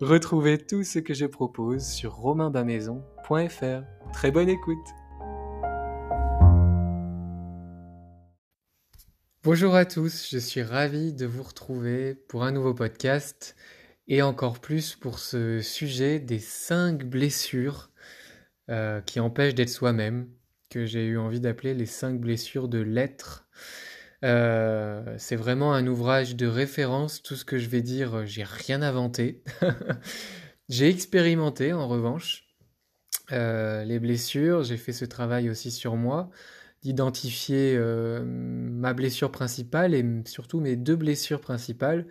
Retrouvez 0.00 0.58
tout 0.58 0.82
ce 0.82 0.98
que 0.98 1.14
je 1.14 1.24
propose 1.24 1.86
sur 1.86 2.14
romainbamaison.fr. 2.16 3.84
Très 4.12 4.32
bonne 4.32 4.48
écoute 4.48 4.86
Bonjour 9.44 9.76
à 9.76 9.84
tous, 9.84 10.28
je 10.32 10.38
suis 10.38 10.62
ravi 10.62 11.12
de 11.12 11.26
vous 11.26 11.44
retrouver 11.44 12.16
pour 12.16 12.42
un 12.42 12.50
nouveau 12.50 12.74
podcast 12.74 13.54
et 14.08 14.20
encore 14.20 14.58
plus 14.58 14.96
pour 14.96 15.20
ce 15.20 15.60
sujet 15.60 16.18
des 16.18 16.40
5 16.40 17.04
blessures 17.04 17.92
euh, 18.70 19.00
qui 19.00 19.20
empêchent 19.20 19.54
d'être 19.54 19.70
soi-même, 19.70 20.28
que 20.70 20.86
j'ai 20.86 21.06
eu 21.06 21.18
envie 21.18 21.40
d'appeler 21.40 21.72
les 21.72 21.86
5 21.86 22.18
blessures 22.18 22.66
de 22.66 22.80
l'être. 22.80 23.46
Euh, 24.24 25.14
c'est 25.18 25.36
vraiment 25.36 25.74
un 25.74 25.86
ouvrage 25.86 26.34
de 26.34 26.46
référence. 26.46 27.22
Tout 27.22 27.36
ce 27.36 27.44
que 27.44 27.58
je 27.58 27.68
vais 27.68 27.82
dire, 27.82 28.26
j'ai 28.26 28.44
rien 28.44 28.80
inventé. 28.80 29.42
j'ai 30.68 30.88
expérimenté 30.88 31.72
en 31.74 31.86
revanche 31.86 32.46
euh, 33.32 33.84
les 33.84 33.98
blessures. 33.98 34.62
J'ai 34.62 34.78
fait 34.78 34.92
ce 34.92 35.04
travail 35.04 35.50
aussi 35.50 35.70
sur 35.70 35.96
moi, 35.96 36.30
d'identifier 36.82 37.76
euh, 37.76 38.24
ma 38.24 38.94
blessure 38.94 39.30
principale 39.30 39.94
et 39.94 40.04
surtout 40.24 40.60
mes 40.60 40.76
deux 40.76 40.96
blessures 40.96 41.40
principales 41.40 42.06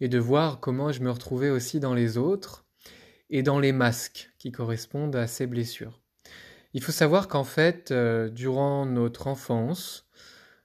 et 0.00 0.08
de 0.08 0.18
voir 0.18 0.58
comment 0.58 0.90
je 0.90 1.02
me 1.02 1.10
retrouvais 1.10 1.50
aussi 1.50 1.78
dans 1.78 1.94
les 1.94 2.18
autres 2.18 2.66
et 3.30 3.44
dans 3.44 3.60
les 3.60 3.72
masques 3.72 4.32
qui 4.38 4.50
correspondent 4.50 5.14
à 5.14 5.28
ces 5.28 5.46
blessures. 5.46 6.00
Il 6.72 6.82
faut 6.82 6.92
savoir 6.92 7.28
qu'en 7.28 7.44
fait, 7.44 7.92
durant 7.92 8.84
notre 8.84 9.28
enfance, 9.28 10.03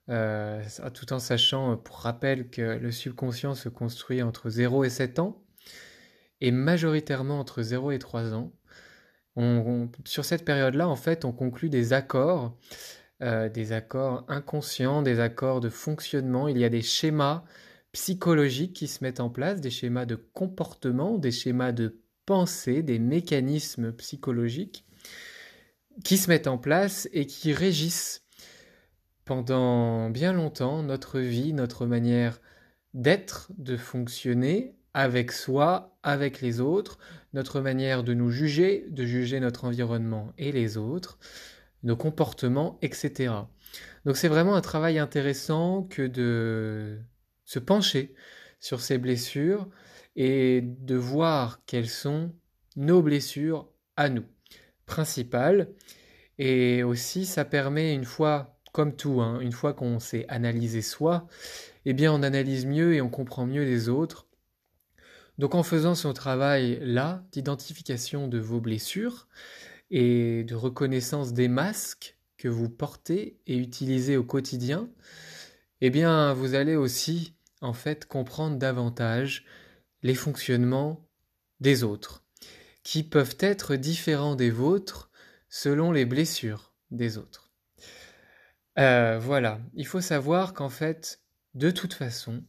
euh, 0.10 0.64
tout 0.94 1.14
en 1.14 1.20
sachant, 1.20 1.74
euh, 1.74 1.76
pour 1.76 1.98
rappel, 1.98 2.50
que 2.50 2.62
le 2.62 2.92
subconscient 2.92 3.56
se 3.56 3.70
construit 3.70 4.22
entre 4.24 4.50
0 4.50 4.84
et 4.84 4.90
7 4.90 5.20
ans, 5.20 5.44
et 6.42 6.52
majoritairement 6.52 7.40
entre 7.40 7.62
0 7.62 7.92
et 7.92 8.00
3 8.00 8.34
ans. 8.34 8.52
sur 10.06 10.26
cette 10.26 10.44
période-là, 10.46 10.88
en 10.88 10.96
fait, 10.96 11.24
on 11.26 11.32
conclut 11.32 11.70
des 11.70 11.94
accords, 11.94 12.58
euh, 13.22 13.50
des 13.50 13.72
accords 13.72 14.26
inconscients, 14.28 15.02
des 15.02 15.20
accords 15.20 15.62
de 15.62 15.70
fonctionnement. 15.70 16.48
Il 16.48 16.58
y 16.58 16.66
a 16.66 16.70
des 16.70 16.82
schémas 16.82 17.44
psychologiques 17.92 18.76
qui 18.76 18.88
se 18.88 19.04
mettent 19.04 19.20
en 19.20 19.30
place, 19.30 19.62
des 19.62 19.72
schémas 19.72 20.06
de 20.06 20.16
comportement, 20.16 21.18
des 21.18 21.32
schémas 21.32 21.72
de 21.72 22.02
pensée, 22.26 22.84
des 22.84 23.00
mécanismes 23.00 23.94
psychologiques 23.94 24.86
qui 26.04 26.18
se 26.18 26.30
mettent 26.30 26.48
en 26.48 26.58
place 26.58 27.10
et 27.14 27.26
qui 27.26 27.54
régissent 27.54 28.24
pendant 29.30 30.10
bien 30.10 30.34
longtemps 30.34 30.82
notre 30.82 31.20
vie, 31.20 31.54
notre 31.54 31.86
manière 31.86 32.42
d'être, 32.96 33.52
de 33.60 33.78
fonctionner 33.78 34.76
avec 34.96 35.32
soi, 35.32 35.96
avec 36.02 36.42
les 36.42 36.62
autres, 36.62 36.98
notre 37.34 37.62
manière 37.62 38.04
de 38.04 38.16
nous 38.16 38.32
juger, 38.32 38.88
de 38.90 39.06
juger 39.06 39.40
notre 39.40 39.66
environnement 39.66 40.34
et 40.40 40.52
les 40.52 40.78
autres, 40.78 41.20
nos 41.84 41.96
comportements, 41.96 42.80
etc. 42.82 43.32
Donc 44.04 44.18
c'est 44.18 44.30
vraiment 44.30 44.56
un 44.56 44.62
travail 44.62 44.98
intéressant 44.98 45.84
que 45.84 46.08
de 46.08 46.98
se 47.46 47.60
pencher 47.60 48.16
sur 48.60 48.82
ces 48.82 48.98
blessures 48.98 49.70
et 50.16 50.62
de 50.64 50.96
voir 50.96 51.62
quelles 51.68 51.88
sont 51.88 52.34
nos 52.78 53.04
blessures 53.04 53.70
à 53.96 54.10
nous, 54.10 54.26
principales. 54.88 55.70
Et 56.40 56.82
aussi 56.82 57.28
ça 57.28 57.46
permet 57.46 57.94
une 57.94 58.06
fois 58.06 58.59
comme 58.72 58.96
tout, 58.96 59.22
hein, 59.22 59.40
une 59.40 59.52
fois 59.52 59.74
qu'on 59.74 60.00
s'est 60.00 60.26
analysé 60.30 60.82
soi, 60.82 61.28
eh 61.86 61.94
bien 61.94 62.14
on 62.14 62.24
analyse 62.24 62.66
mieux 62.66 62.94
et 62.94 63.02
on 63.02 63.10
comprend 63.10 63.46
mieux 63.46 63.64
les 63.64 63.90
autres. 63.90 64.28
Donc 65.38 65.56
en 65.56 65.64
faisant 65.64 65.96
ce 65.96 66.10
travail 66.10 66.80
là 66.82 67.24
d'identification 67.32 68.28
de 68.28 68.40
vos 68.40 68.60
blessures 68.60 69.28
et 69.90 70.44
de 70.44 70.56
reconnaissance 70.56 71.34
des 71.34 71.48
masques 71.48 72.18
que 72.38 72.48
vous 72.48 72.70
portez 72.70 73.40
et 73.48 73.58
utilisez 73.58 74.18
au 74.18 74.24
quotidien, 74.24 74.90
eh 75.82 75.90
bien 75.90 76.34
vous 76.34 76.56
allez 76.56 76.76
aussi 76.76 77.34
en 77.62 77.74
fait 77.74 78.06
comprendre 78.06 78.58
davantage 78.58 79.46
les 80.04 80.16
fonctionnements 80.16 81.06
des 81.60 81.84
autres, 81.84 82.24
qui 82.84 83.04
peuvent 83.04 83.38
être 83.40 83.76
différents 83.76 84.36
des 84.36 84.50
vôtres 84.50 85.10
selon 85.50 85.92
les 85.92 86.06
blessures 86.06 86.74
des 86.92 87.18
autres. 87.18 87.49
Euh, 88.80 89.20
voilà, 89.20 89.60
il 89.74 89.86
faut 89.86 90.00
savoir 90.00 90.54
qu'en 90.54 90.70
fait, 90.70 91.22
de 91.54 91.70
toute 91.70 91.94
façon, 91.94 92.44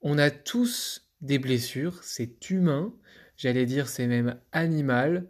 on 0.00 0.18
a 0.18 0.30
tous 0.30 1.08
des 1.20 1.38
blessures, 1.38 2.02
c'est 2.02 2.50
humain, 2.50 2.92
j'allais 3.36 3.64
dire 3.64 3.88
c'est 3.88 4.08
même 4.08 4.40
animal 4.50 5.28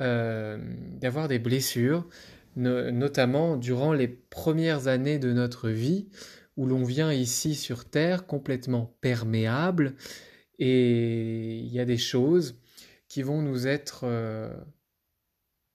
euh, 0.00 0.58
d'avoir 0.98 1.28
des 1.28 1.38
blessures, 1.38 2.08
notamment 2.56 3.56
durant 3.56 3.92
les 3.92 4.08
premières 4.08 4.88
années 4.88 5.18
de 5.18 5.32
notre 5.32 5.68
vie, 5.68 6.08
où 6.56 6.66
l'on 6.66 6.82
vient 6.82 7.12
ici 7.12 7.54
sur 7.54 7.84
Terre 7.84 8.26
complètement 8.26 8.96
perméable, 9.00 9.94
et 10.58 11.58
il 11.58 11.68
y 11.68 11.78
a 11.78 11.84
des 11.84 11.98
choses 11.98 12.58
qui 13.06 13.22
vont 13.22 13.42
nous 13.42 13.66
être 13.66 14.00
euh, 14.04 14.50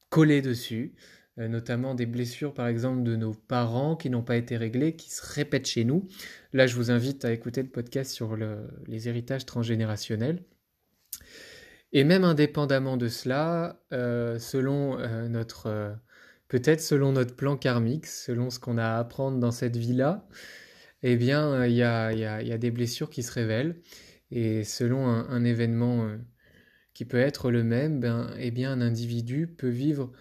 collées 0.09 0.41
dessus, 0.41 0.95
notamment 1.37 1.95
des 1.95 2.05
blessures 2.05 2.53
par 2.53 2.67
exemple 2.67 3.03
de 3.03 3.15
nos 3.15 3.33
parents 3.33 3.95
qui 3.95 4.09
n'ont 4.09 4.21
pas 4.21 4.37
été 4.37 4.57
réglées, 4.57 4.95
qui 4.95 5.11
se 5.11 5.21
répètent 5.25 5.67
chez 5.67 5.83
nous. 5.83 6.07
Là, 6.53 6.67
je 6.67 6.75
vous 6.75 6.91
invite 6.91 7.25
à 7.25 7.31
écouter 7.31 7.63
le 7.63 7.69
podcast 7.69 8.11
sur 8.11 8.37
les 8.87 9.09
héritages 9.09 9.45
transgénérationnels. 9.45 10.43
Et 11.91 12.03
même 12.03 12.23
indépendamment 12.23 12.97
de 12.97 13.07
cela, 13.07 13.79
euh, 13.93 14.39
selon 14.39 14.99
euh, 14.99 15.27
notre, 15.27 15.95
peut-être 16.47 16.81
selon 16.81 17.11
notre 17.11 17.35
plan 17.35 17.55
karmique, 17.55 18.07
selon 18.07 18.49
ce 18.49 18.59
qu'on 18.59 18.77
a 18.77 18.85
à 18.85 18.99
apprendre 18.99 19.39
dans 19.39 19.51
cette 19.51 19.77
vie-là, 19.77 20.27
eh 21.03 21.15
bien, 21.17 21.65
il 21.65 21.73
y 21.73 21.83
a, 21.83 22.57
des 22.57 22.71
blessures 22.71 23.09
qui 23.09 23.23
se 23.23 23.31
révèlent. 23.31 23.81
Et 24.31 24.63
selon 24.63 25.05
un, 25.07 25.43
événement 25.43 26.09
qui 26.93 27.05
peut 27.05 27.17
être 27.17 27.51
le 27.51 27.63
même, 27.63 27.99
ben, 27.99 28.33
eh 28.39 28.51
bien, 28.51 28.71
un 28.71 28.81
individu 28.81 29.47
peut 29.47 29.69
vivre 29.69 30.11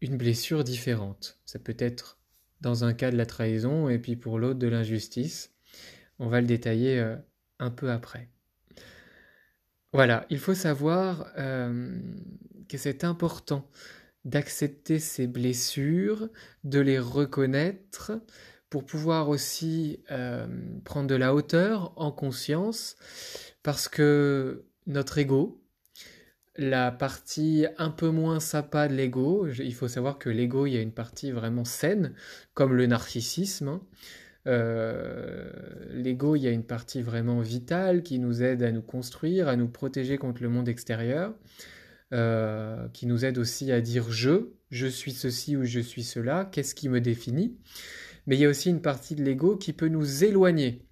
une 0.00 0.16
blessure 0.16 0.64
différente. 0.64 1.38
Ça 1.44 1.58
peut 1.58 1.76
être 1.78 2.18
dans 2.60 2.84
un 2.84 2.94
cas 2.94 3.10
de 3.10 3.16
la 3.16 3.26
trahison 3.26 3.88
et 3.88 3.98
puis 3.98 4.16
pour 4.16 4.38
l'autre 4.38 4.58
de 4.58 4.68
l'injustice. 4.68 5.52
On 6.18 6.28
va 6.28 6.40
le 6.40 6.46
détailler 6.46 6.98
euh, 6.98 7.16
un 7.58 7.70
peu 7.70 7.90
après. 7.90 8.28
Voilà, 9.92 10.26
il 10.30 10.38
faut 10.38 10.54
savoir 10.54 11.30
euh, 11.38 11.98
que 12.68 12.78
c'est 12.78 13.04
important 13.04 13.70
d'accepter 14.24 14.98
ces 14.98 15.26
blessures, 15.26 16.28
de 16.64 16.80
les 16.80 16.98
reconnaître 16.98 18.12
pour 18.68 18.84
pouvoir 18.84 19.28
aussi 19.28 20.02
euh, 20.10 20.46
prendre 20.84 21.08
de 21.08 21.14
la 21.14 21.34
hauteur 21.34 21.92
en 21.96 22.10
conscience, 22.10 22.96
parce 23.62 23.88
que 23.88 24.66
notre 24.86 25.18
ego, 25.18 25.62
la 26.58 26.90
partie 26.90 27.66
un 27.78 27.90
peu 27.90 28.08
moins 28.08 28.40
sympa 28.40 28.88
de 28.88 28.94
l'ego, 28.94 29.46
il 29.48 29.74
faut 29.74 29.88
savoir 29.88 30.18
que 30.18 30.30
l'ego, 30.30 30.66
il 30.66 30.72
y 30.72 30.76
a 30.76 30.80
une 30.80 30.92
partie 30.92 31.30
vraiment 31.30 31.64
saine, 31.64 32.14
comme 32.54 32.74
le 32.74 32.86
narcissisme. 32.86 33.68
Hein. 33.68 33.80
Euh, 34.46 35.50
l'ego, 35.90 36.36
il 36.36 36.42
y 36.42 36.46
a 36.46 36.52
une 36.52 36.64
partie 36.64 37.02
vraiment 37.02 37.40
vitale 37.40 38.02
qui 38.02 38.18
nous 38.18 38.42
aide 38.42 38.62
à 38.62 38.72
nous 38.72 38.82
construire, 38.82 39.48
à 39.48 39.56
nous 39.56 39.68
protéger 39.68 40.18
contre 40.18 40.42
le 40.42 40.48
monde 40.48 40.68
extérieur, 40.68 41.34
euh, 42.12 42.88
qui 42.92 43.06
nous 43.06 43.24
aide 43.24 43.38
aussi 43.38 43.72
à 43.72 43.80
dire 43.80 44.10
je, 44.10 44.50
je 44.70 44.86
suis 44.86 45.12
ceci 45.12 45.56
ou 45.56 45.64
je 45.64 45.80
suis 45.80 46.04
cela, 46.04 46.48
qu'est-ce 46.50 46.74
qui 46.74 46.88
me 46.88 47.00
définit. 47.00 47.56
Mais 48.26 48.36
il 48.36 48.40
y 48.40 48.46
a 48.46 48.48
aussi 48.48 48.70
une 48.70 48.82
partie 48.82 49.14
de 49.14 49.24
l'ego 49.24 49.56
qui 49.56 49.72
peut 49.72 49.88
nous 49.88 50.24
éloigner 50.24 50.82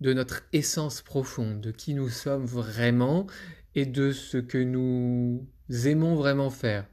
de 0.00 0.12
notre 0.12 0.42
essence 0.52 1.00
profonde, 1.00 1.60
de 1.60 1.70
qui 1.70 1.94
nous 1.94 2.08
sommes 2.08 2.44
vraiment 2.44 3.26
et 3.74 3.86
de 3.86 4.12
ce 4.12 4.38
que 4.38 4.58
nous 4.58 5.46
aimons 5.84 6.14
vraiment 6.14 6.50
faire, 6.50 6.86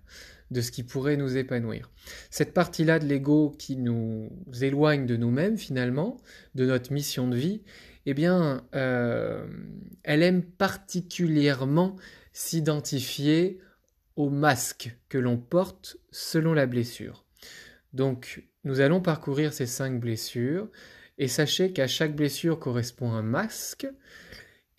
de 0.50 0.62
ce 0.62 0.72
qui 0.72 0.84
pourrait 0.84 1.18
nous 1.18 1.38
épanouir. 1.38 1.90
Cette 2.30 2.54
partie-là 2.54 3.00
de 3.00 3.06
l'ego 3.06 3.56
qui 3.58 3.78
nous 3.78 4.30
éloigne 4.62 5.06
de 5.06 5.18
nous-mêmes 5.18 5.58
finalement, 5.58 6.18
de 6.56 6.66
notre 6.66 6.92
mission 6.92 7.28
de 7.28 7.38
vie, 7.38 7.62
eh 8.06 8.14
bien, 8.14 8.66
euh, 8.76 9.46
elle 10.04 10.24
aime 10.24 10.44
particulièrement 10.44 11.96
s'identifier 12.34 13.60
au 14.16 14.30
masque 14.30 14.96
que 15.10 15.18
l'on 15.18 15.38
porte 15.38 15.98
selon 16.12 16.54
la 16.54 16.66
blessure. 16.66 17.26
Donc, 17.94 18.44
nous 18.64 18.80
allons 18.80 19.02
parcourir 19.02 19.54
ces 19.54 19.66
cinq 19.66 20.00
blessures 20.00 20.70
et 21.18 21.28
sachez 21.28 21.74
qu'à 21.74 21.88
chaque 21.88 22.16
blessure 22.16 22.60
correspond 22.60 23.12
un 23.12 23.22
masque 23.22 23.88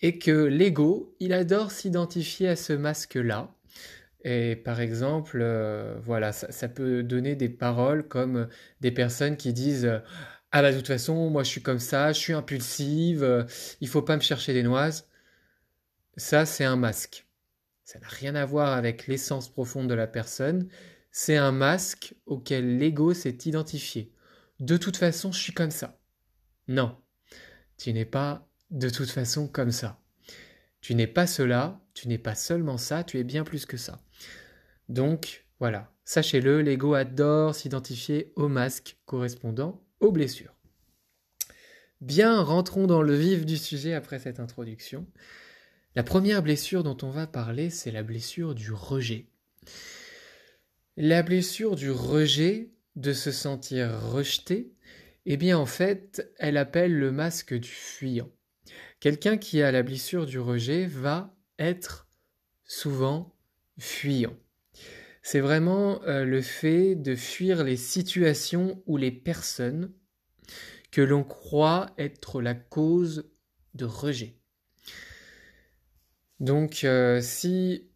et 0.02 0.18
que 0.18 0.30
l'ego, 0.30 1.14
il 1.20 1.32
adore 1.32 1.70
s'identifier 1.70 2.48
à 2.48 2.56
ce 2.56 2.72
masque-là. 2.72 3.54
Et 4.24 4.56
par 4.56 4.80
exemple, 4.80 5.38
euh, 5.40 5.98
voilà, 6.02 6.32
ça, 6.32 6.68
peut 6.68 7.02
donner 7.02 7.34
des 7.36 7.48
paroles 7.48 8.06
comme 8.06 8.48
des 8.80 8.92
personnes 8.92 9.36
qui 9.36 9.52
disent 9.52 9.90
Ah 10.52 10.62
bah 10.62 10.72
de 10.72 10.76
toute 10.76 10.86
façon, 10.88 11.30
moi 11.30 11.42
je 11.44 11.50
suis 11.50 11.62
comme 11.62 11.78
ça, 11.78 12.12
je 12.12 12.18
suis 12.18 12.32
impulsive, 12.32 13.22
euh, 13.24 13.44
il 13.80 13.88
faut 13.88 14.02
pas 14.02 14.16
me 14.16 14.22
chercher 14.22 14.52
des 14.52 14.62
noises. 14.62 15.08
Ça, 16.16 16.46
c'est 16.46 16.64
un 16.64 16.76
masque. 16.76 17.26
Ça 17.84 17.98
n'a 18.00 18.08
rien 18.08 18.34
à 18.34 18.44
voir 18.46 18.72
avec 18.72 19.06
l'essence 19.06 19.48
profonde 19.50 19.88
de 19.88 19.94
la 19.94 20.06
personne. 20.06 20.68
C'est 21.10 21.36
un 21.36 21.52
masque 21.52 22.14
auquel 22.26 22.78
l'ego 22.78 23.14
s'est 23.14 23.38
identifié. 23.44 24.12
De 24.60 24.76
toute 24.76 24.96
façon, 24.96 25.32
je 25.32 25.40
suis 25.40 25.52
comme 25.52 25.70
ça. 25.70 25.98
Non, 26.68 26.96
tu 27.76 27.92
n'es 27.92 28.04
pas 28.04 28.51
de 28.72 28.88
toute 28.88 29.10
façon 29.10 29.46
comme 29.46 29.70
ça. 29.70 30.00
Tu 30.80 30.96
n'es 30.96 31.06
pas 31.06 31.28
cela, 31.28 31.80
tu 31.94 32.08
n'es 32.08 32.18
pas 32.18 32.34
seulement 32.34 32.78
ça, 32.78 33.04
tu 33.04 33.18
es 33.18 33.24
bien 33.24 33.44
plus 33.44 33.66
que 33.66 33.76
ça. 33.76 34.00
Donc, 34.88 35.46
voilà, 35.60 35.92
sachez-le, 36.04 36.60
l'ego 36.62 36.94
adore 36.94 37.54
s'identifier 37.54 38.32
au 38.34 38.48
masque 38.48 38.96
correspondant 39.06 39.80
aux 40.00 40.10
blessures. 40.10 40.54
Bien, 42.00 42.42
rentrons 42.42 42.88
dans 42.88 43.02
le 43.02 43.14
vif 43.14 43.46
du 43.46 43.56
sujet 43.56 43.94
après 43.94 44.18
cette 44.18 44.40
introduction. 44.40 45.06
La 45.94 46.02
première 46.02 46.42
blessure 46.42 46.82
dont 46.82 46.96
on 47.02 47.10
va 47.10 47.28
parler, 47.28 47.70
c'est 47.70 47.92
la 47.92 48.02
blessure 48.02 48.56
du 48.56 48.72
rejet. 48.72 49.26
La 50.96 51.22
blessure 51.22 51.76
du 51.76 51.90
rejet, 51.90 52.70
de 52.96 53.12
se 53.12 53.30
sentir 53.30 54.00
rejeté, 54.10 54.72
eh 55.26 55.36
bien 55.36 55.56
en 55.56 55.66
fait, 55.66 56.30
elle 56.38 56.56
appelle 56.56 56.98
le 56.98 57.12
masque 57.12 57.54
du 57.54 57.70
fuyant. 57.70 58.30
Quelqu'un 59.02 59.36
qui 59.36 59.60
a 59.62 59.72
la 59.72 59.82
blessure 59.82 60.26
du 60.26 60.38
rejet 60.38 60.86
va 60.86 61.34
être 61.58 62.06
souvent 62.62 63.34
fuyant. 63.76 64.36
C'est 65.22 65.40
vraiment 65.40 66.00
euh, 66.04 66.24
le 66.24 66.40
fait 66.40 66.94
de 66.94 67.16
fuir 67.16 67.64
les 67.64 67.76
situations 67.76 68.80
ou 68.86 68.96
les 68.96 69.10
personnes 69.10 69.92
que 70.92 71.00
l'on 71.00 71.24
croit 71.24 71.90
être 71.98 72.40
la 72.40 72.54
cause 72.54 73.28
de 73.74 73.86
rejet. 73.86 74.38
Donc 76.38 76.84
euh, 76.84 77.20
si 77.20 77.90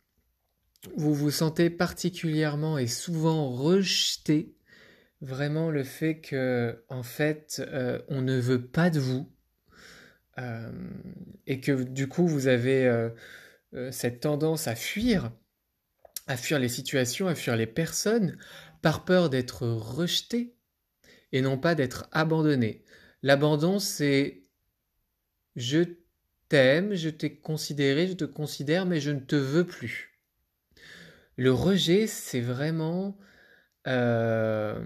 vous 0.97 1.15
vous 1.15 1.31
sentez 1.31 1.71
particulièrement 1.71 2.79
et 2.79 2.89
souvent 2.89 3.51
rejeté, 3.53 4.57
vraiment 5.21 5.71
le 5.71 5.85
fait 5.85 6.21
que 6.21 6.85
en 6.89 7.05
fait 7.05 7.63
euh, 7.65 8.03
on 8.09 8.23
ne 8.23 8.41
veut 8.41 8.67
pas 8.67 8.91
de 8.91 8.99
vous 8.99 9.33
et 10.39 11.61
que 11.61 11.83
du 11.83 12.09
coup 12.09 12.27
vous 12.27 12.47
avez 12.47 12.87
euh, 13.75 13.91
cette 13.91 14.21
tendance 14.21 14.69
à 14.69 14.77
fuir, 14.77 15.33
à 16.27 16.37
fuir 16.37 16.59
les 16.59 16.69
situations, 16.69 17.27
à 17.27 17.35
fuir 17.35 17.57
les 17.57 17.67
personnes 17.67 18.39
par 18.81 19.05
peur 19.05 19.29
d'être 19.29 19.67
rejeté 19.67 20.55
et 21.33 21.43
non 21.43 21.59
pas 21.59 21.75
d'être 21.75 22.09
abandonné. 22.13 22.85
L'abandon 23.23 23.79
c'est 23.79 24.45
je 25.57 25.81
t'aime, 26.49 26.95
je 26.95 27.09
t'ai 27.09 27.37
considéré, 27.37 28.07
je 28.07 28.15
te 28.15 28.25
considère 28.25 28.87
mais 28.87 29.01
je 29.01 29.11
ne 29.11 29.21
te 29.21 29.37
veux 29.37 29.67
plus. 29.67 30.13
Le 31.37 31.53
rejet, 31.53 32.07
c'est 32.07 32.41
vraiment 32.41 33.19
euh, 33.87 34.81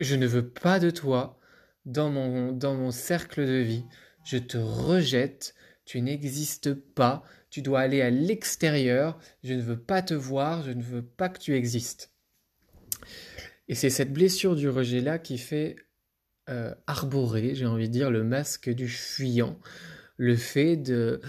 je 0.00 0.16
ne 0.16 0.26
veux 0.26 0.48
pas 0.48 0.80
de 0.80 0.90
toi 0.90 1.38
dans 1.86 2.10
mon, 2.10 2.52
dans 2.52 2.74
mon 2.74 2.90
cercle 2.90 3.46
de 3.46 3.58
vie. 3.58 3.84
Je 4.24 4.38
te 4.38 4.58
rejette. 4.58 5.54
Tu 5.84 6.00
n'existes 6.00 6.72
pas. 6.74 7.22
Tu 7.50 7.62
dois 7.62 7.80
aller 7.80 8.00
à 8.00 8.10
l'extérieur. 8.10 9.18
Je 9.42 9.54
ne 9.54 9.62
veux 9.62 9.78
pas 9.78 10.02
te 10.02 10.14
voir. 10.14 10.62
Je 10.62 10.72
ne 10.72 10.82
veux 10.82 11.02
pas 11.02 11.28
que 11.28 11.38
tu 11.38 11.54
existes. 11.54 12.12
Et 13.68 13.74
c'est 13.74 13.90
cette 13.90 14.12
blessure 14.12 14.56
du 14.56 14.68
rejet-là 14.68 15.18
qui 15.18 15.38
fait 15.38 15.76
euh, 16.50 16.74
arborer, 16.86 17.54
j'ai 17.54 17.66
envie 17.66 17.88
de 17.88 17.92
dire, 17.94 18.10
le 18.10 18.22
masque 18.22 18.68
du 18.68 18.88
fuyant 18.88 19.58
le 20.16 20.36
fait 20.36 20.76
de, 20.76 21.20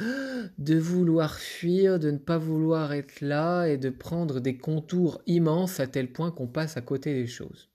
de 0.57 0.77
vouloir 0.77 1.39
fuir, 1.39 1.99
de 1.99 2.11
ne 2.11 2.17
pas 2.17 2.37
vouloir 2.37 2.93
être 2.93 3.21
là 3.21 3.65
et 3.65 3.77
de 3.77 3.89
prendre 3.89 4.39
des 4.39 4.57
contours 4.57 5.21
immenses 5.25 5.79
à 5.79 5.87
tel 5.87 6.11
point 6.11 6.31
qu'on 6.31 6.47
passe 6.47 6.77
à 6.77 6.81
côté 6.81 7.13
des 7.13 7.27
choses. 7.27 7.69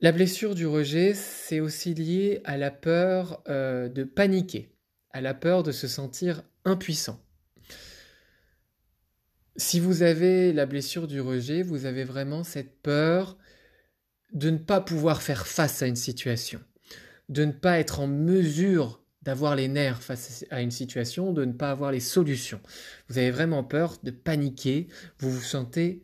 La 0.00 0.12
blessure 0.12 0.54
du 0.54 0.66
rejet, 0.66 1.14
c'est 1.14 1.60
aussi 1.60 1.94
lié 1.94 2.40
à 2.44 2.56
la 2.56 2.70
peur 2.70 3.42
euh, 3.48 3.88
de 3.88 4.04
paniquer, 4.04 4.72
à 5.10 5.20
la 5.20 5.34
peur 5.34 5.62
de 5.62 5.72
se 5.72 5.88
sentir 5.88 6.42
impuissant. 6.64 7.20
Si 9.56 9.80
vous 9.80 10.02
avez 10.02 10.52
la 10.52 10.66
blessure 10.66 11.08
du 11.08 11.20
rejet, 11.20 11.62
vous 11.62 11.84
avez 11.84 12.04
vraiment 12.04 12.44
cette 12.44 12.80
peur 12.80 13.36
de 14.32 14.50
ne 14.50 14.58
pas 14.58 14.80
pouvoir 14.80 15.20
faire 15.20 15.46
face 15.46 15.82
à 15.82 15.86
une 15.86 15.96
situation 15.96 16.60
de 17.28 17.44
ne 17.44 17.52
pas 17.52 17.78
être 17.78 18.00
en 18.00 18.06
mesure 18.06 19.02
d'avoir 19.22 19.56
les 19.56 19.68
nerfs 19.68 20.02
face 20.02 20.44
à 20.50 20.62
une 20.62 20.70
situation, 20.70 21.32
de 21.32 21.44
ne 21.44 21.52
pas 21.52 21.70
avoir 21.70 21.92
les 21.92 22.00
solutions. 22.00 22.60
Vous 23.08 23.18
avez 23.18 23.30
vraiment 23.30 23.64
peur 23.64 23.96
de 24.02 24.10
paniquer, 24.10 24.88
vous 25.18 25.30
vous 25.30 25.42
sentez 25.42 26.02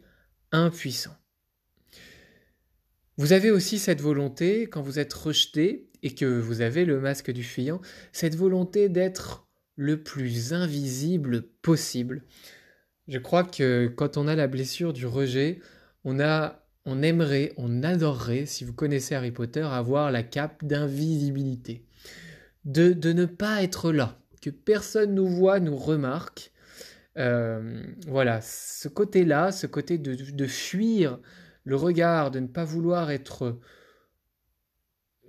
impuissant. 0.53 1.17
Vous 3.17 3.33
avez 3.33 3.51
aussi 3.51 3.79
cette 3.79 4.01
volonté, 4.01 4.63
quand 4.63 4.83
vous 4.83 4.99
êtes 4.99 5.13
rejeté 5.13 5.89
et 6.03 6.15
que 6.15 6.25
vous 6.25 6.61
avez 6.61 6.85
le 6.85 7.01
masque 7.01 7.31
du 7.31 7.45
fuyant, 7.45 7.81
cette 8.13 8.35
volonté 8.35 8.89
d'être 8.89 9.47
le 9.77 10.03
plus 10.03 10.53
invisible 10.53 11.43
possible. 11.63 12.25
Je 13.09 13.19
crois 13.19 13.45
que 13.45 13.87
quand 13.87 14.17
on 14.17 14.27
a 14.27 14.35
la 14.35 14.47
blessure 14.47 14.93
du 14.93 15.07
rejet, 15.07 15.61
on 16.05 16.21
a 16.21 16.65
on 16.87 17.03
aimerait, 17.03 17.53
on 17.57 17.83
adorerait, 17.83 18.47
si 18.47 18.65
vous 18.65 18.75
connaissez 18.75 19.15
Harry 19.15 19.31
Potter, 19.31 19.63
avoir 19.63 20.11
la 20.11 20.23
cape 20.23 20.65
d'invisibilité. 20.65 21.87
De, 22.65 22.93
de, 22.93 23.13
ne 23.13 23.25
pas 23.25 23.63
être 23.63 23.93
là, 23.93 24.19
que 24.43 24.51
personne 24.51 25.15
nous 25.15 25.27
voit, 25.27 25.61
nous 25.61 25.77
remarque. 25.77 26.53
Euh, 27.17 27.83
voilà, 28.07 28.41
ce 28.43 28.89
côté-là, 28.89 29.53
ce 29.53 29.67
côté 29.67 29.99
de, 29.99 30.15
de, 30.15 30.47
fuir 30.47 31.19
le 31.65 31.77
regard, 31.77 32.31
de 32.31 32.41
ne 32.41 32.47
pas 32.47 32.65
vouloir 32.65 33.11
être 33.11 33.59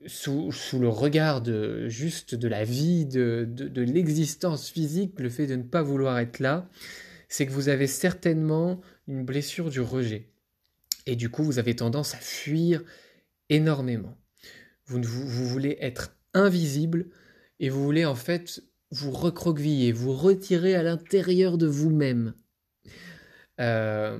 sous, 0.07 0.51
le 0.79 0.89
regard 0.89 1.41
de, 1.41 1.87
juste 1.87 2.35
de 2.35 2.47
la 2.47 2.63
vie, 2.63 3.05
de, 3.05 3.81
l'existence 3.81 4.69
physique, 4.69 5.19
le 5.19 5.29
fait 5.29 5.47
de 5.47 5.55
ne 5.55 5.63
pas 5.63 5.81
vouloir 5.81 6.19
être 6.19 6.39
là, 6.39 6.69
c'est 7.27 7.45
que 7.45 7.51
vous 7.51 7.69
avez 7.69 7.87
certainement 7.87 8.81
une 9.07 9.25
blessure 9.25 9.69
du 9.69 9.81
rejet. 9.81 10.29
Et 11.05 11.15
du 11.15 11.29
coup, 11.29 11.43
vous 11.43 11.59
avez 11.59 11.75
tendance 11.75 12.13
à 12.13 12.17
fuir 12.17 12.83
énormément. 13.49 14.17
Vous, 14.85 15.01
voulez 15.01 15.77
être 15.81 16.15
invisible 16.33 17.07
et 17.59 17.69
vous 17.69 17.83
voulez 17.83 18.05
en 18.05 18.15
fait 18.15 18.61
vous 18.91 19.11
recroqueviller, 19.11 19.91
vous 19.91 20.13
retirer 20.13 20.75
à 20.75 20.83
l'intérieur 20.83 21.57
de 21.57 21.65
vous-même. 21.65 22.33
Euh, 23.59 24.17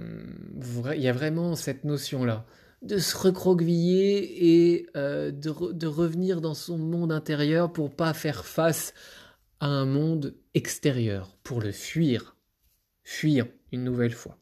il 0.96 1.02
y 1.02 1.08
a 1.08 1.14
vraiment 1.14 1.56
cette 1.56 1.84
notion-là 1.84 2.46
de 2.82 2.98
se 3.00 3.18
recroqueviller 3.18 4.74
et 4.74 4.88
euh, 4.96 5.32
de, 5.32 5.88
revenir 5.88 6.40
dans 6.40 6.54
son 6.54 6.78
monde 6.78 7.12
intérieur 7.12 7.74
pour 7.74 7.94
pas 7.94 8.14
faire 8.14 8.46
face 8.46 8.94
à 9.60 9.68
un 9.68 9.86
monde 9.86 10.36
extérieur, 10.54 11.38
pour 11.44 11.62
le 11.62 11.72
fuir, 11.72 12.38
fuir 13.04 13.48
une 13.72 13.84
nouvelle 13.84 14.14
fois. 14.14 14.38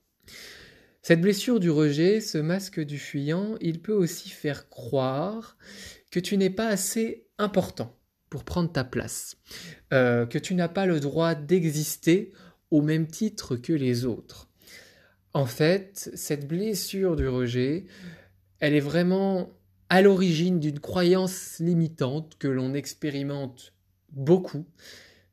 Cette 1.02 1.22
blessure 1.22 1.60
du 1.60 1.70
rejet, 1.70 2.22
ce 2.22 2.38
masque 2.38 2.80
du 2.80 2.98
fuyant, 2.98 3.56
il 3.62 3.82
peut 3.82 3.94
aussi 3.94 4.30
faire 4.30 4.70
croire 4.70 5.58
que 6.12 6.20
tu 6.20 6.38
n'es 6.38 6.50
pas 6.50 6.68
assez 6.68 7.28
important 7.38 7.98
pour 8.30 8.44
prendre 8.44 8.72
ta 8.72 8.84
place, 8.84 9.38
euh, 9.94 10.26
que 10.26 10.40
tu 10.40 10.56
n'as 10.56 10.70
pas 10.70 10.86
le 10.86 11.00
droit 11.00 11.36
d'exister 11.36 12.34
au 12.72 12.82
même 12.82 13.08
titre 13.08 13.56
que 13.56 13.74
les 13.74 14.06
autres. 14.06 14.50
En 15.34 15.46
fait, 15.46 16.12
cette 16.14 16.48
blessure 16.48 17.16
du 17.16 17.28
rejet, 17.28 17.86
elle 18.60 18.76
est 18.76 18.80
vraiment 18.80 19.50
à 19.90 20.02
l'origine 20.02 20.60
d'une 20.60 20.80
croyance 20.80 21.60
limitante 21.60 22.38
que 22.38 22.48
l'on 22.48 22.74
expérimente 22.74 23.74
beaucoup, 24.12 24.66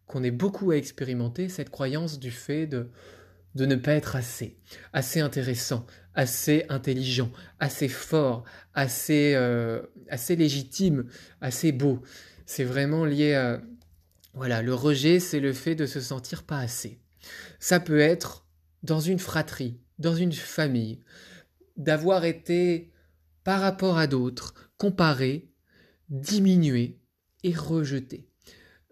qu'on 0.06 0.22
est 0.22 0.30
beaucoup 0.30 0.70
à 0.70 0.76
expérimenter, 0.76 1.48
cette 1.48 1.70
croyance 1.70 2.18
du 2.18 2.30
fait 2.30 2.66
de 2.66 2.90
de 3.54 3.66
ne 3.66 3.74
pas 3.74 3.92
être 3.92 4.16
assez, 4.16 4.56
assez 4.92 5.20
intéressant, 5.20 5.86
assez 6.14 6.64
intelligent, 6.68 7.30
assez 7.58 7.88
fort, 7.88 8.44
assez, 8.74 9.34
euh, 9.34 9.82
assez 10.08 10.36
légitime, 10.36 11.06
assez 11.40 11.72
beau. 11.72 12.00
C'est 12.46 12.64
vraiment 12.64 13.04
lié 13.04 13.34
à... 13.34 13.60
Voilà, 14.34 14.62
le 14.62 14.74
rejet, 14.74 15.18
c'est 15.18 15.40
le 15.40 15.52
fait 15.52 15.74
de 15.74 15.86
se 15.86 16.00
sentir 16.00 16.44
pas 16.44 16.58
assez. 16.58 17.00
Ça 17.58 17.80
peut 17.80 17.98
être 17.98 18.46
dans 18.84 19.00
une 19.00 19.18
fratrie, 19.18 19.80
dans 20.00 20.16
une 20.16 20.32
famille, 20.32 20.98
d'avoir 21.76 22.24
été, 22.24 22.90
par 23.44 23.60
rapport 23.60 23.96
à 23.96 24.08
d'autres, 24.08 24.54
comparé, 24.76 25.52
diminué 26.08 26.98
et 27.44 27.54
rejeté. 27.54 28.26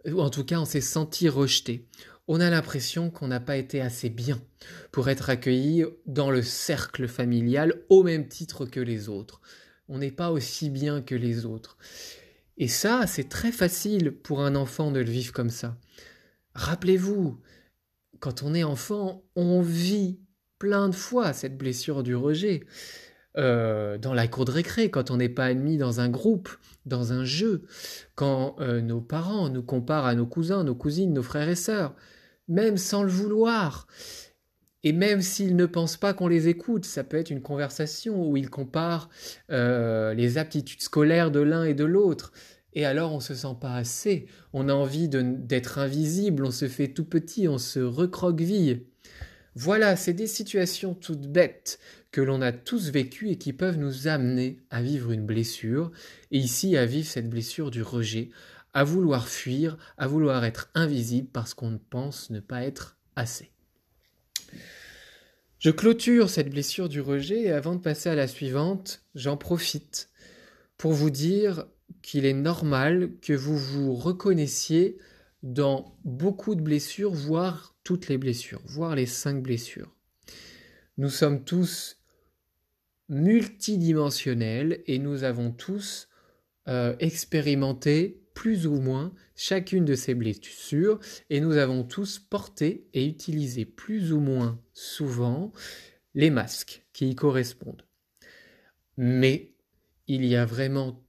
Ou 0.07 0.21
en 0.21 0.31
tout 0.31 0.45
cas, 0.45 0.61
on 0.61 0.65
s'est 0.65 0.81
senti 0.81 1.29
rejeté 1.29 1.88
on 2.29 2.41
a 2.41 2.50
l'impression 2.50 3.11
qu'on 3.11 3.27
n'a 3.27 3.41
pas 3.41 3.57
été 3.57 3.81
assez 3.81 4.11
bien 4.11 4.41
pour 4.93 5.09
être 5.09 5.31
accueilli 5.31 5.87
dans 6.07 6.31
le 6.31 6.43
cercle 6.43 7.09
familial 7.09 7.83
au 7.88 8.03
même 8.03 8.29
titre 8.29 8.67
que 8.67 8.81
les 8.81 9.09
autres. 9.09 9.41
On 9.88 9.99
n'est 9.99 10.12
pas 10.12 10.31
aussi 10.31 10.69
bien 10.69 11.00
que 11.00 11.15
les 11.15 11.47
autres. 11.47 11.79
Et 12.59 12.69
ça, 12.69 13.07
c'est 13.07 13.31
très 13.31 13.50
facile 13.50 14.12
pour 14.12 14.43
un 14.43 14.57
enfant 14.57 14.91
de 14.91 15.00
le 15.00 15.11
vivre 15.11 15.33
comme 15.33 15.49
ça. 15.49 15.79
Rappelez-vous, 16.55 17.41
quand 18.21 18.43
on 18.43 18.53
est 18.53 18.65
enfant, 18.65 19.25
on 19.35 19.62
vit 19.62 20.21
plein 20.59 20.88
de 20.88 20.95
fois 20.95 21.33
cette 21.33 21.57
blessure 21.57 22.03
du 22.03 22.15
rejet. 22.15 22.65
Euh, 23.37 23.99
dans 23.99 24.15
la 24.15 24.27
cour 24.27 24.45
de 24.47 24.50
récré, 24.50 24.91
quand 24.91 25.12
on 25.12 25.19
n'est 25.19 25.29
pas 25.29 25.45
admis 25.45 25.77
dans 25.77 26.00
un 26.00 26.09
groupe, 26.09 26.49
dans 26.87 27.12
un 27.12 27.25
jeu, 27.25 27.62
quand 28.17 28.57
euh, 28.59 28.81
nos 28.81 29.00
parents 29.00 29.49
nous 29.49 29.62
comparent 29.62 30.07
à 30.07 30.17
nos 30.17 30.27
cousins, 30.27 30.65
nos 30.65 30.75
cousines, 30.75 31.12
nos 31.12 31.23
frères 31.23 31.49
et 31.49 31.55
sœurs, 31.55 31.95
même 32.49 32.77
sans 32.77 33.05
le 33.05 33.11
vouloir. 33.11 33.87
Et 34.83 34.93
même 34.93 35.21
s'ils 35.23 35.55
ne 35.55 35.67
pensent 35.67 35.97
pas 35.97 36.15
qu'on 36.15 36.27
les 36.27 36.49
écoute, 36.49 36.85
ça 36.85 37.05
peut 37.05 37.17
être 37.17 37.31
une 37.31 37.43
conversation 37.43 38.29
où 38.29 38.37
ils 38.37 38.50
comparent 38.50 39.09
euh, 39.50 40.15
les 40.15 40.38
aptitudes 40.38 40.83
scolaires 40.83 41.31
de 41.31 41.41
l'un 41.41 41.65
et 41.65 41.75
de 41.75 41.85
l'autre. 41.85 42.33
Et 42.73 42.85
alors 42.85 43.12
on 43.12 43.21
se 43.21 43.35
sent 43.35 43.57
pas 43.61 43.75
assez, 43.75 44.27
on 44.53 44.69
a 44.69 44.75
envie 44.75 45.09
d'être 45.09 45.79
invisible, 45.79 46.45
on 46.45 46.50
se 46.50 46.69
fait 46.69 46.88
tout 46.88 47.05
petit, 47.05 47.49
on 47.49 47.59
se 47.59 47.81
recroqueville. 47.81 48.87
Voilà, 49.55 49.97
c'est 49.97 50.12
des 50.12 50.26
situations 50.26 50.95
toutes 50.95 51.26
bêtes 51.26 51.78
que 52.11 52.21
l'on 52.21 52.40
a 52.43 52.52
tous 52.52 52.90
vécues 52.90 53.31
et 53.31 53.38
qui 53.38 53.52
peuvent 53.52 53.78
nous 53.78 54.09
amener 54.09 54.59
à 54.71 54.83
vivre 54.83 55.11
une 55.12 55.26
blessure, 55.26 55.90
et 56.31 56.38
ici 56.38 56.76
à 56.76 56.87
vivre 56.87 57.09
cette 57.09 57.28
blessure 57.28 57.71
du 57.71 57.83
rejet, 57.83 58.31
à 58.73 58.85
vouloir 58.85 59.28
fuir, 59.28 59.76
à 59.97 60.07
vouloir 60.07 60.45
être 60.45 60.71
invisible 60.75 61.28
parce 61.33 61.55
qu'on 61.55 61.78
pense 61.90 62.31
ne 62.31 62.40
pas 62.40 62.62
être 62.62 62.97
assez. 63.17 63.50
Je 65.59 65.71
clôture 65.71 66.31
cette 66.31 66.50
blessure 66.50 66.88
du 66.88 67.00
rejet 67.00 67.43
et 67.43 67.52
avant 67.52 67.75
de 67.75 67.81
passer 67.81 68.09
à 68.09 68.14
la 68.14 68.28
suivante, 68.28 69.02
j'en 69.17 69.37
profite 69.37 70.09
pour 70.76 70.93
vous 70.93 71.11
dire 71.11 71.67
qu'il 72.02 72.25
est 72.26 72.33
normal 72.33 73.11
que 73.21 73.33
vous 73.33 73.59
vous 73.59 73.95
reconnaissiez 73.95 74.99
dans 75.43 75.97
beaucoup 76.05 76.55
de 76.55 76.61
blessures, 76.61 77.12
voire 77.12 77.75
les 78.09 78.18
blessures, 78.18 78.62
voire 78.66 78.95
les 78.95 79.07
cinq 79.07 79.42
blessures. 79.42 79.95
Nous 80.97 81.11
sommes 81.11 81.45
tous 81.45 81.97
multidimensionnels 83.09 84.83
et 84.87 84.99
nous 84.99 85.25
avons 85.25 85.50
tous 85.50 86.09
euh, 86.68 86.95
expérimenté 86.99 88.23
plus 88.35 88.66
ou 88.66 88.80
moins 88.80 89.12
chacune 89.35 89.85
de 89.85 89.95
ces 89.95 90.14
blessures 90.14 91.00
et 91.30 91.40
nous 91.40 91.57
avons 91.57 91.83
tous 91.83 92.18
porté 92.18 92.87
et 92.92 93.07
utilisé 93.07 93.64
plus 93.64 94.12
ou 94.12 94.21
moins 94.21 94.61
souvent 94.75 95.52
les 96.14 96.30
masques 96.30 96.85
qui 96.92 97.11
y 97.11 97.14
correspondent. 97.14 97.87
Mais 98.97 99.54
il 100.07 100.25
y 100.25 100.37
a 100.37 100.45
vraiment 100.45 101.02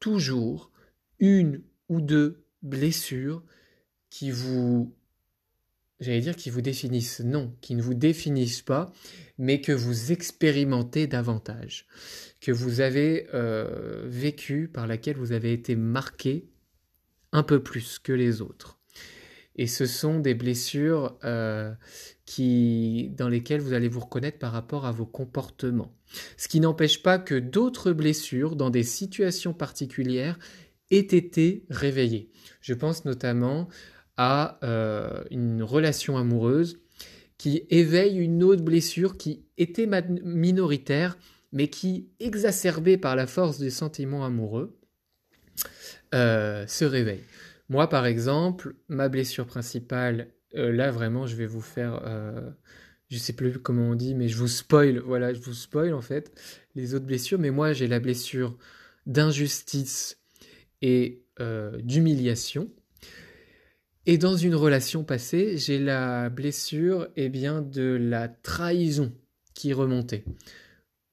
toujours 0.00 0.70
une 1.18 1.62
ou 1.88 2.00
deux 2.00 2.44
blessures 2.62 3.42
qui 4.10 4.30
vous 4.30 4.94
j'allais 6.04 6.20
dire 6.20 6.36
qui 6.36 6.50
vous 6.50 6.60
définissent, 6.60 7.20
non, 7.20 7.54
qui 7.60 7.74
ne 7.74 7.82
vous 7.82 7.94
définissent 7.94 8.62
pas, 8.62 8.92
mais 9.38 9.60
que 9.60 9.72
vous 9.72 10.12
expérimentez 10.12 11.06
davantage, 11.06 11.86
que 12.40 12.52
vous 12.52 12.80
avez 12.80 13.26
euh, 13.34 14.04
vécu, 14.06 14.68
par 14.68 14.86
laquelle 14.86 15.16
vous 15.16 15.32
avez 15.32 15.52
été 15.52 15.76
marqué 15.76 16.48
un 17.32 17.42
peu 17.42 17.62
plus 17.62 17.98
que 17.98 18.12
les 18.12 18.40
autres. 18.40 18.78
Et 19.56 19.66
ce 19.66 19.86
sont 19.86 20.18
des 20.18 20.34
blessures 20.34 21.16
euh, 21.24 21.72
qui, 22.26 23.10
dans 23.16 23.28
lesquelles 23.28 23.60
vous 23.60 23.72
allez 23.72 23.88
vous 23.88 24.00
reconnaître 24.00 24.38
par 24.38 24.52
rapport 24.52 24.84
à 24.84 24.92
vos 24.92 25.06
comportements. 25.06 25.94
Ce 26.36 26.48
qui 26.48 26.60
n'empêche 26.60 27.02
pas 27.02 27.18
que 27.18 27.36
d'autres 27.36 27.92
blessures, 27.92 28.56
dans 28.56 28.70
des 28.70 28.82
situations 28.82 29.52
particulières, 29.52 30.38
aient 30.90 30.98
été 30.98 31.64
réveillées. 31.70 32.30
Je 32.60 32.74
pense 32.74 33.04
notamment 33.04 33.68
à 34.16 34.58
euh, 34.62 35.24
une 35.30 35.62
relation 35.62 36.16
amoureuse 36.16 36.78
qui 37.38 37.64
éveille 37.70 38.16
une 38.16 38.42
autre 38.42 38.62
blessure 38.62 39.16
qui 39.16 39.44
était 39.58 39.88
minoritaire, 40.22 41.18
mais 41.52 41.68
qui, 41.68 42.08
exacerbée 42.20 42.96
par 42.96 43.16
la 43.16 43.26
force 43.26 43.58
des 43.58 43.70
sentiments 43.70 44.24
amoureux, 44.24 44.78
euh, 46.14 46.66
se 46.66 46.84
réveille. 46.84 47.22
Moi, 47.68 47.88
par 47.88 48.06
exemple, 48.06 48.76
ma 48.88 49.08
blessure 49.08 49.46
principale, 49.46 50.28
euh, 50.54 50.72
là 50.72 50.90
vraiment, 50.90 51.26
je 51.26 51.34
vais 51.34 51.46
vous 51.46 51.60
faire, 51.60 52.02
je 53.10 53.18
sais 53.18 53.32
plus 53.32 53.58
comment 53.58 53.90
on 53.90 53.94
dit, 53.94 54.14
mais 54.14 54.28
je 54.28 54.36
vous 54.36 54.48
spoil, 54.48 54.98
voilà, 55.00 55.34
je 55.34 55.40
vous 55.40 55.54
spoil 55.54 55.92
en 55.92 56.02
fait 56.02 56.32
les 56.76 56.94
autres 56.94 57.06
blessures. 57.06 57.38
Mais 57.38 57.50
moi, 57.50 57.72
j'ai 57.72 57.88
la 57.88 58.00
blessure 58.00 58.56
d'injustice 59.06 60.18
et 60.82 61.24
d'humiliation. 61.82 62.70
Et 64.06 64.18
dans 64.18 64.36
une 64.36 64.54
relation 64.54 65.02
passée, 65.02 65.56
j'ai 65.56 65.78
la 65.78 66.28
blessure, 66.28 67.08
eh 67.16 67.28
bien, 67.30 67.62
de 67.62 67.98
la 68.00 68.28
trahison 68.28 69.12
qui 69.54 69.72
remontait, 69.72 70.24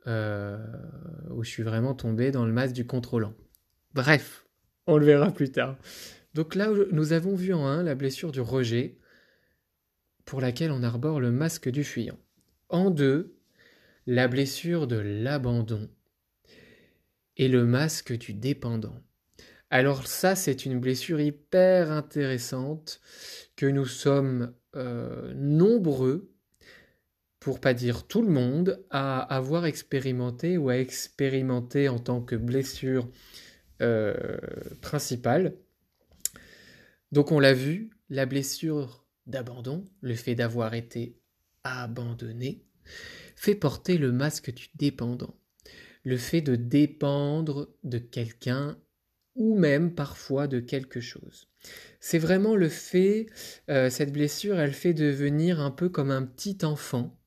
où 0.05 1.43
je 1.43 1.50
suis 1.50 1.63
vraiment 1.63 1.93
tombé 1.93 2.31
dans 2.31 2.45
le 2.45 2.51
masque 2.51 2.74
du 2.74 2.86
contrôlant. 2.86 3.33
Bref, 3.93 4.45
on 4.88 4.98
le 4.98 5.05
verra 5.05 5.31
plus 5.31 5.51
tard. 5.51 5.77
Donc 6.33 6.55
là, 6.55 6.69
nous 6.91 7.13
avons 7.13 7.36
vu 7.36 7.53
en 7.53 7.65
un 7.65 7.83
la 7.83 7.95
blessure 7.95 8.31
du 8.31 8.41
rejet, 8.41 8.98
pour 10.25 10.41
laquelle 10.41 10.71
on 10.71 10.83
arbore 10.83 11.19
le 11.19 11.31
masque 11.31 11.69
du 11.69 11.83
fuyant. 11.83 12.19
En 12.69 12.89
deux, 12.89 13.36
la 14.05 14.27
blessure 14.27 14.88
de 14.88 14.95
l'abandon 14.95 15.89
et 17.38 17.48
le 17.48 17.65
masque 17.65 18.17
du 18.17 18.33
dépendant. 18.33 18.95
Alors 19.74 20.06
ça, 20.06 20.36
c'est 20.36 20.66
une 20.66 20.82
blessure 20.82 21.22
hyper 21.22 21.92
intéressante 21.92 23.00
que 23.56 23.66
nous 23.66 23.86
sommes 23.86 24.54
euh, 24.75 25.34
nombreux, 25.34 26.30
pour 27.40 27.62
pas 27.62 27.74
dire 27.74 28.06
tout 28.06 28.22
le 28.22 28.30
monde, 28.30 28.84
à 28.90 29.22
avoir 29.22 29.66
expérimenté 29.66 30.58
ou 30.58 30.68
à 30.68 30.78
expérimenter 30.78 31.88
en 31.88 32.00
tant 32.00 32.22
que 32.22 32.36
blessure 32.36 33.10
euh, 33.82 34.38
principale. 34.82 35.56
Donc 37.13 37.32
on 37.32 37.40
l'a 37.40 37.54
vu, 37.54 37.92
la 38.10 38.25
blessure 38.25 39.06
d'abandon, 39.25 39.86
le 40.01 40.16
fait 40.16 40.36
d'avoir 40.36 40.74
été 40.74 41.18
abandonné, 41.63 42.66
fait 43.38 43.56
porter 43.56 43.98
le 43.98 44.12
masque 44.12 44.54
du 44.54 44.68
dépendant. 44.75 45.34
Le 46.04 46.18
fait 46.18 46.42
de 46.42 46.58
dépendre 46.58 47.70
de 47.86 48.00
quelqu'un 48.00 48.78
même 49.41 49.93
parfois 49.93 50.48
de 50.48 50.60
quelque 50.60 51.01
chose. 51.01 51.48
C'est 52.00 52.17
vraiment 52.17 52.55
le 52.55 52.69
fait, 52.69 53.27
euh, 53.69 53.89
cette 53.89 54.12
blessure, 54.12 54.60
elle 54.60 54.74
fait 54.74 54.93
devenir 54.93 55.60
un 55.60 55.71
peu 55.71 55.89
comme 55.89 56.12
un 56.12 56.24
petit 56.24 56.57
enfant 56.63 57.17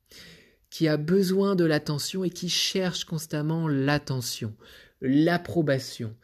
qui 0.70 0.88
a 0.88 0.96
besoin 0.96 1.54
de 1.54 1.64
l'attention 1.64 2.24
et 2.24 2.30
qui 2.30 2.48
cherche 2.48 3.04
constamment 3.04 3.68
l'attention, 3.68 4.56
l'approbation, 5.00 6.16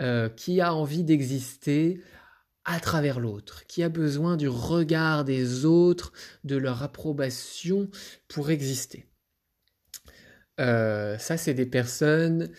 euh, 0.00 0.30
qui 0.30 0.62
a 0.62 0.74
envie 0.74 1.04
d'exister 1.04 2.00
à 2.64 2.80
travers 2.80 3.20
l'autre, 3.20 3.66
qui 3.66 3.82
a 3.82 3.90
besoin 3.90 4.36
du 4.36 4.48
regard 4.48 5.24
des 5.24 5.66
autres, 5.66 6.12
de 6.44 6.56
leur 6.56 6.82
approbation 6.82 7.90
pour 8.28 8.50
exister. 8.50 9.06
Euh, 10.60 11.18
ça, 11.18 11.36
c'est 11.36 11.54
des 11.54 11.66
personnes 11.66 12.50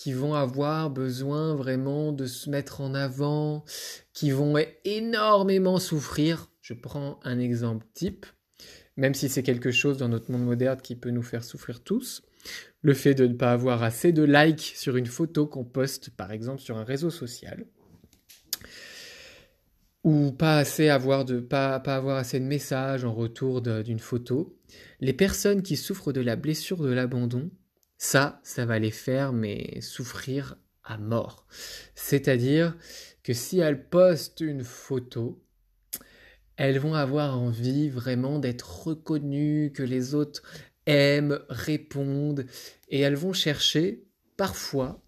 qui 0.00 0.14
vont 0.14 0.32
avoir 0.32 0.88
besoin 0.88 1.54
vraiment 1.54 2.12
de 2.12 2.24
se 2.24 2.48
mettre 2.48 2.80
en 2.80 2.94
avant, 2.94 3.66
qui 4.14 4.30
vont 4.30 4.54
énormément 4.86 5.78
souffrir. 5.78 6.48
Je 6.62 6.72
prends 6.72 7.20
un 7.22 7.38
exemple 7.38 7.84
type, 7.92 8.24
même 8.96 9.12
si 9.12 9.28
c'est 9.28 9.42
quelque 9.42 9.70
chose 9.70 9.98
dans 9.98 10.08
notre 10.08 10.32
monde 10.32 10.46
moderne 10.46 10.80
qui 10.80 10.96
peut 10.96 11.10
nous 11.10 11.22
faire 11.22 11.44
souffrir 11.44 11.82
tous. 11.82 12.22
Le 12.80 12.94
fait 12.94 13.14
de 13.14 13.26
ne 13.26 13.34
pas 13.34 13.52
avoir 13.52 13.82
assez 13.82 14.10
de 14.10 14.22
likes 14.22 14.72
sur 14.74 14.96
une 14.96 15.04
photo 15.04 15.46
qu'on 15.46 15.66
poste, 15.66 16.08
par 16.16 16.32
exemple, 16.32 16.62
sur 16.62 16.78
un 16.78 16.84
réseau 16.84 17.10
social. 17.10 17.66
Ou 20.02 20.32
pas 20.32 20.56
assez 20.56 20.88
avoir 20.88 21.26
de, 21.26 21.40
pas, 21.40 21.78
pas 21.78 21.96
avoir 21.96 22.16
assez 22.16 22.40
de 22.40 22.46
messages 22.46 23.04
en 23.04 23.12
retour 23.12 23.60
d'une 23.60 23.98
photo. 23.98 24.58
Les 25.00 25.12
personnes 25.12 25.60
qui 25.60 25.76
souffrent 25.76 26.14
de 26.14 26.22
la 26.22 26.36
blessure 26.36 26.78
de 26.78 26.90
l'abandon 26.90 27.50
ça, 28.02 28.40
ça 28.44 28.64
va 28.64 28.78
les 28.78 28.90
faire, 28.90 29.34
souffrir 29.82 30.56
à 30.82 30.96
mort. 30.96 31.46
C'est-à-dire 31.94 32.74
que 33.22 33.34
si 33.34 33.58
elles 33.58 33.90
postent 33.90 34.40
une 34.40 34.64
photo, 34.64 35.44
elles 36.56 36.78
vont 36.78 36.94
avoir 36.94 37.38
envie 37.38 37.90
vraiment 37.90 38.38
d'être 38.38 38.84
reconnues, 38.84 39.70
que 39.74 39.82
les 39.82 40.14
autres 40.14 40.40
aiment, 40.86 41.40
répondent, 41.50 42.46
et 42.88 43.00
elles 43.00 43.16
vont 43.16 43.34
chercher 43.34 44.02
parfois, 44.38 45.04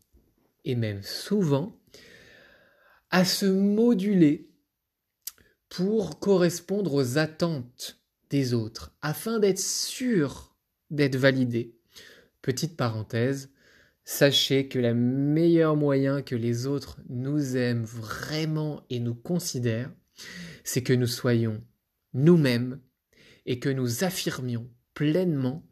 et 0.67 0.75
même 0.75 1.03
souvent, 1.03 1.81
à 3.11 3.25
se 3.25 3.47
moduler 3.47 4.51
pour 5.71 6.19
correspondre 6.21 6.93
aux 6.93 7.17
attentes 7.17 8.03
des 8.29 8.53
autres, 8.53 8.95
afin 9.01 9.39
d'être 9.39 9.59
sûr 9.59 10.55
d'être 10.91 11.17
validées. 11.17 11.75
Petite 12.43 12.77
parenthèse, 12.77 13.51
sachez 14.05 14.69
que 14.69 14.79
le 14.79 14.95
meilleur 14.95 15.77
moyen 15.77 16.23
que 16.23 16.35
les 16.35 16.67
autres 16.67 17.01
nous 17.09 17.57
aiment 17.57 17.85
vraiment 17.85 18.85
et 18.91 18.99
nous 18.99 19.15
considèrent, 19.15 19.93
c'est 20.65 20.83
que 20.83 20.93
nous 20.93 21.07
soyons 21.07 21.63
nous-mêmes 22.15 22.81
et 23.47 23.59
que 23.59 23.69
nous 23.69 24.05
affirmions 24.05 24.69
pleinement 24.95 25.67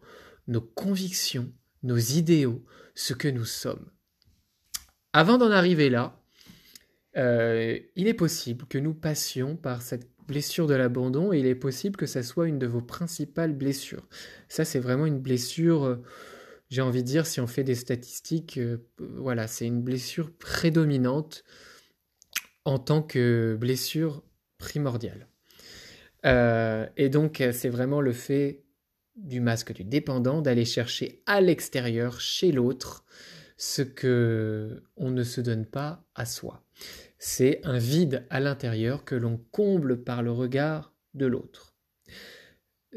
nos 0.47 0.61
convictions, 0.61 1.53
nos 1.83 1.99
idéaux, 1.99 2.65
ce 2.95 3.15
que 3.15 3.29
nous 3.29 3.45
sommes. 3.45 3.91
Avant 5.13 5.39
d'en 5.39 5.51
arriver 5.51 5.91
là, 5.91 6.23
euh, 7.17 7.79
il 7.97 8.07
est 8.07 8.15
possible 8.15 8.67
que 8.67 8.79
nous 8.79 8.95
passions 8.95 9.57
par 9.57 9.83
cette 9.83 10.09
blessure 10.29 10.69
de 10.69 10.75
l'abandon 10.75 11.33
et 11.33 11.41
il 11.41 11.47
est 11.47 11.57
possible 11.57 11.97
que 11.97 12.07
ça 12.07 12.23
soit 12.23 12.47
une 12.47 12.61
de 12.61 12.67
vos 12.67 12.81
principales 12.81 13.53
blessures. 13.53 14.07
Ça, 14.49 14.65
c'est 14.65 14.79
vraiment 14.79 15.07
une 15.07 15.19
blessure 15.19 15.85
euh, 15.85 15.97
j'ai 16.71 16.83
envie 16.83 17.03
de 17.03 17.09
dire, 17.09 17.27
si 17.27 17.41
on 17.41 17.47
fait 17.47 17.65
des 17.65 17.75
statistiques, 17.75 18.59
euh, 18.59 18.89
voilà, 18.99 19.47
c'est 19.47 19.67
une 19.67 19.83
blessure 19.83 20.33
prédominante 20.33 21.45
en 22.65 22.79
tant 22.79 23.03
que 23.03 23.57
blessure 23.59 24.23
primordiale. 24.59 25.27
Euh, 26.27 26.87
et 26.97 27.09
donc, 27.09 27.43
c'est 27.53 27.69
vraiment 27.69 28.01
le 28.01 28.13
fait 28.13 28.63
du 29.17 29.41
masque 29.41 29.73
du 29.73 29.85
dépendant 29.85 30.43
d'aller 30.43 30.65
chercher 30.65 31.23
à 31.27 31.41
l'extérieur, 31.41 32.21
chez 32.21 32.53
l'autre, 32.53 33.05
ce 33.57 33.83
que 33.83 34.83
on 34.97 35.11
ne 35.11 35.23
se 35.23 35.41
donne 35.41 35.67
pas 35.67 36.05
à 36.15 36.25
soi. 36.25 36.65
C'est 37.19 37.61
un 37.65 37.79
vide 37.79 38.27
à 38.31 38.41
l'intérieur 38.41 39.05
que 39.05 39.15
l'on 39.15 39.39
comble 39.51 40.03
par 40.03 40.23
le 40.23 40.33
regard 40.33 40.95
de 41.15 41.27
l'autre. 41.27 41.75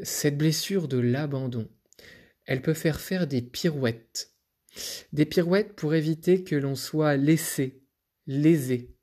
Cette 0.02 0.38
blessure 0.38 0.88
de 0.88 0.98
l'abandon, 0.98 1.68
elle 2.46 2.62
peut 2.62 2.74
faire 2.74 3.00
faire 3.00 3.26
des 3.26 3.42
pirouettes. 3.42 4.32
Des 5.12 5.24
pirouettes 5.24 5.74
pour 5.74 5.94
éviter 5.94 6.44
que 6.44 6.56
l'on 6.56 6.74
soit 6.74 7.16
laissé, 7.16 7.82
lésé, 8.26 8.94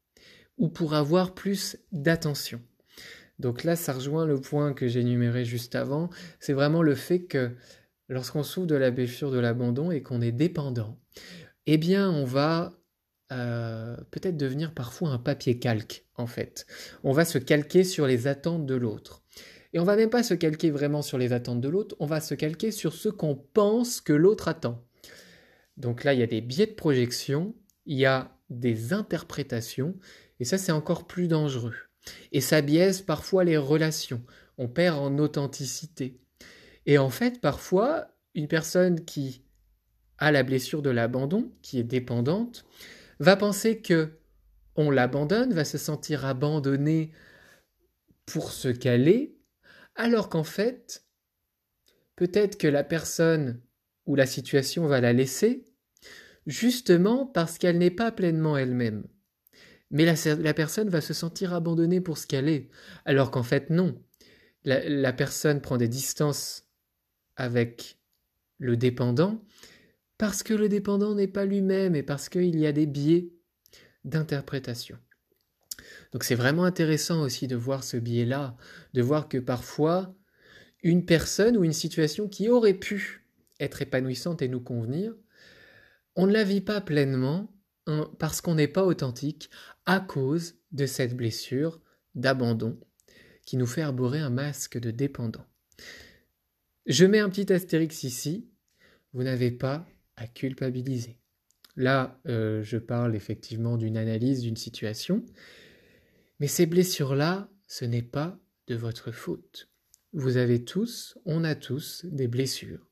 ou 0.58 0.70
pour 0.70 0.94
avoir 0.94 1.34
plus 1.34 1.78
d'attention. 1.92 2.62
Donc 3.40 3.64
là, 3.64 3.76
ça 3.76 3.94
rejoint 3.94 4.26
le 4.26 4.40
point 4.40 4.74
que 4.74 4.88
j'ai 4.88 5.00
énuméré 5.00 5.46
juste 5.46 5.76
avant, 5.76 6.10
c'est 6.40 6.54
vraiment 6.54 6.84
le 6.84 6.94
fait 6.94 7.24
que 7.24 7.52
lorsqu'on 8.08 8.44
souffre 8.44 8.68
de 8.68 8.76
la 8.76 8.92
blessure 8.92 9.32
de 9.32 9.40
l'abandon 9.40 9.90
et 9.90 10.04
qu'on 10.04 10.22
est 10.22 10.32
dépendant, 10.32 11.00
eh 11.66 11.78
bien 11.78 12.10
on 12.10 12.26
va 12.26 12.74
euh, 13.32 13.96
peut-être 14.12 14.38
devenir 14.38 14.74
parfois 14.74 15.10
un 15.10 15.18
papier 15.18 15.58
calque, 15.58 16.06
en 16.16 16.28
fait. 16.28 16.68
On 17.04 17.14
va 17.14 17.26
se 17.26 17.38
calquer 17.38 17.84
sur 17.84 18.06
les 18.06 18.28
attentes 18.28 18.66
de 18.66 18.76
l'autre. 18.76 19.21
Et 19.74 19.80
on 19.80 19.84
va 19.84 19.96
même 19.96 20.10
pas 20.10 20.24
se 20.24 20.34
calquer 20.34 20.70
vraiment 20.70 21.02
sur 21.02 21.18
les 21.18 21.34
attentes 21.34 21.62
de 21.62 21.70
l'autre, 21.70 21.96
on 22.00 22.06
va 22.06 22.20
se 22.20 22.36
calquer 22.36 22.72
sur 22.72 22.94
ce 22.94 23.10
qu'on 23.10 23.36
pense 23.36 24.02
que 24.02 24.14
l'autre 24.14 24.48
attend. 24.48 24.84
Donc 25.78 26.04
là, 26.04 26.14
il 26.14 26.20
y 26.20 26.24
a 26.24 26.28
des 26.28 26.42
biais 26.42 26.68
de 26.68 26.74
projection, 26.74 27.56
il 27.86 27.98
y 27.98 28.06
a 28.06 28.38
des 28.50 28.94
interprétations, 28.94 29.96
et 30.40 30.46
ça 30.46 30.58
c'est 30.58 30.74
encore 30.74 31.08
plus 31.08 31.28
dangereux. 31.28 31.76
Et 32.32 32.42
ça 32.42 32.62
biaise 32.62 33.02
parfois 33.02 33.44
les 33.44 33.58
relations, 33.58 34.24
on 34.58 34.68
perd 34.68 34.98
en 34.98 35.18
authenticité. 35.20 36.20
Et 36.86 36.98
en 36.98 37.10
fait, 37.10 37.40
parfois, 37.40 38.08
une 38.34 38.48
personne 38.48 39.06
qui 39.06 39.46
a 40.18 40.32
la 40.32 40.44
blessure 40.44 40.82
de 40.82 40.90
l'abandon, 40.90 41.52
qui 41.62 41.80
est 41.80 41.84
dépendante, 41.84 42.66
va 43.20 43.36
penser 43.36 43.82
que 43.82 44.18
on 44.76 44.90
l'abandonne, 44.90 45.54
va 45.54 45.66
se 45.66 45.78
sentir 45.78 46.26
abandonné 46.26 47.12
pour 48.26 48.52
ce 48.52 48.70
qu'elle 48.70 49.08
est, 49.08 49.36
alors 49.96 50.30
qu'en 50.30 50.44
fait, 50.44 51.06
peut-être 52.16 52.58
que 52.58 52.68
la 52.68 52.84
personne 52.84 53.62
ou 54.06 54.16
la 54.16 54.26
situation 54.26 54.88
va 54.88 55.02
la 55.02 55.14
laisser, 55.14 55.66
justement 56.48 57.26
parce 57.26 57.58
qu'elle 57.58 57.78
n'est 57.78 57.92
pas 57.92 58.12
pleinement 58.12 58.58
elle-même. 58.58 59.06
Mais 59.92 60.06
la, 60.06 60.54
personne 60.54 60.90
va 60.90 61.02
se 61.02 61.14
sentir 61.14 61.54
abandonnée 61.54 62.00
pour 62.00 62.18
ce 62.18 62.26
qu'elle 62.26 62.48
est, 62.48 62.70
alors 63.06 63.30
qu'en 63.30 63.44
fait 63.44 63.70
non. 63.70 64.02
La, 64.64 64.88
la 64.88 65.12
personne 65.12 65.60
prend 65.60 65.78
des 65.78 65.90
distances 65.90 66.66
avec 67.36 68.00
le 68.58 68.78
dépendant 68.78 69.44
parce 70.18 70.44
que 70.44 70.54
le 70.54 70.70
dépendant 70.70 71.16
n'est 71.16 71.28
pas 71.28 71.46
lui-même 71.46 71.96
et 71.96 72.04
parce 72.04 72.30
qu'il 72.30 72.58
y 72.58 72.68
a 72.68 72.72
des 72.72 72.86
biais 72.86 73.34
d'interprétation. 74.06 74.98
Donc 76.12 76.24
c'est 76.24 76.36
vraiment 76.36 76.64
intéressant 76.64 77.22
aussi 77.22 77.48
de 77.48 77.56
voir 77.56 77.84
ce 77.84 77.98
biais-là, 77.98 78.56
de 78.94 79.02
voir 79.02 79.30
que 79.30 79.38
parfois 79.38 80.16
une 80.84 81.06
personne 81.06 81.58
ou 81.58 81.64
une 81.64 81.74
situation 81.74 82.28
qui 82.28 82.50
aurait 82.50 82.74
pu 82.74 83.28
être 83.60 83.82
épanouissante 83.82 84.42
et 84.42 84.48
nous 84.48 84.62
convenir, 84.62 85.14
on 86.16 86.28
ne 86.28 86.34
la 86.34 86.44
vit 86.44 86.62
pas 86.62 86.82
pleinement 86.82 87.54
parce 88.20 88.42
qu'on 88.42 88.56
n'est 88.56 88.68
pas 88.68 88.86
authentique 88.86 89.50
à 89.86 90.00
cause 90.00 90.56
de 90.72 90.86
cette 90.86 91.16
blessure 91.16 91.82
d'abandon 92.16 92.80
qui 93.46 93.58
nous 93.58 93.66
fait 93.66 93.82
arborer 93.82 94.20
un 94.20 94.30
masque 94.30 94.78
de 94.78 94.92
dépendant. 94.92 95.46
Je 96.86 97.06
mets 97.06 97.20
un 97.20 97.30
petit 97.30 97.52
astérix 97.52 98.04
ici, 98.04 98.50
vous 99.14 99.24
n'avez 99.24 99.52
pas 99.52 99.86
à 100.16 100.28
culpabiliser. 100.28 101.18
Là, 101.76 102.20
euh, 102.28 102.64
je 102.64 102.78
parle 102.78 103.16
effectivement 103.16 103.78
d'une 103.78 103.98
analyse 103.98 104.42
d'une 104.42 104.58
situation, 104.58 105.26
mais 106.42 106.48
ces 106.48 106.66
blessures-là, 106.66 107.52
ce 107.68 107.86
n'est 107.86 108.02
pas 108.02 108.40
de 108.66 108.74
votre 108.74 109.12
faute. 109.12 109.70
Vous 110.12 110.38
avez 110.38 110.66
tous, 110.66 111.16
on 111.24 111.44
a 111.44 111.54
tous 111.54 112.04
des 112.06 112.28
blessures. 112.28 112.90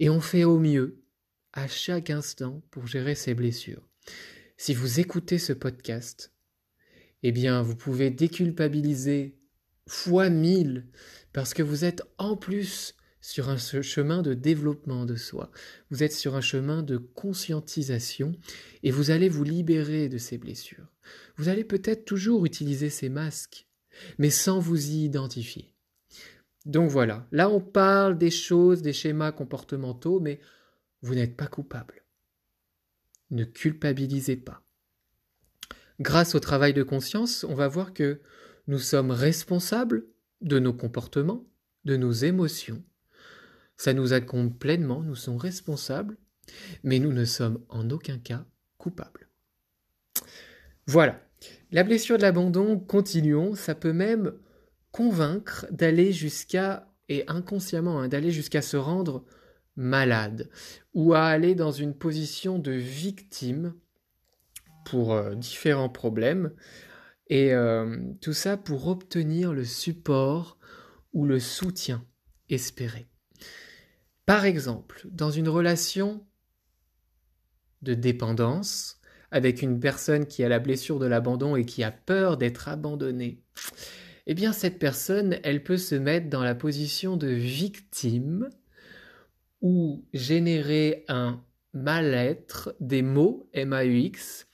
Et 0.00 0.10
on 0.10 0.20
fait 0.20 0.42
au 0.42 0.58
mieux 0.58 1.04
à 1.52 1.68
chaque 1.68 2.10
instant 2.10 2.60
pour 2.72 2.88
gérer 2.88 3.14
ces 3.14 3.34
blessures. 3.34 3.88
Si 4.56 4.74
vous 4.74 4.98
écoutez 4.98 5.38
ce 5.38 5.52
podcast, 5.52 6.32
eh 7.22 7.30
bien, 7.30 7.62
vous 7.62 7.76
pouvez 7.76 8.10
déculpabiliser 8.10 9.38
fois 9.86 10.28
mille 10.28 10.88
parce 11.32 11.54
que 11.54 11.62
vous 11.62 11.84
êtes 11.84 12.02
en 12.18 12.36
plus 12.36 12.96
sur 13.22 13.48
un 13.48 13.56
chemin 13.56 14.20
de 14.20 14.34
développement 14.34 15.06
de 15.06 15.14
soi. 15.14 15.50
Vous 15.90 16.02
êtes 16.02 16.12
sur 16.12 16.34
un 16.34 16.40
chemin 16.40 16.82
de 16.82 16.98
conscientisation 16.98 18.32
et 18.82 18.90
vous 18.90 19.10
allez 19.10 19.28
vous 19.28 19.44
libérer 19.44 20.08
de 20.08 20.18
ces 20.18 20.36
blessures. 20.36 20.88
Vous 21.36 21.48
allez 21.48 21.64
peut-être 21.64 22.04
toujours 22.04 22.44
utiliser 22.44 22.90
ces 22.90 23.08
masques, 23.08 23.68
mais 24.18 24.30
sans 24.30 24.58
vous 24.58 24.90
y 24.90 25.04
identifier. 25.04 25.72
Donc 26.66 26.90
voilà, 26.90 27.26
là 27.30 27.48
on 27.48 27.60
parle 27.60 28.18
des 28.18 28.30
choses, 28.30 28.82
des 28.82 28.92
schémas 28.92 29.32
comportementaux, 29.32 30.20
mais 30.20 30.40
vous 31.00 31.14
n'êtes 31.14 31.36
pas 31.36 31.46
coupable. 31.46 32.04
Ne 33.30 33.44
culpabilisez 33.44 34.36
pas. 34.36 34.62
Grâce 36.00 36.34
au 36.34 36.40
travail 36.40 36.74
de 36.74 36.82
conscience, 36.82 37.44
on 37.44 37.54
va 37.54 37.68
voir 37.68 37.94
que 37.94 38.20
nous 38.66 38.78
sommes 38.78 39.12
responsables 39.12 40.06
de 40.40 40.58
nos 40.58 40.72
comportements, 40.72 41.46
de 41.84 41.96
nos 41.96 42.12
émotions, 42.12 42.82
ça 43.76 43.92
nous 43.92 44.12
incombe 44.12 44.56
pleinement, 44.56 45.02
nous 45.02 45.14
sommes 45.14 45.36
responsables, 45.36 46.16
mais 46.82 46.98
nous 46.98 47.12
ne 47.12 47.24
sommes 47.24 47.64
en 47.68 47.90
aucun 47.90 48.18
cas 48.18 48.44
coupables. 48.78 49.28
Voilà. 50.86 51.20
La 51.70 51.84
blessure 51.84 52.16
de 52.16 52.22
l'abandon, 52.22 52.78
continuons, 52.78 53.54
ça 53.54 53.74
peut 53.74 53.92
même 53.92 54.32
convaincre 54.90 55.66
d'aller 55.70 56.12
jusqu'à, 56.12 56.88
et 57.08 57.24
inconsciemment, 57.28 58.00
hein, 58.00 58.08
d'aller 58.08 58.30
jusqu'à 58.30 58.62
se 58.62 58.76
rendre 58.76 59.24
malade, 59.76 60.50
ou 60.92 61.14
à 61.14 61.24
aller 61.24 61.54
dans 61.54 61.72
une 61.72 61.94
position 61.94 62.58
de 62.58 62.72
victime 62.72 63.74
pour 64.84 65.14
euh, 65.14 65.34
différents 65.34 65.88
problèmes, 65.88 66.52
et 67.28 67.54
euh, 67.54 67.96
tout 68.20 68.34
ça 68.34 68.56
pour 68.56 68.88
obtenir 68.88 69.54
le 69.54 69.64
support 69.64 70.58
ou 71.14 71.24
le 71.24 71.40
soutien 71.40 72.04
espéré. 72.50 73.08
Par 74.26 74.44
exemple, 74.44 75.02
dans 75.10 75.30
une 75.30 75.48
relation 75.48 76.24
de 77.82 77.94
dépendance, 77.94 79.00
avec 79.30 79.62
une 79.62 79.80
personne 79.80 80.26
qui 80.26 80.44
a 80.44 80.48
la 80.48 80.58
blessure 80.58 80.98
de 80.98 81.06
l'abandon 81.06 81.56
et 81.56 81.64
qui 81.64 81.82
a 81.82 81.90
peur 81.90 82.36
d'être 82.36 82.68
abandonnée, 82.68 83.42
eh 84.26 84.34
bien 84.34 84.52
cette 84.52 84.78
personne, 84.78 85.38
elle 85.42 85.64
peut 85.64 85.76
se 85.76 85.94
mettre 85.94 86.28
dans 86.28 86.44
la 86.44 86.54
position 86.54 87.16
de 87.16 87.28
victime 87.28 88.48
ou 89.60 90.04
générer 90.12 91.04
un 91.08 91.42
mal-être, 91.72 92.76
des 92.80 93.02
mots 93.02 93.48
MAUX, 93.54 94.46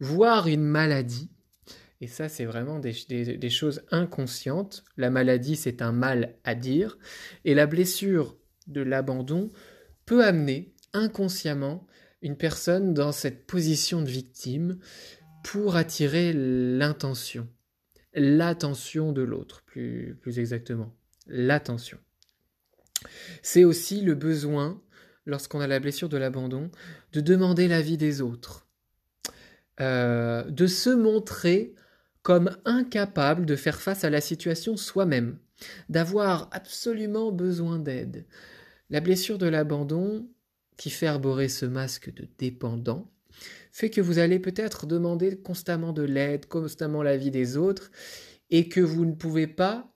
voire 0.00 0.48
une 0.48 0.64
maladie. 0.64 1.30
Et 2.00 2.06
ça, 2.06 2.28
c'est 2.28 2.44
vraiment 2.44 2.80
des, 2.80 2.92
des, 3.08 3.50
choses 3.50 3.82
inconscientes. 3.90 4.84
La 4.96 5.10
maladie, 5.10 5.56
c'est 5.56 5.80
un 5.80 5.92
mal 5.92 6.34
à 6.44 6.54
dire. 6.54 6.98
Et 7.44 7.54
la 7.54 7.66
blessure 7.66 8.36
de 8.66 8.80
l'abandon 8.80 9.50
peut 10.06 10.24
amener 10.24 10.74
inconsciemment 10.92 11.86
une 12.22 12.36
personne 12.36 12.94
dans 12.94 13.12
cette 13.12 13.46
position 13.46 14.02
de 14.02 14.08
victime 14.08 14.78
pour 15.42 15.76
attirer 15.76 16.32
l'intention, 16.32 17.48
l'attention 18.14 19.12
de 19.12 19.22
l'autre, 19.22 19.62
plus, 19.66 20.16
plus 20.20 20.38
exactement, 20.38 20.94
l'attention. 21.26 21.98
C'est 23.42 23.64
aussi 23.64 24.00
le 24.00 24.14
besoin, 24.14 24.80
lorsqu'on 25.26 25.60
a 25.60 25.66
la 25.66 25.80
blessure 25.80 26.08
de 26.08 26.16
l'abandon, 26.16 26.70
de 27.12 27.20
demander 27.20 27.68
l'avis 27.68 27.98
des 27.98 28.22
autres, 28.22 28.66
euh, 29.80 30.44
de 30.44 30.66
se 30.66 30.90
montrer 30.90 31.74
comme 32.22 32.56
incapable 32.64 33.44
de 33.44 33.54
faire 33.54 33.80
face 33.80 34.02
à 34.02 34.10
la 34.10 34.22
situation 34.22 34.78
soi-même, 34.78 35.38
d'avoir 35.90 36.48
absolument 36.52 37.32
besoin 37.32 37.78
d'aide. 37.78 38.24
La 38.94 39.00
blessure 39.00 39.38
de 39.38 39.48
l'abandon, 39.48 40.30
qui 40.76 40.88
fait 40.88 41.08
arborer 41.08 41.48
ce 41.48 41.66
masque 41.66 42.14
de 42.14 42.28
dépendant, 42.38 43.10
fait 43.72 43.90
que 43.90 44.00
vous 44.00 44.20
allez 44.20 44.38
peut-être 44.38 44.86
demander 44.86 45.36
constamment 45.36 45.92
de 45.92 46.04
l'aide, 46.04 46.46
constamment 46.46 47.02
l'avis 47.02 47.32
des 47.32 47.56
autres, 47.56 47.90
et 48.50 48.68
que 48.68 48.78
vous 48.80 49.04
ne 49.04 49.16
pouvez 49.16 49.48
pas, 49.48 49.92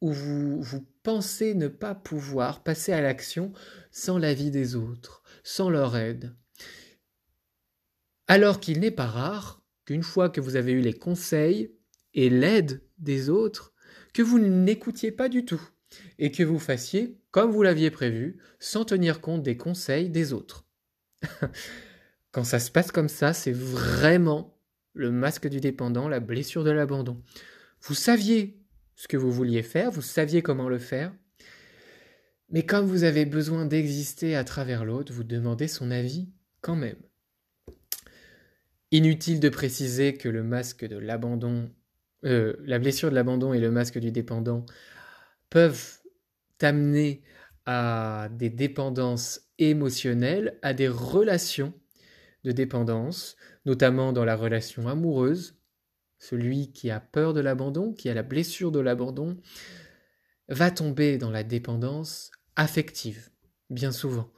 ou 0.00 0.10
vous, 0.10 0.86
pensez 1.02 1.52
ne 1.52 1.68
pas 1.68 1.94
pouvoir 1.94 2.62
passer 2.62 2.94
à 2.94 3.02
l'action 3.02 3.52
sans 3.90 4.16
l'avis 4.16 4.50
des 4.50 4.74
autres, 4.74 5.22
sans 5.42 5.68
leur 5.68 5.94
aide. 5.94 6.34
Alors 8.26 8.58
qu'il 8.58 8.80
n'est 8.80 8.90
pas 8.90 9.04
rare 9.04 9.62
qu'une 9.84 10.02
fois 10.02 10.30
que 10.30 10.40
vous 10.40 10.56
avez 10.56 10.72
eu 10.72 10.80
les 10.80 10.94
conseils 10.94 11.76
et 12.14 12.30
l'aide 12.30 12.82
des 12.96 13.28
autres, 13.28 13.74
que 14.14 14.22
vous 14.22 14.38
n'écoutiez 14.38 15.12
pas 15.12 15.28
du 15.28 15.44
tout 15.44 15.73
et 16.18 16.30
que 16.30 16.42
vous 16.42 16.58
fassiez 16.58 17.18
comme 17.30 17.50
vous 17.50 17.62
l'aviez 17.62 17.90
prévu, 17.90 18.38
sans 18.60 18.84
tenir 18.84 19.20
compte 19.20 19.42
des 19.42 19.56
conseils 19.56 20.08
des 20.08 20.32
autres. 20.32 20.64
Quand 22.32 22.44
ça 22.44 22.60
se 22.60 22.70
passe 22.70 22.92
comme 22.92 23.08
ça, 23.08 23.32
c'est 23.32 23.52
vraiment 23.52 24.56
le 24.92 25.10
masque 25.10 25.48
du 25.48 25.60
dépendant, 25.60 26.08
la 26.08 26.20
blessure 26.20 26.62
de 26.62 26.70
l'abandon. 26.70 27.20
Vous 27.82 27.94
saviez 27.94 28.56
ce 28.94 29.08
que 29.08 29.16
vous 29.16 29.32
vouliez 29.32 29.62
faire, 29.62 29.90
vous 29.90 30.00
saviez 30.00 30.42
comment 30.42 30.68
le 30.68 30.78
faire, 30.78 31.12
mais 32.50 32.64
comme 32.64 32.86
vous 32.86 33.02
avez 33.02 33.24
besoin 33.24 33.66
d'exister 33.66 34.36
à 34.36 34.44
travers 34.44 34.84
l'autre, 34.84 35.12
vous 35.12 35.24
demandez 35.24 35.66
son 35.66 35.90
avis 35.90 36.28
quand 36.60 36.76
même. 36.76 36.98
Inutile 38.92 39.40
de 39.40 39.48
préciser 39.48 40.14
que 40.14 40.28
le 40.28 40.44
masque 40.44 40.84
de 40.84 40.96
l'abandon, 40.96 41.68
euh, 42.24 42.54
la 42.64 42.78
blessure 42.78 43.10
de 43.10 43.16
l'abandon 43.16 43.52
et 43.54 43.58
le 43.58 43.72
masque 43.72 43.98
du 43.98 44.12
dépendant 44.12 44.64
peuvent 45.54 46.00
t'amener 46.58 47.22
à 47.64 48.28
des 48.32 48.50
dépendances 48.50 49.52
émotionnelles, 49.60 50.58
à 50.62 50.74
des 50.74 50.88
relations 50.88 51.72
de 52.42 52.50
dépendance, 52.50 53.36
notamment 53.64 54.12
dans 54.12 54.24
la 54.24 54.34
relation 54.34 54.88
amoureuse. 54.88 55.56
Celui 56.18 56.72
qui 56.72 56.90
a 56.90 56.98
peur 56.98 57.34
de 57.34 57.40
l'abandon, 57.40 57.92
qui 57.92 58.08
a 58.08 58.14
la 58.14 58.24
blessure 58.24 58.72
de 58.72 58.80
l'abandon, 58.80 59.40
va 60.48 60.72
tomber 60.72 61.18
dans 61.18 61.30
la 61.30 61.44
dépendance 61.44 62.32
affective, 62.56 63.30
bien 63.70 63.92
souvent. 63.92 64.32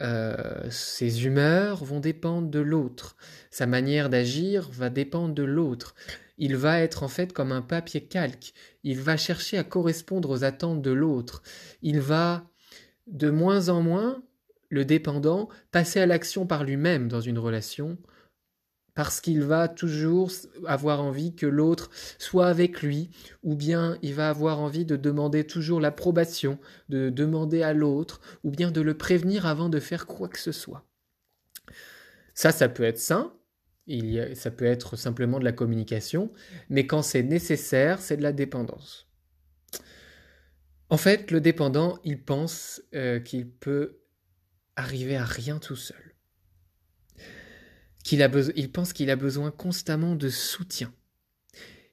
Euh, 0.00 0.68
ses 0.68 1.24
humeurs 1.24 1.86
vont 1.86 2.00
dépendre 2.00 2.50
de 2.50 2.60
l'autre, 2.60 3.16
sa 3.50 3.66
manière 3.66 4.10
d'agir 4.10 4.68
va 4.70 4.90
dépendre 4.90 5.34
de 5.34 5.42
l'autre 5.42 5.94
il 6.40 6.56
va 6.56 6.80
être 6.80 7.04
en 7.04 7.08
fait 7.08 7.32
comme 7.32 7.52
un 7.52 7.62
papier 7.62 8.00
calque, 8.00 8.52
il 8.82 8.98
va 8.98 9.16
chercher 9.16 9.58
à 9.58 9.64
correspondre 9.64 10.30
aux 10.30 10.42
attentes 10.42 10.82
de 10.82 10.90
l'autre, 10.90 11.42
il 11.82 12.00
va 12.00 12.50
de 13.06 13.30
moins 13.30 13.68
en 13.68 13.82
moins, 13.82 14.22
le 14.70 14.84
dépendant, 14.84 15.48
passer 15.70 16.00
à 16.00 16.06
l'action 16.06 16.46
par 16.46 16.64
lui-même 16.64 17.08
dans 17.08 17.20
une 17.20 17.38
relation, 17.38 17.98
parce 18.94 19.20
qu'il 19.20 19.42
va 19.42 19.68
toujours 19.68 20.30
avoir 20.66 21.02
envie 21.02 21.34
que 21.34 21.46
l'autre 21.46 21.90
soit 22.18 22.48
avec 22.48 22.82
lui, 22.82 23.10
ou 23.42 23.54
bien 23.54 23.98
il 24.02 24.14
va 24.14 24.28
avoir 24.28 24.60
envie 24.60 24.84
de 24.84 24.96
demander 24.96 25.44
toujours 25.44 25.80
l'approbation, 25.80 26.58
de 26.88 27.10
demander 27.10 27.62
à 27.62 27.72
l'autre, 27.72 28.20
ou 28.44 28.50
bien 28.50 28.70
de 28.70 28.80
le 28.80 28.96
prévenir 28.96 29.46
avant 29.46 29.68
de 29.68 29.80
faire 29.80 30.06
quoi 30.06 30.28
que 30.28 30.38
ce 30.38 30.52
soit. 30.52 30.86
Ça, 32.34 32.52
ça 32.52 32.68
peut 32.68 32.84
être 32.84 32.98
sain, 32.98 33.34
ça 34.34 34.50
peut 34.50 34.64
être 34.64 34.96
simplement 34.96 35.38
de 35.38 35.44
la 35.44 35.52
communication, 35.52 36.32
mais 36.68 36.86
quand 36.86 37.02
c'est 37.02 37.22
nécessaire, 37.22 38.00
c'est 38.00 38.16
de 38.16 38.22
la 38.22 38.32
dépendance. 38.32 39.08
En 40.90 40.96
fait, 40.96 41.30
le 41.30 41.40
dépendant, 41.40 41.98
il 42.04 42.22
pense 42.22 42.82
euh, 42.94 43.20
qu'il 43.20 43.48
peut 43.48 44.00
arriver 44.76 45.16
à 45.16 45.24
rien 45.24 45.58
tout 45.58 45.76
seul. 45.76 46.16
Qu'il 48.02 48.28
il 48.56 48.72
pense 48.72 48.92
qu'il 48.92 49.10
a 49.10 49.16
besoin 49.16 49.50
constamment 49.50 50.16
de 50.16 50.28
soutien. 50.28 50.92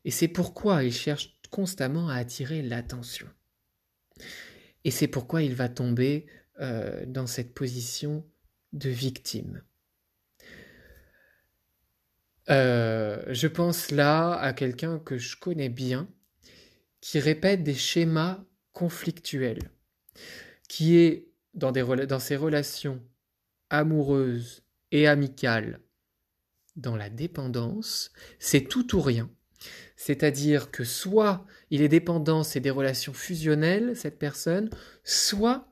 Et 0.04 0.12
c'est 0.12 0.28
pourquoi 0.28 0.84
il 0.84 0.94
cherche 0.94 1.40
constamment 1.52 2.10
à 2.10 2.16
attirer 2.16 2.62
l'attention. 2.62 3.28
Et 4.84 4.92
c'est 4.92 5.08
pourquoi 5.08 5.44
il 5.44 5.54
va 5.54 5.70
tomber 5.70 6.26
euh, 6.60 7.06
dans 7.06 7.28
cette 7.28 7.54
position 7.54 8.26
de 8.74 8.90
victime. 8.90 9.62
Euh, 12.50 13.22
je 13.28 13.48
pense 13.48 13.92
là 13.92 14.34
à 14.34 14.54
quelqu'un 14.54 15.00
que 15.00 15.18
je 15.18 15.38
connais 15.38 15.70
bien, 15.70 16.08
qui 17.02 17.20
répète 17.20 17.64
des 17.64 17.76
schémas 17.76 18.44
conflictuels, 18.74 19.72
qui 20.70 20.98
est 20.98 21.28
dans, 21.54 21.72
dans 21.72 22.20
ses 22.20 22.36
relations 22.36 23.02
amoureuses 23.70 24.64
et 24.92 25.08
amicales, 25.08 25.82
dans 26.76 26.96
la 26.96 27.10
dépendance, 27.10 28.12
c'est 28.40 28.62
tout 28.62 28.96
ou 28.96 29.02
rien. 29.02 29.30
C'est-à-dire 29.96 30.70
que 30.70 30.84
soit 30.84 31.46
il 31.72 31.82
est 31.82 31.90
dépendant, 31.90 32.44
c'est 32.44 32.60
des 32.60 32.70
relations 32.70 33.14
fusionnelles, 33.14 33.96
cette 33.96 34.20
personne, 34.20 34.70
soit 35.04 35.68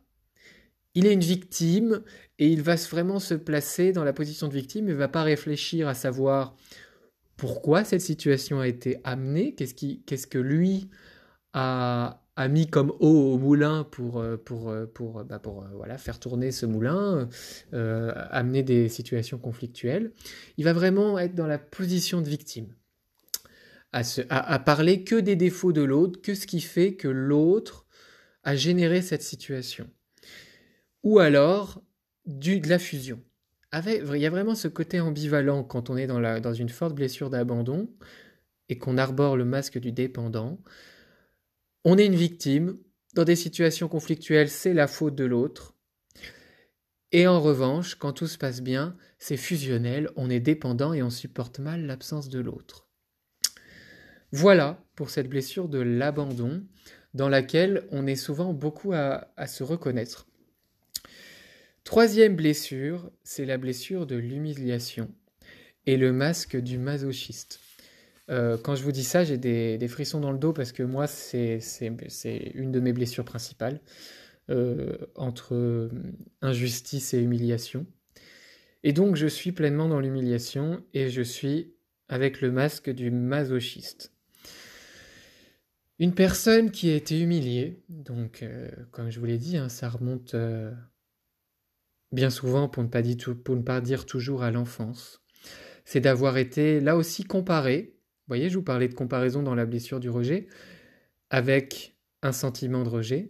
il 0.96 1.06
est 1.06 1.14
une 1.14 1.20
victime 1.20 2.02
et 2.40 2.48
il 2.48 2.62
va 2.62 2.76
vraiment 2.76 3.20
se 3.20 3.34
placer 3.34 3.92
dans 3.92 4.04
la 4.04 4.14
position 4.14 4.48
de 4.48 4.54
victime, 4.54 4.88
il 4.88 4.94
ne 4.94 4.98
va 4.98 5.08
pas 5.08 5.24
réfléchir 5.24 5.88
à 5.88 5.94
savoir 5.94 6.56
pourquoi 7.38 7.84
cette 7.84 8.02
situation 8.02 8.60
a 8.60 8.68
été 8.68 9.00
amenée, 9.04 9.56
qu'est-ce, 9.56 10.28
que 10.28 10.38
lui 10.38 10.90
a, 11.54 12.22
mis 12.50 12.68
comme 12.68 12.92
eau 13.00 13.34
au 13.34 13.38
moulin 13.38 13.84
pour, 13.84 14.20
euh, 14.20 14.38
euh, 14.52 15.24
bah 15.24 15.42
euh, 15.46 15.62
voilà, 15.74 15.98
faire 15.98 16.20
tourner 16.20 16.52
ce 16.52 16.66
moulin, 16.66 17.28
amener 17.74 18.64
des 18.64 18.88
situations 18.88 19.38
conflictuelles. 19.38 20.12
Il 20.58 20.64
va 20.64 20.74
vraiment 20.74 21.20
être 21.20 21.36
dans 21.36 21.48
la 21.48 21.60
position 21.60 22.22
de 22.22 22.30
victime, 22.30 22.74
à 23.92 24.60
parler 24.60 25.04
que 25.04 25.16
des 25.16 25.36
défauts 25.36 25.74
de 25.74 25.84
l'autre, 25.84 26.22
que 26.22 26.36
ce 26.36 26.48
qui 26.48 26.62
fait 26.62 26.96
que 26.96 27.10
l'autre 27.10 27.86
a 28.44 28.56
généré 28.56 29.02
cette 29.02 29.24
situation 29.24 29.90
ou 31.06 31.20
alors 31.20 31.82
de 32.26 32.68
la 32.68 32.80
fusion. 32.80 33.22
Il 33.74 34.18
y 34.18 34.26
a 34.26 34.30
vraiment 34.30 34.56
ce 34.56 34.68
côté 34.68 35.00
ambivalent 35.00 35.64
quand 35.64 35.90
on 35.90 35.96
est 35.96 36.08
dans 36.08 36.54
une 36.54 36.70
forte 36.70 36.96
blessure 36.96 37.30
d'abandon 37.30 37.90
et 38.68 38.78
qu'on 38.78 38.98
arbore 38.98 39.38
le 39.38 39.46
masque 39.46 39.78
du 39.78 39.92
dépendant. 39.92 40.60
On 41.84 41.98
est 41.98 42.06
une 42.06 42.16
victime, 42.16 42.78
dans 43.14 43.24
des 43.24 43.36
situations 43.36 43.88
conflictuelles, 43.88 44.50
c'est 44.50 44.74
la 44.74 44.88
faute 44.88 45.16
de 45.16 45.26
l'autre. 45.26 45.76
Et 47.12 47.28
en 47.28 47.40
revanche, 47.40 47.96
quand 47.96 48.12
tout 48.12 48.28
se 48.28 48.38
passe 48.38 48.62
bien, 48.62 48.98
c'est 49.20 49.38
fusionnel, 49.38 50.10
on 50.16 50.30
est 50.30 50.40
dépendant 50.40 50.94
et 50.94 51.04
on 51.04 51.10
supporte 51.10 51.60
mal 51.60 51.86
l'absence 51.86 52.30
de 52.30 52.40
l'autre. 52.40 52.90
Voilà 54.32 54.84
pour 54.96 55.10
cette 55.10 55.30
blessure 55.30 55.70
de 55.70 55.80
l'abandon, 55.80 56.64
dans 57.14 57.30
laquelle 57.30 57.88
on 57.92 58.08
est 58.08 58.18
souvent 58.18 58.54
beaucoup 58.54 58.92
à, 58.94 59.48
se 59.48 59.64
reconnaître. 59.64 60.28
Troisième 61.86 62.36
blessure, 62.36 63.12
c'est 63.24 63.46
la 63.46 63.60
blessure 63.60 64.08
de 64.08 64.16
l'humiliation 64.16 65.08
et 65.86 65.98
le 65.98 66.12
masque 66.12 66.58
du 66.58 66.80
masochiste. 66.80 67.60
Euh, 68.32 68.58
quand 68.58 68.74
je 68.74 68.82
vous 68.82 68.92
dis 68.92 69.04
ça, 69.04 69.24
j'ai 69.24 69.38
des, 69.38 69.88
frissons 69.88 70.20
dans 70.20 70.32
le 70.32 70.40
dos 70.40 70.52
parce 70.52 70.72
que 70.72 70.82
moi, 70.82 71.06
c'est 71.06 71.60
une 72.56 72.72
de 72.72 72.80
mes 72.80 72.92
blessures 72.92 73.24
principales 73.24 73.82
euh, 74.50 74.98
entre 75.14 75.92
injustice 76.42 77.14
et 77.14 77.22
humiliation. 77.22 77.86
Et 78.84 78.92
donc, 78.92 79.16
je 79.16 79.28
suis 79.28 79.52
pleinement 79.52 79.88
dans 79.88 80.00
l'humiliation 80.00 80.84
et 80.96 81.10
je 81.12 81.22
suis 81.22 81.76
avec 82.10 82.42
le 82.42 82.52
masque 82.52 82.90
du 82.90 83.12
masochiste. 83.12 84.12
Une 86.00 86.16
personne 86.16 86.72
qui 86.72 86.90
a 86.90 86.96
été 86.96 87.22
humiliée, 87.22 87.84
donc 87.90 88.42
euh, 88.42 88.72
comme 88.90 89.12
je 89.12 89.20
vous 89.20 89.28
l'ai 89.28 89.38
dit, 89.38 89.56
hein, 89.56 89.70
ça 89.70 89.88
remonte 89.88 90.36
bien 92.16 92.32
souvent, 92.32 92.68
pour 92.68 92.82
ne, 92.84 92.88
pas 92.88 93.82
dire, 93.82 94.06
toujours 94.06 94.42
à 94.42 94.50
l'enfance, 94.50 95.22
c'est 95.84 96.00
d'avoir 96.00 96.38
été 96.38 96.80
là 96.80 96.96
aussi 96.96 97.24
comparé 97.24 97.96
vous 98.26 98.32
voyez, 98.32 98.50
je 98.50 98.58
vous 98.58 98.64
parlais 98.64 98.88
de 98.88 98.96
comparaison 98.96 99.44
dans 99.44 99.54
la 99.54 99.68
blessure 99.68 100.00
du 100.00 100.10
rejet, 100.10 100.48
avec 101.30 101.96
un 102.24 102.32
sentiment 102.32 102.82
de 102.82 102.90
rejet. 102.90 103.28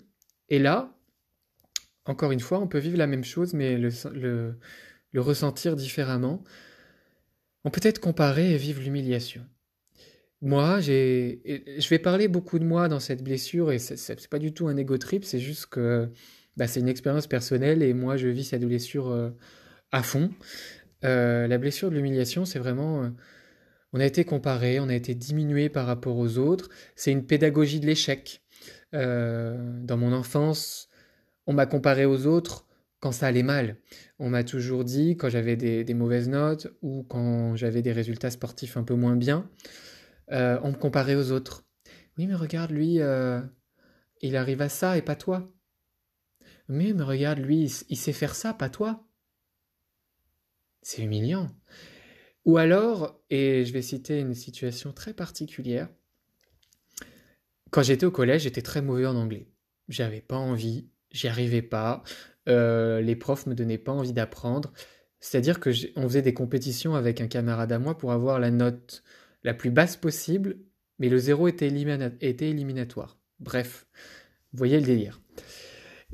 Et 0.47 0.57
là, 0.57 0.97
encore 2.05 2.31
une 2.31 2.39
fois, 2.39 2.59
on 2.59 2.67
peut 2.67 2.79
vivre 2.79 2.97
la 2.97 3.07
même 3.07 3.25
chose, 3.25 3.53
mais 3.53 3.77
le, 3.77 4.57
ressentir 5.17 5.75
différemment. 5.75 6.45
On 7.65 7.71
peut 7.71 7.81
être 7.83 7.99
comparé 7.99 8.53
et 8.53 8.57
vivre 8.57 8.81
l'humiliation. 8.81 9.45
Moi, 10.41 10.79
j'ai, 10.79 11.41
je 11.77 11.89
vais 11.89 11.99
parler 11.99 12.29
beaucoup 12.29 12.57
de 12.57 12.65
moi 12.65 12.87
dans 12.87 13.01
cette 13.01 13.21
blessure, 13.21 13.73
et 13.73 13.79
c'est 13.79 14.29
pas 14.29 14.39
du 14.39 14.53
tout 14.53 14.69
un 14.69 14.77
ego 14.77 14.97
trip, 14.97 15.25
c'est 15.25 15.39
juste 15.39 15.65
que 15.65 16.09
bah, 16.57 16.67
c'est 16.67 16.79
une 16.79 16.87
expérience 16.87 17.27
personnelle, 17.27 17.83
et 17.83 17.93
moi, 17.93 18.17
je 18.17 18.27
vis 18.27 18.45
cette 18.45 18.63
blessure 18.63 19.09
euh, 19.09 19.29
à 19.91 20.03
fond. 20.03 20.31
Euh, 21.03 21.47
la 21.47 21.57
blessure 21.57 21.89
de 21.89 21.95
l'humiliation, 21.95 22.45
c'est 22.45 22.59
vraiment 22.59 23.03
euh, 23.03 23.09
on 23.93 23.99
a 23.99 24.05
été 24.05 24.23
comparé, 24.25 24.79
on 24.79 24.89
a 24.89 24.95
été 24.95 25.15
diminué 25.15 25.69
par 25.69 25.85
rapport 25.85 26.17
aux 26.17 26.37
autres. 26.37 26.69
C'est 26.95 27.11
une 27.11 27.25
pédagogie 27.25 27.79
de 27.79 27.85
l'échec. 27.85 28.41
Dans 28.93 29.97
mon 29.97 30.13
enfance, 30.13 30.89
on 31.47 31.53
m'a 31.53 31.65
comparé 31.65 32.05
aux 32.05 32.27
autres 32.27 32.65
quand 33.01 33.11
ça 33.11 33.27
allait 33.27 33.43
mal. 33.43 33.77
On 34.19 34.29
m'a 34.29 34.45
toujours 34.45 34.85
dit, 34.85 35.17
quand 35.17 35.27
j'avais 35.27 35.57
des, 35.57 35.93
mauvaises 35.93 36.29
notes 36.29 36.67
ou 36.81 37.03
quand 37.03 37.57
j'avais 37.57 37.81
des 37.81 37.91
résultats 37.91 38.31
sportifs 38.31 38.77
un 38.77 38.83
peu 38.83 38.93
moins 38.95 39.17
bien, 39.17 39.49
on 40.29 40.71
me 40.71 40.77
comparait 40.77 41.15
aux 41.15 41.31
autres. 41.31 41.65
Oui, 42.17 42.27
mais 42.27 42.35
regarde, 42.35 42.71
lui, 42.71 42.99
il 44.21 44.35
arrive 44.35 44.61
à 44.61 44.69
ça 44.69 44.97
et 44.97 45.01
pas 45.01 45.15
toi. 45.15 45.49
Mais 46.67 46.91
regarde, 46.91 47.39
lui, 47.39 47.63
il 47.89 47.97
sait 47.97 48.13
faire 48.13 48.35
ça, 48.35 48.53
pas 48.53 48.69
toi. 48.69 49.07
C'est 50.81 51.01
humiliant. 51.01 51.49
Ou 52.45 52.57
alors, 52.57 53.19
et 53.29 53.65
je 53.65 53.73
vais 53.73 53.81
citer 53.81 54.19
une 54.19 54.35
situation 54.35 54.93
très 54.93 55.13
particulière, 55.13 55.89
quand 57.71 57.83
j'étais 57.83 58.05
au 58.05 58.11
collège, 58.11 58.43
j'étais 58.43 58.61
très 58.61 58.81
mauvais 58.81 59.05
en 59.05 59.15
anglais. 59.15 59.47
J'avais 59.89 60.21
pas 60.21 60.37
envie, 60.37 60.87
j'y 61.11 61.27
arrivais 61.27 61.61
pas, 61.61 62.03
euh, 62.47 63.01
les 63.01 63.15
profs 63.15 63.47
me 63.47 63.55
donnaient 63.55 63.77
pas 63.77 63.91
envie 63.91 64.13
d'apprendre. 64.13 64.73
C'est-à-dire 65.19 65.59
que 65.59 65.71
on 65.95 66.03
faisait 66.03 66.21
des 66.21 66.33
compétitions 66.33 66.95
avec 66.95 67.19
un 67.19 67.27
camarade 67.27 67.71
à 67.71 67.79
moi 67.79 67.97
pour 67.97 68.11
avoir 68.11 68.39
la 68.39 68.51
note 68.51 69.03
la 69.43 69.53
plus 69.53 69.71
basse 69.71 69.97
possible, 69.97 70.57
mais 70.99 71.09
le 71.09 71.17
zéro 71.17 71.47
était, 71.47 71.67
était 72.21 72.49
éliminatoire. 72.49 73.17
Bref, 73.39 73.87
vous 74.53 74.57
voyez 74.57 74.79
le 74.79 74.85
délire. 74.85 75.19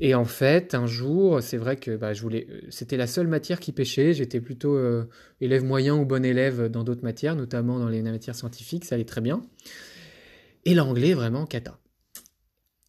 Et 0.04 0.16
en 0.16 0.24
fait, 0.24 0.74
un 0.74 0.88
jour, 0.88 1.40
c'est 1.40 1.56
vrai 1.56 1.76
que 1.76 1.94
bah, 1.94 2.10
euh, 2.10 2.40
c'était 2.70 2.96
la 2.96 3.06
seule 3.06 3.28
matière 3.28 3.60
qui 3.60 3.70
pêchait. 3.70 4.14
J'étais 4.14 4.40
plutôt 4.40 4.74
euh, 4.74 5.08
élève 5.40 5.64
moyen 5.64 5.94
ou 5.94 6.04
bon 6.04 6.24
élève 6.24 6.64
dans 6.64 6.82
d'autres 6.82 7.04
matières, 7.04 7.36
notamment 7.36 7.78
dans 7.78 7.88
les 7.88 8.02
matières 8.02 8.34
scientifiques, 8.34 8.84
ça 8.84 8.96
allait 8.96 9.04
très 9.04 9.20
bien. 9.20 9.42
Et 10.64 10.74
l'anglais, 10.74 11.14
vraiment 11.14 11.46
cata. 11.46 11.78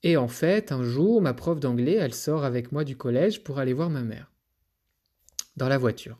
Et 0.02 0.18
en 0.18 0.28
fait, 0.28 0.72
un 0.72 0.82
jour, 0.82 1.22
ma 1.22 1.36
prof 1.36 1.60
d'anglais, 1.60 1.98
elle 2.00 2.16
sort 2.16 2.46
avec 2.46 2.72
moi 2.72 2.84
du 2.84 2.98
collège 2.98 3.44
pour 3.44 3.60
aller 3.60 3.74
voir 3.74 3.92
ma 3.92 4.02
mère. 4.02 4.32
Dans 5.56 5.70
la 5.70 5.78
voiture. 5.78 6.20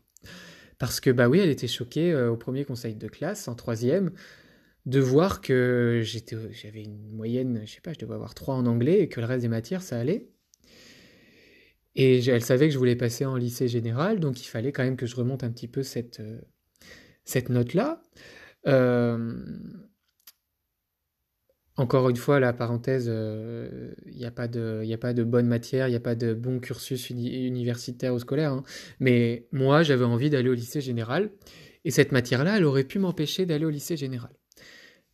Parce 0.78 1.00
que, 1.00 1.10
bah 1.10 1.28
oui, 1.28 1.40
elle 1.40 1.50
était 1.50 1.68
choquée 1.68 2.14
euh, 2.14 2.30
au 2.30 2.38
premier 2.38 2.66
conseil 2.66 2.94
de 2.94 3.08
classe, 3.08 3.48
en 3.48 3.56
troisième, 3.56 4.12
de 4.86 5.00
voir 5.00 5.42
que 5.42 6.04
j'avais 6.04 6.84
une 6.84 7.10
moyenne, 7.10 7.64
je 7.66 7.74
sais 7.74 7.82
pas, 7.82 7.94
je 7.94 8.00
devais 8.00 8.14
avoir 8.14 8.36
3 8.36 8.54
en 8.54 8.68
anglais 8.68 9.00
et 9.00 9.10
que 9.10 9.20
le 9.20 9.26
reste 9.26 9.42
des 9.42 9.48
matières, 9.48 9.82
ça 9.82 9.98
allait. 9.98 10.33
Et 11.96 12.24
elle 12.28 12.44
savait 12.44 12.68
que 12.68 12.74
je 12.74 12.78
voulais 12.78 12.96
passer 12.96 13.26
en 13.26 13.36
lycée 13.36 13.68
général, 13.68 14.20
donc 14.20 14.42
il 14.42 14.48
fallait 14.48 14.72
quand 14.72 14.84
même 14.84 14.98
que 14.98 15.06
je 15.06 15.16
remonte 15.16 15.44
un 15.44 15.52
petit 15.52 15.68
peu 15.68 15.84
cette, 15.84 16.22
euh, 16.22 17.42
note-là. 17.50 18.02
Euh, 18.68 19.36
encore 21.76 22.10
une 22.10 22.16
fois, 22.16 22.40
la 22.40 22.54
parenthèse, 22.54 23.06
il 23.06 23.12
euh, 23.12 23.94
n'y 24.12 24.26
a, 24.26 24.32
pas 24.32 24.48
de, 24.48 24.84
a 24.92 24.98
pas 24.98 25.14
de 25.14 25.24
bonne 25.24 25.48
matière, 25.48 25.88
il 25.88 25.92
n'y 25.92 25.98
a 25.98 26.02
pas 26.02 26.16
de 26.16 26.34
bon 26.34 26.60
cursus 26.60 27.10
universitaire 27.10 28.14
ou 28.14 28.20
scolaire, 28.20 28.54
hein. 28.54 28.64
mais 29.00 29.48
moi 29.52 29.84
j'avais 29.84 30.06
envie 30.06 30.30
d'aller 30.30 30.50
au 30.50 30.54
lycée 30.54 30.82
général, 30.82 31.32
et 31.84 31.92
cette 31.92 32.12
matière-là, 32.12 32.58
elle 32.58 32.66
aurait 32.66 32.84
pu 32.84 33.00
m'empêcher 33.00 33.46
d'aller 33.46 33.66
au 33.66 33.70
lycée 33.70 33.98
général. 33.98 34.32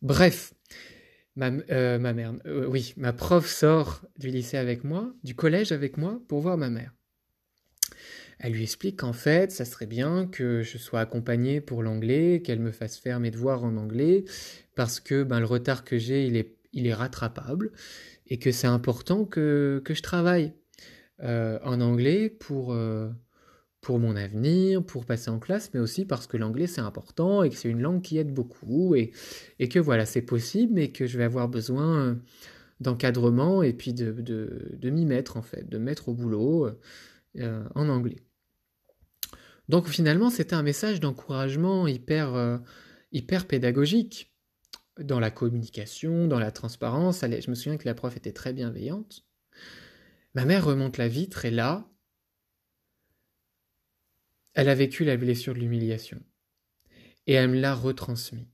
Bref, 0.02 0.54
ma, 1.36 1.50
euh, 1.70 1.98
ma 1.98 2.12
mère, 2.12 2.34
euh, 2.46 2.66
oui, 2.66 2.94
ma 2.96 3.12
prof 3.12 3.46
sort 3.46 4.02
du 4.18 4.28
lycée 4.28 4.56
avec 4.56 4.84
moi, 4.84 5.12
du 5.24 5.34
collège 5.34 5.72
avec 5.72 5.96
moi, 5.96 6.20
pour 6.28 6.40
voir 6.40 6.56
ma 6.56 6.70
mère. 6.70 6.92
Elle 8.38 8.52
lui 8.52 8.62
explique 8.62 9.00
qu'en 9.00 9.12
fait, 9.12 9.52
ça 9.52 9.64
serait 9.64 9.86
bien 9.86 10.26
que 10.26 10.62
je 10.62 10.78
sois 10.78 11.00
accompagné 11.00 11.60
pour 11.60 11.82
l'anglais, 11.82 12.40
qu'elle 12.42 12.60
me 12.60 12.72
fasse 12.72 12.98
faire 12.98 13.20
mes 13.20 13.30
devoirs 13.30 13.64
en 13.64 13.76
anglais, 13.76 14.24
parce 14.74 14.98
que 14.98 15.24
ben, 15.24 15.40
le 15.40 15.46
retard 15.46 15.84
que 15.84 15.98
j'ai, 15.98 16.26
il 16.26 16.36
est, 16.36 16.56
il 16.72 16.86
est 16.86 16.94
rattrapable, 16.94 17.72
et 18.26 18.38
que 18.38 18.50
c'est 18.50 18.66
important 18.66 19.24
que, 19.26 19.82
que 19.84 19.92
je 19.92 20.02
travaille 20.02 20.54
euh, 21.22 21.58
en 21.64 21.80
anglais 21.82 22.30
pour, 22.30 22.74
pour 23.80 23.98
mon 23.98 24.14
avenir, 24.16 24.84
pour 24.84 25.06
passer 25.06 25.30
en 25.30 25.38
classe, 25.38 25.70
mais 25.72 25.80
aussi 25.80 26.04
parce 26.04 26.26
que 26.26 26.36
l'anglais 26.36 26.66
c'est 26.66 26.80
important 26.82 27.42
et 27.42 27.50
que 27.50 27.56
c'est 27.56 27.68
une 27.68 27.80
langue 27.80 28.02
qui 28.02 28.18
aide 28.18 28.32
beaucoup 28.32 28.94
et, 28.94 29.12
et 29.58 29.68
que 29.68 29.78
voilà, 29.78 30.04
c'est 30.06 30.22
possible, 30.22 30.74
mais 30.74 30.90
que 30.90 31.06
je 31.06 31.16
vais 31.16 31.24
avoir 31.24 31.48
besoin 31.48 31.98
euh, 31.98 32.14
d'encadrement 32.80 33.62
et 33.62 33.72
puis 33.72 33.94
de, 33.94 34.12
de, 34.12 34.76
de 34.76 34.90
m'y 34.90 35.06
mettre 35.06 35.36
en 35.36 35.42
fait, 35.42 35.68
de 35.68 35.78
mettre 35.78 36.08
au 36.10 36.14
boulot 36.14 36.68
euh, 37.38 37.64
en 37.74 37.88
anglais. 37.88 38.22
Donc 39.68 39.88
finalement, 39.88 40.30
c'était 40.30 40.56
un 40.56 40.64
message 40.64 40.98
d'encouragement 40.98 41.86
hyper, 41.86 42.34
euh, 42.34 42.58
hyper 43.12 43.46
pédagogique 43.46 44.34
dans 44.98 45.20
la 45.20 45.30
communication, 45.30 46.26
dans 46.26 46.40
la 46.40 46.50
transparence. 46.50 47.20
je 47.20 47.48
me 47.48 47.54
souviens 47.54 47.76
que 47.76 47.86
la 47.86 47.94
prof 47.94 48.16
était 48.16 48.32
très 48.32 48.52
bienveillante. 48.52 49.24
Ma 50.34 50.44
mère 50.44 50.64
remonte 50.64 50.98
la 50.98 51.06
vitre 51.06 51.44
et 51.44 51.52
là, 51.52 51.88
elle 54.54 54.68
a 54.68 54.74
vécu 54.74 55.04
la 55.04 55.16
blessure 55.16 55.54
de 55.54 55.60
l'humiliation. 55.60 56.20
Et 57.26 57.34
elle 57.34 57.50
me 57.50 57.60
l'a 57.60 57.74
retransmis. 57.74 58.48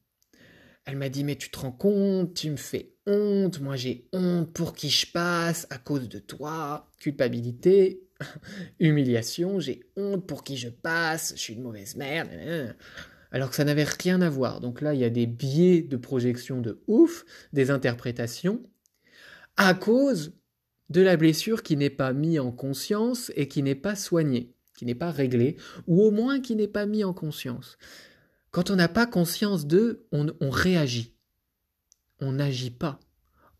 Elle 0.84 0.96
m'a 0.96 1.08
dit 1.08 1.24
Mais 1.24 1.36
tu 1.36 1.50
te 1.50 1.58
rends 1.58 1.72
compte, 1.72 2.34
tu 2.34 2.50
me 2.50 2.56
fais 2.56 2.94
honte, 3.06 3.60
moi 3.60 3.76
j'ai 3.76 4.08
honte 4.12 4.52
pour 4.52 4.74
qui 4.74 4.90
je 4.90 5.10
passe 5.10 5.66
à 5.70 5.78
cause 5.78 6.08
de 6.08 6.18
toi. 6.18 6.90
Culpabilité, 6.98 8.02
humiliation, 8.80 9.60
j'ai 9.60 9.80
honte 9.96 10.26
pour 10.26 10.44
qui 10.44 10.56
je 10.56 10.68
passe, 10.68 11.32
je 11.36 11.40
suis 11.40 11.54
une 11.54 11.62
mauvaise 11.62 11.96
mère. 11.96 12.28
Alors 13.32 13.50
que 13.50 13.56
ça 13.56 13.64
n'avait 13.64 13.84
rien 13.84 14.20
à 14.20 14.30
voir. 14.30 14.60
Donc 14.60 14.80
là, 14.80 14.94
il 14.94 15.00
y 15.00 15.04
a 15.04 15.10
des 15.10 15.26
biais 15.26 15.82
de 15.82 15.96
projection 15.96 16.60
de 16.60 16.82
ouf, 16.86 17.24
des 17.52 17.70
interprétations, 17.70 18.62
à 19.56 19.74
cause 19.74 20.34
de 20.88 21.00
la 21.00 21.16
blessure 21.16 21.62
qui 21.62 21.76
n'est 21.76 21.90
pas 21.90 22.12
mise 22.12 22.38
en 22.38 22.52
conscience 22.52 23.32
et 23.34 23.48
qui 23.48 23.62
n'est 23.62 23.74
pas 23.74 23.96
soignée 23.96 24.55
qui 24.76 24.84
n'est 24.84 24.94
pas 24.94 25.10
réglé, 25.10 25.56
ou 25.86 26.02
au 26.02 26.10
moins 26.10 26.40
qui 26.40 26.54
n'est 26.54 26.68
pas 26.68 26.86
mis 26.86 27.04
en 27.04 27.12
conscience. 27.12 27.78
Quand 28.50 28.70
on 28.70 28.76
n'a 28.76 28.88
pas 28.88 29.06
conscience 29.06 29.66
d'eux, 29.66 30.06
on, 30.12 30.50
réagit. 30.50 31.14
On 32.20 32.32
n'agit 32.32 32.70
pas, 32.70 33.00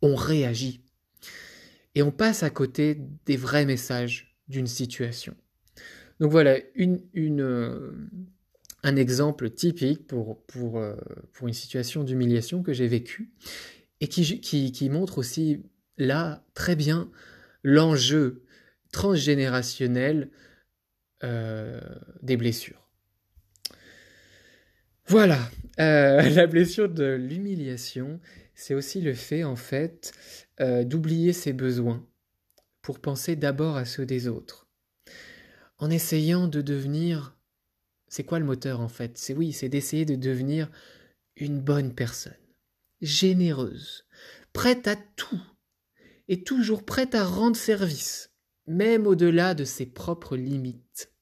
on 0.02 0.14
réagit. 0.14 0.82
Et 1.94 2.02
on 2.02 2.10
passe 2.10 2.42
à 2.42 2.50
côté 2.50 2.98
des 3.24 3.36
vrais 3.36 3.66
messages 3.66 4.36
d'une 4.48 4.66
situation. 4.66 5.34
Donc 6.20 6.30
voilà, 6.30 6.58
une, 6.74 7.02
une, 7.12 7.42
euh, 7.42 7.92
un 8.82 8.96
exemple 8.96 9.50
typique 9.50 10.06
pour, 10.06 10.42
pour, 10.44 10.78
euh, 10.78 10.96
pour 11.32 11.48
une 11.48 11.54
situation 11.54 12.04
d'humiliation 12.04 12.62
que 12.62 12.72
j'ai 12.72 12.88
vécue 12.88 13.32
et 14.00 14.08
qui, 14.08 14.40
qui, 14.40 14.72
qui 14.72 14.90
montre 14.90 15.18
aussi 15.18 15.62
là 15.98 16.44
très 16.54 16.76
bien 16.76 17.10
l'enjeu 17.62 18.44
transgénérationnel 18.92 20.30
euh, 21.24 21.80
des 22.22 22.36
blessures. 22.36 22.86
Voilà, 25.08 25.38
euh, 25.78 26.22
la 26.30 26.46
blessure 26.46 26.88
de 26.88 27.14
l'humiliation, 27.14 28.20
c'est 28.54 28.74
aussi 28.74 29.00
le 29.00 29.14
fait 29.14 29.44
en 29.44 29.56
fait 29.56 30.12
euh, 30.60 30.84
d'oublier 30.84 31.32
ses 31.32 31.52
besoins 31.52 32.04
pour 32.82 33.00
penser 33.00 33.36
d'abord 33.36 33.76
à 33.76 33.84
ceux 33.84 34.04
des 34.06 34.28
autres, 34.28 34.68
en 35.78 35.90
essayant 35.90 36.48
de 36.48 36.60
devenir... 36.60 37.36
C'est 38.08 38.24
quoi 38.24 38.38
le 38.38 38.44
moteur 38.44 38.80
en 38.80 38.88
fait? 38.88 39.18
C'est 39.18 39.34
oui, 39.34 39.52
c'est 39.52 39.68
d'essayer 39.68 40.04
de 40.04 40.14
devenir 40.14 40.70
une 41.36 41.60
bonne 41.60 41.94
personne, 41.94 42.32
généreuse, 43.00 44.06
prête 44.52 44.86
à 44.86 44.96
tout, 44.96 45.42
et 46.28 46.42
toujours 46.42 46.84
prête 46.84 47.14
à 47.14 47.24
rendre 47.24 47.56
service, 47.56 48.32
même 48.66 49.06
au-delà 49.06 49.54
de 49.54 49.64
ses 49.64 49.86
propres 49.86 50.36
limites. 50.36 51.12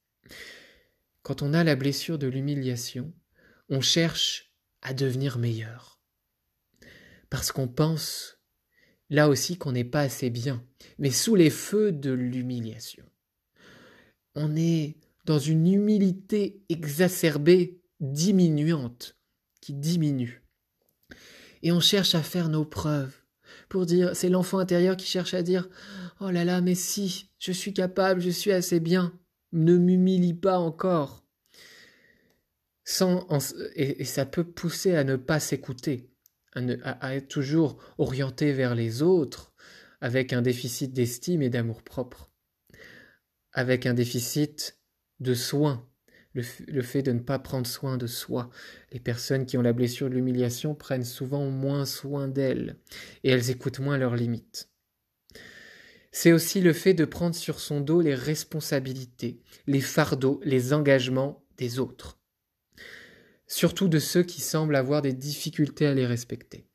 Quand 1.23 1.43
on 1.43 1.55
a 1.55 1.65
la 1.65 1.77
blessure 1.77 2.19
de 2.19 2.27
l'humiliation, 2.27 3.13
on 3.69 3.81
cherche 3.81 4.55
à 4.83 4.95
devenir 4.95 5.39
meilleur. 5.39 6.01
Parce 7.31 7.51
qu'on 7.51 7.69
pense, 7.69 8.39
là 9.11 9.29
aussi, 9.29 9.57
qu'on 9.57 9.73
n'est 9.73 9.85
pas 9.85 10.03
assez 10.03 10.31
bien, 10.31 10.65
mais 10.99 11.11
sous 11.11 11.35
les 11.35 11.51
feux 11.51 11.93
de 11.93 12.11
l'humiliation. 12.11 13.05
On 14.35 14.55
est 14.57 14.97
dans 15.25 15.39
une 15.39 15.67
humilité 15.67 16.63
exacerbée, 16.69 17.81
diminuante, 18.01 19.17
qui 19.61 19.73
diminue. 19.73 20.43
Et 21.63 21.73
on 21.73 21.81
cherche 21.81 22.15
à 22.15 22.23
faire 22.23 22.51
nos 22.51 22.67
preuves, 22.67 23.24
pour 23.69 23.87
dire, 23.87 24.15
c'est 24.15 24.29
l'enfant 24.29 24.59
intérieur 24.59 24.97
qui 24.97 25.07
cherche 25.07 25.35
à 25.35 25.43
dire 25.43 25.69
Oh 26.21 26.31
là 26.31 26.45
là, 26.45 26.61
mais 26.61 26.75
si, 26.75 27.31
je 27.39 27.53
suis 27.53 27.73
capable, 27.73 28.21
je 28.21 28.31
suis 28.31 28.53
assez 28.53 28.81
bien, 28.81 29.13
ne 29.53 29.77
m'humilie 29.77 30.35
pas 30.35 30.59
encore. 30.59 31.25
Et, 33.77 34.05
ça 34.05 34.27
peut 34.27 34.45
pousser 34.45 34.95
à 34.95 35.05
ne 35.05 35.17
pas 35.17 35.41
s'écouter, 35.41 36.11
à, 36.55 37.15
être 37.17 37.29
toujours 37.29 37.79
orienté 37.99 38.53
vers 38.53 38.75
les 38.75 39.03
autres, 39.03 39.53
avec 40.01 40.33
un 40.33 40.43
déficit 40.43 40.93
d'estime 40.93 41.43
et 41.43 41.49
d'amour 41.49 41.83
propre, 41.83 42.31
avec 43.53 43.87
un 43.87 43.95
déficit 43.95 44.79
de 45.21 45.35
soins, 45.35 45.89
le, 46.35 46.83
fait 46.83 47.03
de 47.03 47.13
ne 47.13 47.21
pas 47.21 47.39
prendre 47.39 47.67
soin 47.67 47.97
de 47.97 48.07
soi. 48.07 48.51
Les 48.93 49.01
personnes 49.01 49.47
qui 49.47 49.57
ont 49.57 49.63
la 49.63 49.73
blessure 49.73 50.11
de 50.11 50.15
l'humiliation 50.15 50.75
prennent 50.75 51.05
souvent 51.05 51.49
moins 51.49 51.87
soin 51.87 52.29
d'elles 52.29 52.77
et 53.23 53.31
elles 53.31 53.51
écoutent 53.51 53.79
moins 53.79 53.99
leurs 53.99 54.17
limites. 54.17 54.69
C'est 56.11 56.33
aussi 56.33 56.61
le 56.61 56.73
fait 56.73 56.95
de 56.95 57.05
prendre 57.05 57.35
sur 57.35 57.61
son 57.61 57.81
dos 57.81 58.01
les 58.01 58.15
responsabilités, 58.15 59.41
les 59.67 59.81
fardeaux, 59.81 60.41
les 60.45 60.73
engagements 60.73 61.45
des 61.57 61.79
autres. 61.79 62.21
Surtout 63.47 63.89
de 63.89 63.99
ceux 63.99 64.23
qui 64.23 64.41
semblent 64.41 64.77
avoir 64.77 65.03
des 65.03 65.13
difficultés 65.13 65.87
à 65.87 65.95
les 65.95 66.07
respecter. 66.07 66.67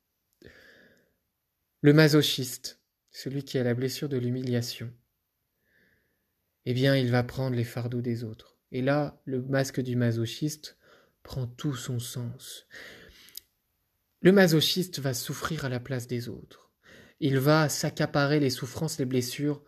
Le 1.82 1.92
masochiste, 1.92 2.80
celui 3.10 3.42
qui 3.42 3.58
a 3.58 3.64
la 3.64 3.74
blessure 3.74 4.08
de 4.08 4.18
l'humiliation, 4.18 4.92
eh 6.66 6.74
bien 6.74 6.96
il 6.96 7.10
va 7.10 7.22
prendre 7.22 7.56
les 7.56 7.64
fardeaux 7.64 8.02
des 8.02 8.24
autres. 8.24 8.49
Et 8.72 8.82
là, 8.82 9.20
le 9.24 9.42
masque 9.42 9.80
du 9.80 9.96
masochiste 9.96 10.76
prend 11.22 11.46
tout 11.46 11.74
son 11.74 11.98
sens. 11.98 12.66
Le 14.22 14.32
masochiste 14.32 15.00
va 15.00 15.14
souffrir 15.14 15.64
à 15.64 15.68
la 15.68 15.80
place 15.80 16.06
des 16.06 16.28
autres. 16.28 16.70
Il 17.20 17.38
va 17.38 17.68
s'accaparer 17.68 18.40
les 18.40 18.50
souffrances, 18.50 18.98
les 18.98 19.04
blessures, 19.04 19.62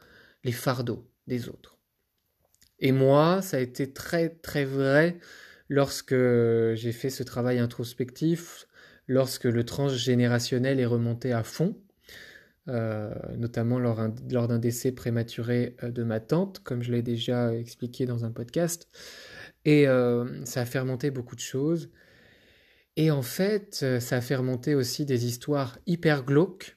les 0.44 0.52
fardeaux 0.52 1.10
des 1.26 1.48
autres. 1.48 1.78
Et 2.78 2.92
moi, 2.92 3.42
ça 3.42 3.58
a 3.58 3.60
été 3.60 3.92
très 3.92 4.28
très 4.28 4.64
vrai 4.64 5.18
lorsque 5.68 6.14
j'ai 6.14 6.92
fait 6.92 7.10
ce 7.10 7.22
travail 7.22 7.58
introspectif, 7.58 8.66
lorsque 9.06 9.44
le 9.44 9.64
transgénérationnel 9.64 10.80
est 10.80 10.86
remonté 10.86 11.32
à 11.32 11.44
fond, 11.44 11.80
euh, 12.68 13.12
notamment 13.36 13.80
lors, 13.80 13.96
d'un 13.96 14.58
décès 14.60 14.92
prématuré 14.92 15.74
euh, 15.82 15.90
de 15.90 16.04
ma 16.04 16.20
tante, 16.20 16.60
comme 16.60 16.80
je 16.82 16.92
l'ai 16.92 17.02
déjà 17.02 17.52
expliqué 17.52 18.06
dans 18.06 18.24
un 18.24 18.30
podcast. 18.30 18.88
Et 19.64 19.88
euh, 19.88 20.44
ça 20.44 20.60
a 20.60 20.64
fait 20.64 20.78
remonter 20.78 21.10
beaucoup 21.10 21.34
de 21.34 21.40
choses. 21.40 21.90
Et 22.96 23.10
en 23.10 23.22
fait, 23.22 23.84
ça 24.00 24.16
a 24.16 24.20
fait 24.20 24.36
remonter 24.36 24.74
aussi 24.74 25.06
des 25.06 25.26
histoires 25.26 25.78
hyper 25.86 26.24
glauques 26.24 26.76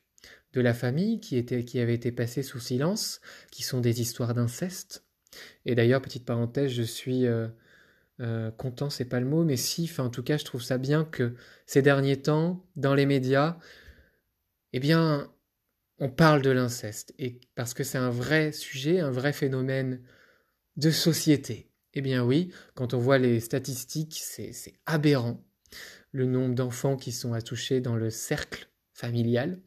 de 0.53 0.61
la 0.61 0.73
famille 0.73 1.19
qui, 1.19 1.35
étaient, 1.35 1.65
qui 1.65 1.79
avaient 1.79 1.93
été 1.93 2.11
passées 2.11 2.41
sous 2.41 2.59
silence, 2.59 3.19
qui 3.51 3.63
sont 3.63 3.81
des 3.81 4.01
histoires 4.01 4.33
d'inceste. 4.33 5.03
Et 5.65 5.75
d'ailleurs, 5.75 6.01
petite 6.01 6.25
parenthèse, 6.25 6.71
je 6.71 6.83
suis 6.83 7.25
content, 8.57 8.89
c'est 8.89 9.03
pas 9.03 9.19
le 9.19 9.25
mot, 9.25 9.43
mais 9.43 9.57
si, 9.57 9.91
en 9.97 10.09
tout 10.09 10.23
cas, 10.23 10.37
je 10.37 10.45
trouve 10.45 10.63
ça 10.63 10.77
bien 10.77 11.03
que 11.03 11.35
ces 11.65 11.81
derniers 11.81 12.21
temps, 12.21 12.65
dans 12.77 12.95
les 12.95 13.05
médias, 13.05 13.57
eh 14.71 14.79
bien, 14.79 15.29
on 15.99 16.09
parle 16.09 16.41
de 16.41 16.49
l'inceste, 16.49 17.13
et 17.19 17.39
parce 17.55 17.73
que 17.73 17.83
c'est 17.83 17.97
un 17.97 18.09
vrai 18.09 18.51
sujet, 18.51 18.99
un 18.99 19.11
vrai 19.11 19.33
phénomène 19.33 20.01
de 20.75 20.91
société. 20.91 21.71
Eh 21.93 22.01
bien 22.01 22.23
oui, 22.23 22.51
quand 22.73 22.93
on 22.93 22.97
voit 22.97 23.17
les 23.17 23.39
statistiques, 23.39 24.19
c'est 24.21 24.73
aberrant 24.85 25.41
le 26.11 26.25
nombre 26.25 26.55
d'enfants 26.55 26.97
qui 26.97 27.11
sont 27.11 27.33
attouchés 27.33 27.79
dans 27.79 27.95
le 27.95 28.09
cercle 28.09 28.67
familial. 28.93 29.61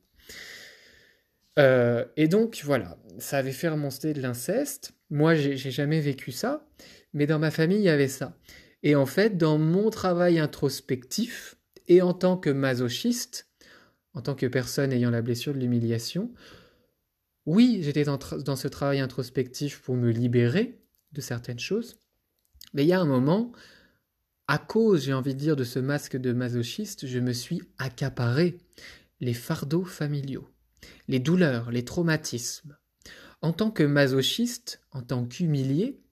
Euh, 1.59 2.05
et 2.17 2.29
donc 2.29 2.61
voilà, 2.65 2.99
ça 3.19 3.39
avait 3.39 3.53
fait 3.53 3.69
remonter 3.69 4.13
de 4.13 4.21
l'inceste. 4.21 4.93
Moi, 5.11 5.35
j'ai 5.35 5.57
jamais 5.57 6.01
vécu 6.01 6.31
ça, 6.31 6.69
mais 7.15 7.27
dans 7.27 7.39
ma 7.39 7.51
famille, 7.51 7.79
il 7.79 7.85
y 7.85 7.89
avait 7.89 8.09
ça. 8.09 8.39
Et 8.83 8.95
en 8.95 9.07
fait, 9.07 9.37
dans 9.37 9.59
mon 9.59 9.91
travail 9.91 10.39
introspectif, 10.39 11.57
et 11.89 12.03
en 12.03 12.13
tant 12.13 12.37
que 12.37 12.51
masochiste, 12.51 13.48
en 14.19 14.21
tant 14.21 14.35
que 14.35 14.47
personne 14.47 14.93
ayant 14.93 15.11
la 15.11 15.23
blessure 15.23 15.55
de 15.55 15.61
l'humiliation, 15.61 16.35
oui, 17.47 17.79
j'étais 17.83 18.03
dans, 18.03 18.19
ce 18.57 18.67
travail 18.67 18.99
introspectif 18.99 19.81
pour 19.81 19.95
me 19.95 20.11
libérer 20.11 20.81
de 21.13 21.21
certaines 21.21 21.61
choses, 21.61 22.01
mais 22.75 22.83
il 22.83 22.89
y 22.89 22.93
a 22.93 23.01
un 23.01 23.07
moment, 23.07 23.53
à 24.49 24.59
cause, 24.59 25.05
j'ai 25.05 25.13
envie 25.13 25.35
de 25.35 25.39
dire, 25.39 25.55
de 25.55 25.63
ce 25.63 25.79
masque 25.79 26.17
de 26.17 26.33
masochiste, 26.33 27.07
je 27.07 27.21
me 27.21 27.33
suis 27.33 27.63
accaparé 27.79 28.59
les 29.21 29.35
fardeaux 29.35 29.85
familiaux, 29.85 30.51
les 31.07 31.21
douleurs, 31.21 31.71
les 31.71 31.85
traumatismes. 31.85 32.77
En 33.41 33.53
tant 33.53 33.71
que 33.71 33.85
masochiste, 33.85 34.81
en 34.91 35.03
tant 35.03 35.27
qu'humilié, 35.27 36.03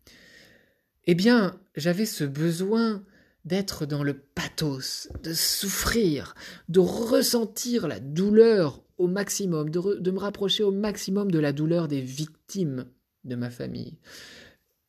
eh 1.07 1.17
bien, 1.17 1.59
j'avais 1.75 2.07
ce 2.07 2.23
besoin 2.23 3.05
d'être 3.47 3.87
dans 3.87 4.03
le 4.03 4.19
pathos, 4.19 5.09
de 5.23 5.33
souffrir, 5.33 6.35
de 6.69 6.81
ressentir 6.81 7.87
la 7.87 8.01
douleur 8.01 8.85
au 8.99 9.07
maximum, 9.07 9.71
de, 9.71 10.11
me 10.11 10.19
rapprocher 10.19 10.65
au 10.65 10.73
maximum 10.73 11.31
de 11.31 11.39
la 11.39 11.53
douleur 11.53 11.87
des 11.87 12.01
victimes 12.01 12.91
de 13.25 13.37
ma 13.37 13.49
famille. 13.51 13.99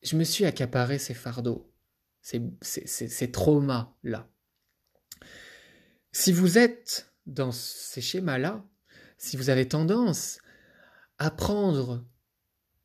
Je 0.02 0.16
me 0.16 0.24
suis 0.24 0.44
accaparé 0.44 0.98
ces 0.98 1.14
fardeaux, 1.14 1.72
ces, 2.20 2.42
ces 2.60 3.30
traumas-là. 3.30 4.28
Si 6.10 6.32
vous 6.32 6.58
êtes 6.58 7.12
dans 7.26 7.52
ces 7.52 8.00
schémas-là, 8.00 8.64
si 9.18 9.36
vous 9.36 9.50
avez 9.50 9.68
tendance 9.68 10.38
à 11.18 11.30
prendre 11.30 12.04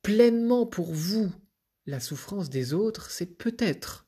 pleinement 0.04 0.68
pour 0.68 0.94
vous 0.94 1.32
la 1.88 2.00
souffrance 2.00 2.50
des 2.50 2.74
autres, 2.74 3.10
c'est 3.10 3.38
peut-être 3.38 4.03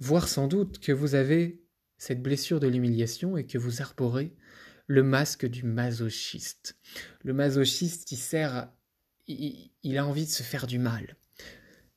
Voir 0.00 0.28
sans 0.28 0.46
doute 0.46 0.78
que 0.78 0.92
vous 0.92 1.14
avez 1.14 1.62
cette 1.98 2.22
blessure 2.22 2.60
de 2.60 2.68
l'humiliation 2.68 3.36
et 3.36 3.46
que 3.46 3.58
vous 3.58 3.82
arborez 3.82 4.34
le 4.86 5.02
masque 5.02 5.46
du 5.46 5.64
masochiste. 5.64 6.76
Le 7.22 7.32
masochiste, 7.34 8.10
il 8.10 8.16
sert, 8.16 8.70
il, 9.26 9.98
a 9.98 10.06
envie 10.06 10.24
de 10.24 10.30
se 10.30 10.42
faire 10.42 10.66
du 10.66 10.78
mal, 10.78 11.16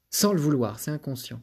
sans 0.09 0.34
le 0.34 0.41
vouloir, 0.41 0.80
c'est 0.80 0.91
inconscient. 0.91 1.41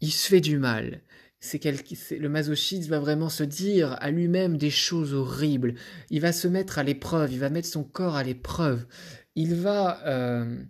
Il 0.00 0.12
se 0.12 0.28
fait 0.28 0.40
du 0.40 0.58
mal. 0.58 1.00
C'est 1.40 1.64
le 2.12 2.28
masochiste 2.28 2.88
va 2.88 3.00
vraiment 3.00 3.28
se 3.28 3.42
dire 3.42 3.96
à 4.00 4.12
lui-même 4.12 4.56
des 4.56 4.70
choses 4.70 5.12
horribles. 5.12 5.74
Il 6.08 6.20
va 6.20 6.32
se 6.32 6.46
mettre 6.46 6.78
à 6.78 6.84
l'épreuve, 6.84 7.32
il 7.32 7.40
va 7.40 7.50
mettre 7.50 7.66
son 7.66 7.82
corps 7.82 8.14
à 8.14 8.22
l'épreuve. 8.22 8.86
Il 9.34 9.56
va 9.56 10.06
euh, 10.06 10.62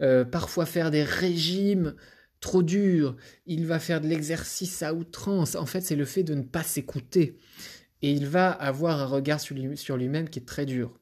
euh, 0.00 0.24
parfois 0.24 0.64
faire 0.64 0.90
des 0.90 1.02
régimes 1.02 1.94
trop 2.40 2.62
dur, 2.62 3.16
il 3.46 3.66
va 3.66 3.78
faire 3.78 4.00
de 4.00 4.08
l'exercice 4.08 4.82
à 4.82 4.94
outrance. 4.94 5.54
En 5.54 5.66
fait, 5.66 5.80
c'est 5.80 5.96
le 5.96 6.04
fait 6.04 6.22
de 6.22 6.34
ne 6.34 6.42
pas 6.42 6.62
s'écouter. 6.62 7.38
Et 8.02 8.12
il 8.12 8.26
va 8.26 8.50
avoir 8.50 9.00
un 9.00 9.06
regard 9.06 9.40
sur 9.40 9.56
lui-même 9.96 10.28
qui 10.28 10.38
est 10.38 10.46
très 10.46 10.66
dur. 10.66 10.98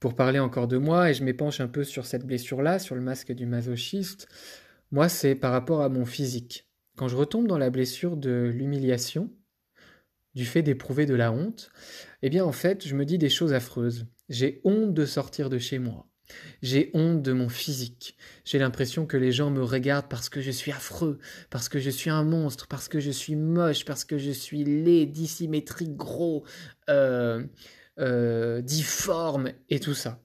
Pour 0.00 0.14
parler 0.14 0.38
encore 0.38 0.68
de 0.68 0.78
moi, 0.78 1.10
et 1.10 1.14
je 1.14 1.24
m'épanche 1.24 1.60
un 1.60 1.68
peu 1.68 1.84
sur 1.84 2.06
cette 2.06 2.26
blessure-là, 2.26 2.78
sur 2.78 2.94
le 2.94 3.00
masque 3.00 3.32
du 3.32 3.46
masochiste, 3.46 4.28
moi, 4.90 5.08
c'est 5.08 5.34
par 5.34 5.52
rapport 5.52 5.82
à 5.82 5.88
mon 5.88 6.06
physique. 6.06 6.68
Quand 6.96 7.08
je 7.08 7.16
retombe 7.16 7.46
dans 7.46 7.58
la 7.58 7.70
blessure 7.70 8.16
de 8.16 8.50
l'humiliation, 8.54 9.30
du 10.34 10.44
fait 10.44 10.62
d'éprouver 10.62 11.04
de 11.04 11.14
la 11.14 11.32
honte, 11.32 11.70
eh 12.22 12.30
bien, 12.30 12.44
en 12.44 12.52
fait, 12.52 12.86
je 12.86 12.94
me 12.94 13.04
dis 13.04 13.18
des 13.18 13.28
choses 13.28 13.52
affreuses. 13.52 14.06
J'ai 14.28 14.60
honte 14.64 14.94
de 14.94 15.04
sortir 15.04 15.50
de 15.50 15.58
chez 15.58 15.78
moi. 15.78 16.08
J'ai 16.62 16.90
honte 16.94 17.22
de 17.22 17.32
mon 17.32 17.48
physique. 17.48 18.16
J'ai 18.44 18.58
l'impression 18.58 19.06
que 19.06 19.16
les 19.16 19.32
gens 19.32 19.50
me 19.50 19.62
regardent 19.62 20.08
parce 20.08 20.28
que 20.28 20.40
je 20.40 20.50
suis 20.50 20.72
affreux, 20.72 21.18
parce 21.50 21.68
que 21.68 21.78
je 21.78 21.90
suis 21.90 22.10
un 22.10 22.24
monstre, 22.24 22.66
parce 22.66 22.88
que 22.88 23.00
je 23.00 23.10
suis 23.10 23.36
moche, 23.36 23.84
parce 23.84 24.04
que 24.04 24.18
je 24.18 24.30
suis 24.30 24.64
laid, 24.64 25.06
dissymétrique, 25.06 25.96
gros, 25.96 26.44
euh, 26.88 27.46
euh, 27.98 28.60
difforme 28.62 29.52
et 29.68 29.80
tout 29.80 29.94
ça. 29.94 30.22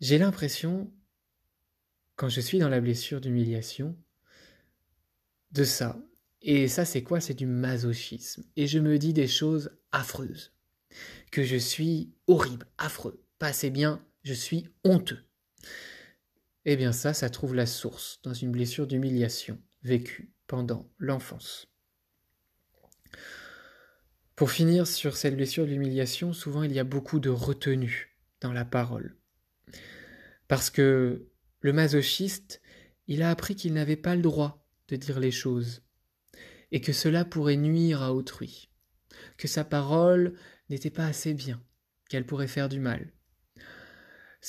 J'ai 0.00 0.18
l'impression, 0.18 0.92
quand 2.16 2.28
je 2.28 2.40
suis 2.40 2.58
dans 2.58 2.68
la 2.68 2.80
blessure 2.80 3.20
d'humiliation, 3.20 3.96
de 5.52 5.64
ça. 5.64 5.98
Et 6.42 6.68
ça, 6.68 6.84
c'est 6.84 7.02
quoi? 7.02 7.20
C'est 7.20 7.34
du 7.34 7.46
masochisme. 7.46 8.44
Et 8.56 8.66
je 8.66 8.78
me 8.78 8.98
dis 8.98 9.12
des 9.12 9.26
choses 9.26 9.70
affreuses. 9.90 10.52
Que 11.32 11.42
je 11.42 11.56
suis 11.56 12.14
horrible, 12.26 12.66
affreux, 12.78 13.22
pas 13.38 13.48
assez 13.48 13.70
bien, 13.70 14.02
je 14.22 14.34
suis 14.34 14.68
honteux. 14.84 15.24
Eh 16.64 16.76
bien 16.76 16.92
ça, 16.92 17.14
ça 17.14 17.30
trouve 17.30 17.54
la 17.54 17.66
source 17.66 18.20
dans 18.22 18.34
une 18.34 18.52
blessure 18.52 18.86
d'humiliation 18.86 19.60
vécue 19.82 20.32
pendant 20.46 20.90
l'enfance. 20.98 21.66
Pour 24.36 24.50
finir 24.50 24.86
sur 24.86 25.16
cette 25.16 25.34
blessure 25.34 25.66
d'humiliation, 25.66 26.32
souvent 26.32 26.62
il 26.62 26.72
y 26.72 26.78
a 26.78 26.84
beaucoup 26.84 27.20
de 27.20 27.30
retenue 27.30 28.16
dans 28.40 28.52
la 28.52 28.64
parole. 28.64 29.16
Parce 30.46 30.70
que 30.70 31.26
le 31.60 31.72
masochiste, 31.72 32.60
il 33.06 33.22
a 33.22 33.30
appris 33.30 33.56
qu'il 33.56 33.72
n'avait 33.72 33.96
pas 33.96 34.14
le 34.14 34.22
droit 34.22 34.64
de 34.88 34.96
dire 34.96 35.18
les 35.18 35.30
choses, 35.30 35.82
et 36.70 36.80
que 36.80 36.92
cela 36.92 37.24
pourrait 37.24 37.56
nuire 37.56 38.02
à 38.02 38.14
autrui, 38.14 38.70
que 39.36 39.48
sa 39.48 39.64
parole 39.64 40.34
n'était 40.70 40.90
pas 40.90 41.06
assez 41.06 41.34
bien, 41.34 41.62
qu'elle 42.08 42.26
pourrait 42.26 42.46
faire 42.46 42.68
du 42.68 42.78
mal. 42.80 43.12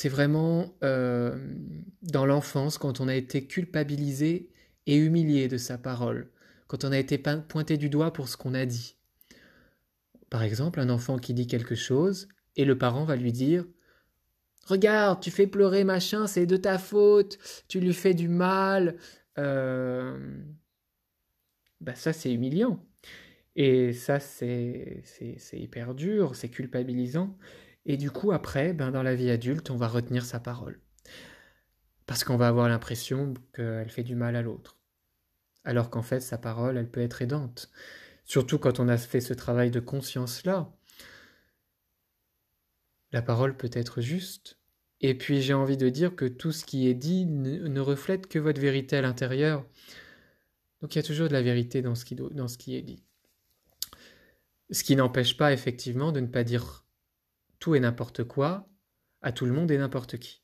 C'est 0.01 0.07
vraiment 0.07 0.73
euh, 0.81 1.37
dans 2.03 2.25
l'enfance, 2.25 2.77
quand 2.77 3.01
on 3.01 3.09
a 3.09 3.15
été 3.15 3.45
culpabilisé 3.45 4.49
et 4.85 4.95
humilié 4.95 5.49
de 5.49 5.57
sa 5.57 5.77
parole, 5.77 6.29
quand 6.67 6.85
on 6.85 6.93
a 6.93 6.97
été 6.97 7.17
pointé 7.17 7.75
du 7.75 7.89
doigt 7.89 8.13
pour 8.13 8.29
ce 8.29 8.37
qu'on 8.37 8.53
a 8.53 8.65
dit. 8.65 8.95
Par 10.29 10.41
exemple, 10.41 10.79
un 10.79 10.89
enfant 10.89 11.17
qui 11.17 11.33
dit 11.33 11.47
quelque 11.47 11.75
chose, 11.75 12.29
et 12.55 12.63
le 12.63 12.77
parent 12.77 13.03
va 13.03 13.17
lui 13.17 13.33
dire 13.33 13.65
Regarde, 14.67 15.19
tu 15.19 15.31
fais 15.31 15.47
pleurer 15.47 15.83
machin, 15.83 16.27
c'est 16.27 16.45
de 16.45 16.55
ta 16.55 16.77
faute, 16.77 17.37
tu 17.67 17.81
lui 17.81 17.93
fais 17.93 18.13
du 18.13 18.29
mal. 18.29 18.95
Euh... 19.37 20.17
Bah 21.81 21.95
ça, 21.95 22.13
c'est 22.13 22.31
humiliant. 22.31 22.81
Et 23.57 23.91
ça, 23.91 24.21
c'est 24.21 25.03
hyper 25.51 25.93
dur, 25.93 26.37
c'est 26.37 26.47
culpabilisant. 26.47 27.35
Et 27.89 27.97
du 27.97 28.11
coup, 28.11 28.31
après, 28.31 28.71
ben, 28.71 28.91
dans 28.91 29.01
la 29.01 29.15
vie 29.15 29.31
adulte, 29.31 29.71
on 29.71 29.75
va 29.75 29.87
retenir 29.87 30.23
sa 30.23 30.39
parole. 30.39 30.79
Parce 32.05 32.23
qu'on 32.23 32.37
va 32.37 32.47
avoir 32.47 32.69
l'impression 32.69 33.33
qu'elle 33.51 33.89
fait 33.89 34.03
du 34.03 34.13
mal 34.13 34.35
à 34.35 34.43
l'autre. 34.43 34.77
Alors 35.63 35.89
qu'en 35.89 36.03
fait, 36.03 36.19
sa 36.19 36.37
parole, 36.37 36.77
elle 36.77 36.91
peut 36.91 37.01
être 37.01 37.23
aidante. 37.23 37.71
Surtout 38.25 38.59
quand 38.59 38.79
on 38.79 38.89
a 38.89 38.97
fait 38.97 39.21
ce 39.21 39.33
travail 39.33 39.71
de 39.71 39.79
conscience-là. 39.79 40.71
La 43.11 43.23
parole 43.23 43.57
peut 43.57 43.71
être 43.73 44.01
juste. 44.01 44.59
Et 45.01 45.17
puis 45.17 45.41
j'ai 45.41 45.55
envie 45.55 45.77
de 45.77 45.89
dire 45.89 46.15
que 46.15 46.25
tout 46.25 46.51
ce 46.51 46.65
qui 46.65 46.87
est 46.87 46.93
dit 46.93 47.25
ne, 47.25 47.79
reflète 47.79 48.27
que 48.27 48.37
votre 48.37 48.61
vérité 48.61 48.97
à 48.97 49.01
l'intérieur. 49.01 49.65
Donc 50.81 50.93
il 50.93 50.99
y 50.99 51.01
a 51.01 51.03
toujours 51.03 51.27
de 51.27 51.33
la 51.33 51.41
vérité 51.41 51.81
dans 51.81 51.95
ce 51.95 52.05
qui, 52.05 52.13
dans 52.13 52.47
ce 52.47 52.59
qui 52.59 52.75
est 52.75 52.83
dit. 52.83 53.03
Ce 54.69 54.83
qui 54.83 54.95
n'empêche 54.95 55.37
pas 55.37 55.53
effectivement 55.53 56.11
de 56.11 56.19
ne 56.19 56.27
pas 56.27 56.43
dire 56.43 56.85
tout 57.59 57.75
et 57.75 57.79
n'importe 57.79 58.23
quoi 58.23 58.69
à 59.21 59.31
tout 59.31 59.45
le 59.45 59.51
monde 59.51 59.71
et 59.71 59.77
n'importe 59.77 60.17
qui. 60.17 60.41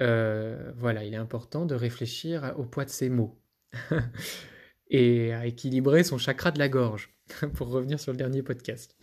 Euh, 0.00 0.72
voilà, 0.76 1.04
il 1.04 1.14
est 1.14 1.18
important 1.18 1.66
de 1.66 1.74
réfléchir 1.74 2.54
au 2.56 2.64
poids 2.64 2.84
de 2.84 2.90
ses 2.90 3.08
mots 3.08 3.40
et 4.88 5.32
à 5.32 5.46
équilibrer 5.46 6.04
son 6.04 6.18
chakra 6.18 6.50
de 6.50 6.58
la 6.58 6.68
gorge, 6.68 7.14
pour 7.54 7.68
revenir 7.68 8.00
sur 8.00 8.12
le 8.12 8.18
dernier 8.18 8.42
podcast. 8.42 8.96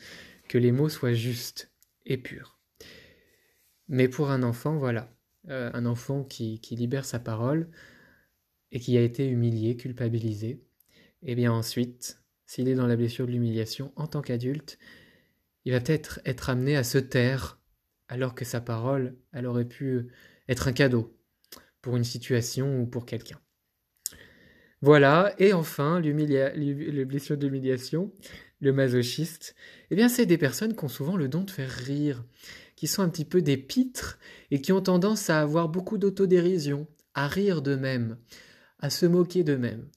Que 0.47 0.57
les 0.57 0.71
mots 0.71 0.89
soient 0.89 1.13
justes 1.13 1.71
et 2.05 2.17
purs. 2.17 2.59
Mais 3.87 4.07
pour 4.07 4.31
un 4.31 4.43
enfant, 4.43 4.77
voilà, 4.77 5.13
euh, 5.49 5.69
un 5.73 5.85
enfant 5.85 6.23
qui, 6.23 6.59
qui, 6.59 6.75
libère 6.75 7.05
sa 7.05 7.19
parole 7.19 7.69
et 8.71 8.79
qui 8.79 8.97
a 8.97 9.01
été 9.01 9.27
humilié, 9.27 9.75
culpabilisé, 9.75 10.63
et 11.23 11.33
eh 11.33 11.35
bien 11.35 11.51
ensuite, 11.51 12.21
s'il 12.45 12.67
est 12.67 12.75
dans 12.75 12.87
la 12.87 12.95
blessure 12.95 13.27
de 13.27 13.31
l'humiliation 13.31 13.93
en 13.95 14.07
tant 14.07 14.21
qu'adulte, 14.21 14.79
il 15.65 15.73
va 15.73 15.79
peut-être 15.79 16.19
être 16.25 16.49
amené 16.49 16.75
à 16.75 16.83
se 16.83 16.97
taire, 16.97 17.59
alors 18.07 18.35
que 18.35 18.45
sa 18.45 18.61
parole, 18.61 19.15
elle 19.31 19.45
aurait 19.45 19.67
pu 19.67 20.07
être 20.47 20.67
un 20.67 20.73
cadeau 20.73 21.17
pour 21.81 21.97
une 21.97 22.03
situation 22.03 22.81
ou 22.81 22.85
pour 22.85 23.05
quelqu'un. 23.05 23.39
Voilà, 24.81 25.35
et 25.37 25.53
enfin, 25.53 25.99
les 25.99 27.05
blessures 27.05 27.37
d'humiliation, 27.37 28.11
le 28.61 28.73
masochiste, 28.73 29.55
eh 29.89 29.95
bien, 29.95 30.09
c'est 30.09 30.25
des 30.25 30.37
personnes 30.37 30.75
qui 30.75 30.85
ont 30.85 30.89
souvent 30.89 31.17
le 31.17 31.27
don 31.27 31.43
de 31.43 31.51
faire 31.51 31.69
rire, 31.69 32.23
qui 32.75 32.87
sont 32.87 33.03
un 33.03 33.09
petit 33.09 33.25
peu 33.25 33.41
des 33.41 33.57
pitres 33.57 34.17
et 34.49 34.61
qui 34.61 34.71
ont 34.71 34.81
tendance 34.81 35.29
à 35.29 35.39
avoir 35.39 35.69
beaucoup 35.69 35.97
d'autodérision, 35.97 36.87
à 37.13 37.27
rire 37.27 37.61
d'eux-mêmes, 37.61 38.17
à 38.79 38.89
se 38.89 39.05
moquer 39.05 39.43
d'eux-mêmes. 39.43 39.87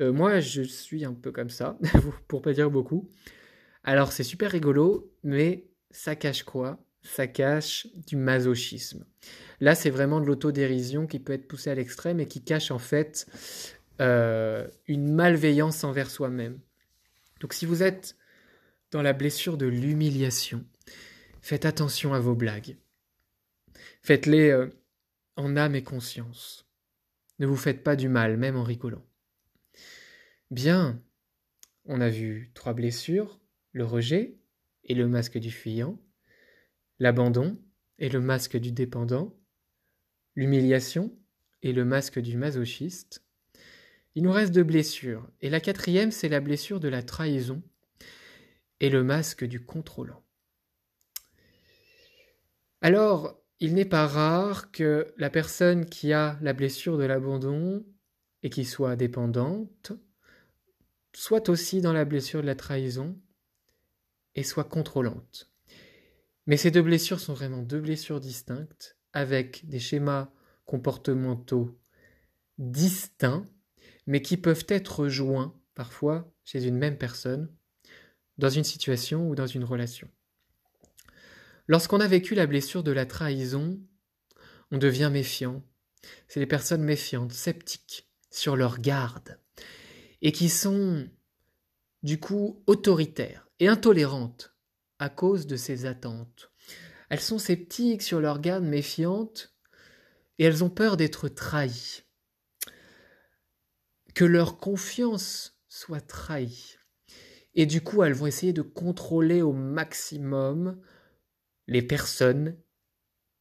Euh, 0.00 0.12
moi, 0.12 0.40
je 0.40 0.62
suis 0.62 1.04
un 1.04 1.14
peu 1.14 1.32
comme 1.32 1.50
ça, 1.50 1.78
pour 2.28 2.42
pas 2.42 2.52
dire 2.52 2.70
beaucoup. 2.70 3.08
Alors 3.86 4.10
c'est 4.10 4.24
super 4.24 4.50
rigolo, 4.50 5.12
mais 5.22 5.68
ça 5.92 6.16
cache 6.16 6.42
quoi? 6.42 6.84
Ça 7.02 7.28
cache 7.28 7.86
du 8.08 8.16
masochisme. 8.16 9.06
Là, 9.60 9.76
c'est 9.76 9.90
vraiment 9.90 10.20
de 10.20 10.26
l'autodérision 10.26 11.06
qui 11.06 11.20
peut 11.20 11.32
être 11.32 11.46
poussée 11.46 11.70
à 11.70 11.76
l'extrême 11.76 12.18
et 12.18 12.26
qui 12.26 12.42
cache 12.42 12.72
en 12.72 12.80
fait 12.80 13.26
euh, 14.00 14.66
une 14.88 15.14
malveillance 15.14 15.84
envers 15.84 16.10
soi-même. 16.10 16.58
Donc 17.40 17.54
si 17.54 17.64
vous 17.64 17.84
êtes 17.84 18.16
dans 18.90 19.02
la 19.02 19.12
blessure 19.12 19.56
de 19.56 19.66
l'humiliation, 19.66 20.64
faites 21.40 21.64
attention 21.64 22.12
à 22.12 22.18
vos 22.18 22.34
blagues. 22.34 22.76
Faites-les 24.02 24.50
euh, 24.50 24.68
en 25.36 25.56
âme 25.56 25.76
et 25.76 25.84
conscience. 25.84 26.66
Ne 27.38 27.46
vous 27.46 27.56
faites 27.56 27.84
pas 27.84 27.94
du 27.94 28.08
mal, 28.08 28.36
même 28.36 28.56
en 28.56 28.64
rigolant. 28.64 29.06
Bien, 30.50 31.00
on 31.84 32.00
a 32.00 32.08
vu 32.08 32.50
trois 32.52 32.74
blessures 32.74 33.38
le 33.76 33.84
rejet 33.84 34.38
et 34.84 34.94
le 34.94 35.06
masque 35.06 35.36
du 35.36 35.50
fuyant, 35.50 36.00
l'abandon 36.98 37.60
et 37.98 38.08
le 38.08 38.22
masque 38.22 38.56
du 38.56 38.72
dépendant, 38.72 39.38
l'humiliation 40.34 41.14
et 41.60 41.74
le 41.74 41.84
masque 41.84 42.18
du 42.18 42.38
masochiste. 42.38 43.22
Il 44.14 44.22
nous 44.22 44.32
reste 44.32 44.54
deux 44.54 44.62
blessures, 44.62 45.28
et 45.42 45.50
la 45.50 45.60
quatrième, 45.60 46.10
c'est 46.10 46.30
la 46.30 46.40
blessure 46.40 46.80
de 46.80 46.88
la 46.88 47.02
trahison 47.02 47.62
et 48.80 48.88
le 48.88 49.04
masque 49.04 49.44
du 49.44 49.62
contrôlant. 49.62 50.24
Alors, 52.80 53.38
il 53.60 53.74
n'est 53.74 53.84
pas 53.84 54.06
rare 54.06 54.70
que 54.70 55.12
la 55.18 55.28
personne 55.28 55.84
qui 55.84 56.14
a 56.14 56.38
la 56.40 56.54
blessure 56.54 56.96
de 56.96 57.04
l'abandon 57.04 57.84
et 58.42 58.48
qui 58.48 58.64
soit 58.64 58.96
dépendante 58.96 59.92
soit 61.14 61.50
aussi 61.50 61.82
dans 61.82 61.92
la 61.92 62.06
blessure 62.06 62.40
de 62.40 62.46
la 62.46 62.54
trahison 62.54 63.20
et 64.36 64.42
soit 64.42 64.64
contrôlante. 64.64 65.50
Mais 66.46 66.56
ces 66.56 66.70
deux 66.70 66.82
blessures 66.82 67.18
sont 67.18 67.34
vraiment 67.34 67.62
deux 67.62 67.80
blessures 67.80 68.20
distinctes, 68.20 68.96
avec 69.12 69.66
des 69.68 69.80
schémas 69.80 70.30
comportementaux 70.66 71.80
distincts, 72.58 73.44
mais 74.06 74.22
qui 74.22 74.36
peuvent 74.36 74.66
être 74.68 75.08
joints 75.08 75.58
parfois 75.74 76.32
chez 76.44 76.64
une 76.64 76.76
même 76.76 76.98
personne, 76.98 77.50
dans 78.38 78.50
une 78.50 78.64
situation 78.64 79.28
ou 79.28 79.34
dans 79.34 79.46
une 79.46 79.64
relation. 79.64 80.08
Lorsqu'on 81.66 82.00
a 82.00 82.06
vécu 82.06 82.34
la 82.34 82.46
blessure 82.46 82.84
de 82.84 82.92
la 82.92 83.06
trahison, 83.06 83.80
on 84.70 84.78
devient 84.78 85.10
méfiant. 85.12 85.64
C'est 86.28 86.40
les 86.40 86.46
personnes 86.46 86.84
méfiantes, 86.84 87.32
sceptiques, 87.32 88.08
sur 88.30 88.54
leur 88.54 88.78
garde, 88.78 89.40
et 90.20 90.30
qui 90.30 90.48
sont 90.48 91.08
du 92.02 92.20
coup 92.20 92.62
autoritaires 92.66 93.45
et 93.60 93.68
intolérantes 93.68 94.54
à 94.98 95.08
cause 95.08 95.46
de 95.46 95.56
ces 95.56 95.86
attentes. 95.86 96.50
Elles 97.10 97.20
sont 97.20 97.38
sceptiques 97.38 98.02
sur 98.02 98.20
leur 98.20 98.40
garde 98.40 98.64
méfiante 98.64 99.54
et 100.38 100.44
elles 100.44 100.64
ont 100.64 100.70
peur 100.70 100.96
d'être 100.96 101.28
trahies. 101.28 102.02
Que 104.14 104.24
leur 104.24 104.58
confiance 104.58 105.60
soit 105.68 106.00
trahie. 106.00 106.76
Et 107.54 107.66
du 107.66 107.80
coup, 107.80 108.02
elles 108.02 108.14
vont 108.14 108.26
essayer 108.26 108.52
de 108.52 108.62
contrôler 108.62 109.42
au 109.42 109.52
maximum 109.52 110.80
les 111.66 111.82
personnes 111.82 112.56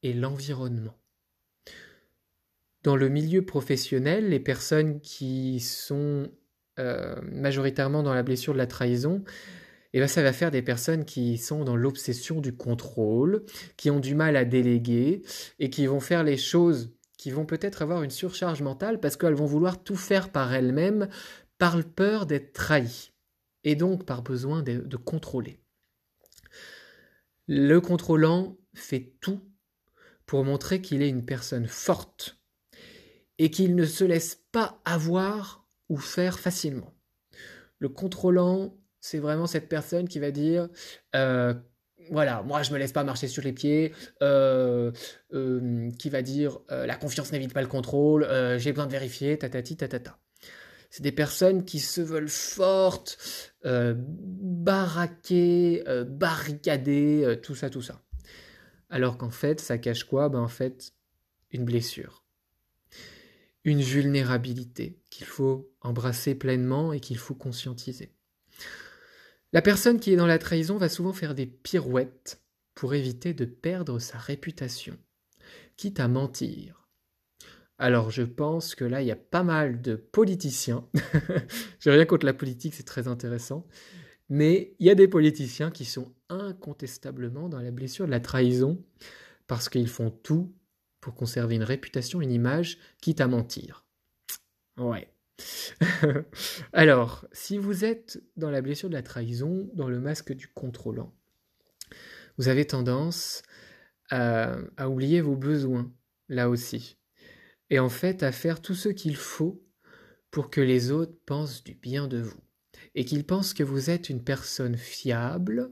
et 0.03 0.13
l'environnement. 0.13 0.97
Dans 2.83 2.95
le 2.95 3.09
milieu 3.09 3.43
professionnel, 3.43 4.29
les 4.29 4.39
personnes 4.39 5.01
qui 5.01 5.59
sont 5.59 6.31
euh, 6.77 7.19
majoritairement 7.23 8.03
dans 8.03 8.13
la 8.13 8.23
blessure 8.23 8.53
de 8.53 8.57
la 8.57 8.67
trahison, 8.67 9.23
et 9.95 9.99
bien 9.99 10.07
ça 10.07 10.21
va 10.21 10.33
faire 10.33 10.51
des 10.51 10.61
personnes 10.61 11.05
qui 11.05 11.37
sont 11.37 11.63
dans 11.63 11.77
l'obsession 11.77 12.41
du 12.41 12.53
contrôle, 12.53 13.45
qui 13.77 13.89
ont 13.89 14.01
du 14.01 14.13
mal 14.13 14.35
à 14.35 14.43
déléguer 14.43 15.21
et 15.57 15.69
qui 15.69 15.87
vont 15.87 16.01
faire 16.01 16.25
les 16.25 16.35
choses 16.35 16.91
qui 17.17 17.31
vont 17.31 17.45
peut-être 17.45 17.81
avoir 17.81 18.03
une 18.03 18.11
surcharge 18.11 18.61
mentale 18.61 18.99
parce 18.99 19.15
qu'elles 19.15 19.35
vont 19.35 19.45
vouloir 19.45 19.81
tout 19.81 19.95
faire 19.95 20.33
par 20.33 20.53
elles-mêmes 20.53 21.07
par 21.57 21.81
peur 21.85 22.25
d'être 22.25 22.51
trahies 22.51 23.13
et 23.63 23.75
donc 23.75 24.05
par 24.05 24.21
besoin 24.21 24.61
de, 24.63 24.79
de 24.79 24.97
contrôler. 24.97 25.61
Le 27.47 27.79
contrôlant 27.79 28.57
fait 28.73 29.13
tout 29.21 29.39
pour 30.25 30.43
montrer 30.43 30.81
qu'il 30.81 31.03
est 31.03 31.09
une 31.09 31.25
personne 31.25 31.67
forte 31.67 32.37
et 33.37 33.49
qu'il 33.49 33.75
ne 33.75 33.85
se 33.85 34.03
laisse 34.03 34.43
pas 34.51 34.81
avoir 34.83 35.65
ou 35.87 35.95
faire 35.95 36.37
facilement. 36.37 36.93
Le 37.79 37.87
contrôlant, 37.87 38.77
c'est 39.05 39.19
vraiment 39.19 39.45
cette 39.45 39.69
personne 39.69 40.07
qui 40.07 40.17
va 40.17 40.31
dire 40.31 40.67
euh, 41.15 41.53
voilà, 42.09 42.41
moi 42.41 42.63
je 42.63 42.73
me 42.73 42.79
laisse 42.79 42.91
pas 42.91 43.03
marcher 43.03 43.27
sur 43.27 43.43
les 43.43 43.53
pieds, 43.53 43.93
euh, 44.23 44.91
euh, 45.33 45.91
qui 45.99 46.09
va 46.09 46.23
dire 46.23 46.59
la 46.69 46.95
confiance 46.95 47.31
n'évite 47.31 47.53
pas 47.53 47.61
le 47.61 47.67
contrôle, 47.67 48.27
j'ai 48.57 48.71
besoin 48.71 48.87
de 48.87 48.91
vérifier, 48.91 49.37
tatati 49.37 49.77
tatata. 49.77 50.17
C'est 50.89 51.03
des 51.03 51.11
personnes 51.11 51.65
qui 51.65 51.79
se 51.79 52.01
veulent 52.01 52.29
fortes, 52.29 53.53
baraquées, 53.63 55.83
barricadées, 56.07 57.39
tout 57.43 57.55
ça, 57.55 57.69
tout 57.69 57.81
ça. 57.81 58.01
Alors 58.89 59.17
qu'en 59.17 59.31
fait, 59.31 59.59
ça 59.59 59.77
cache 59.77 60.03
quoi? 60.03 60.29
Ben 60.29 60.39
en 60.39 60.47
fait, 60.47 60.93
une 61.51 61.65
blessure. 61.65 62.23
Une 63.63 63.81
vulnérabilité 63.81 64.99
qu'il 65.09 65.25
faut 65.25 65.71
embrasser 65.81 66.35
pleinement 66.35 66.93
et 66.93 66.99
qu'il 66.99 67.17
faut 67.17 67.35
conscientiser. 67.35 68.14
La 69.55 69.61
personne 69.61 70.01
qui 70.01 70.11
est 70.11 70.17
dans 70.17 70.27
la 70.27 70.37
trahison 70.37 70.75
va 70.75 70.89
souvent 70.89 71.13
faire 71.13 71.33
des 71.33 71.45
pirouettes 71.45 72.43
pour 72.73 72.93
éviter 72.93 73.33
de 73.33 73.45
perdre 73.45 73.99
sa 73.99 74.17
réputation, 74.17 74.97
quitte 75.77 76.01
à 76.01 76.09
mentir. 76.09 76.89
Alors 77.77 78.11
je 78.11 78.23
pense 78.23 78.75
que 78.75 78.83
là, 78.83 79.01
il 79.01 79.07
y 79.07 79.13
a 79.13 79.15
pas 79.15 79.43
mal 79.43 79.81
de 79.81 79.95
politiciens. 79.95 80.85
J'ai 81.79 81.91
rien 81.91 82.03
contre 82.03 82.25
la 82.25 82.33
politique, 82.33 82.73
c'est 82.73 82.83
très 82.83 83.07
intéressant. 83.07 83.65
Mais 84.27 84.75
il 84.79 84.87
y 84.87 84.89
a 84.89 84.95
des 84.95 85.07
politiciens 85.07 85.71
qui 85.71 85.85
sont 85.85 86.13
incontestablement 86.27 87.47
dans 87.47 87.61
la 87.61 87.71
blessure 87.71 88.07
de 88.07 88.11
la 88.11 88.19
trahison 88.19 88.83
parce 89.47 89.69
qu'ils 89.69 89.87
font 89.87 90.11
tout 90.11 90.53
pour 90.99 91.15
conserver 91.15 91.55
une 91.55 91.63
réputation, 91.63 92.19
une 92.19 92.33
image, 92.33 92.77
quitte 92.99 93.21
à 93.21 93.27
mentir. 93.27 93.85
Ouais. 94.75 95.07
Alors, 96.73 97.25
si 97.31 97.57
vous 97.57 97.85
êtes 97.85 98.21
dans 98.37 98.49
la 98.49 98.61
blessure 98.61 98.89
de 98.89 98.95
la 98.95 99.03
trahison, 99.03 99.69
dans 99.73 99.89
le 99.89 99.99
masque 99.99 100.33
du 100.33 100.47
contrôlant, 100.47 101.13
vous 102.37 102.47
avez 102.47 102.65
tendance 102.65 103.43
à, 104.09 104.57
oublier 104.87 105.21
vos 105.21 105.35
besoins, 105.35 105.91
là 106.29 106.49
aussi, 106.49 106.97
et 107.69 107.79
en 107.79 107.89
fait 107.89 108.23
à 108.23 108.31
faire 108.31 108.61
tout 108.61 108.75
ce 108.75 108.89
qu'il 108.89 109.15
faut 109.15 109.63
pour 110.31 110.49
que 110.49 110.61
les 110.61 110.91
autres 110.91 111.17
pensent 111.25 111.63
du 111.63 111.73
bien 111.73 112.07
de 112.07 112.19
vous 112.19 112.41
et 112.93 113.05
qu'il 113.05 113.25
pense 113.25 113.53
que 113.53 113.63
vous 113.63 113.89
êtes 113.89 114.09
une 114.09 114.23
personne 114.23 114.77
fiable 114.77 115.71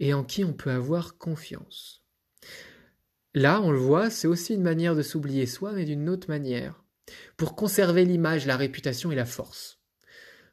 et 0.00 0.14
en 0.14 0.24
qui 0.24 0.44
on 0.44 0.52
peut 0.52 0.70
avoir 0.70 1.18
confiance. 1.18 2.02
Là, 3.34 3.60
on 3.60 3.70
le 3.70 3.78
voit, 3.78 4.10
c'est 4.10 4.26
aussi 4.26 4.54
une 4.54 4.62
manière 4.62 4.96
de 4.96 5.02
s'oublier 5.02 5.46
soi, 5.46 5.72
mais 5.72 5.84
d'une 5.84 6.08
autre 6.08 6.28
manière, 6.28 6.82
pour 7.36 7.56
conserver 7.56 8.04
l'image, 8.04 8.46
la 8.46 8.56
réputation 8.56 9.12
et 9.12 9.16
la 9.16 9.24
force. 9.24 9.80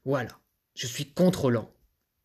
Voilà, 0.05 0.39
je 0.75 0.87
suis 0.87 1.11
contrôlant, 1.13 1.73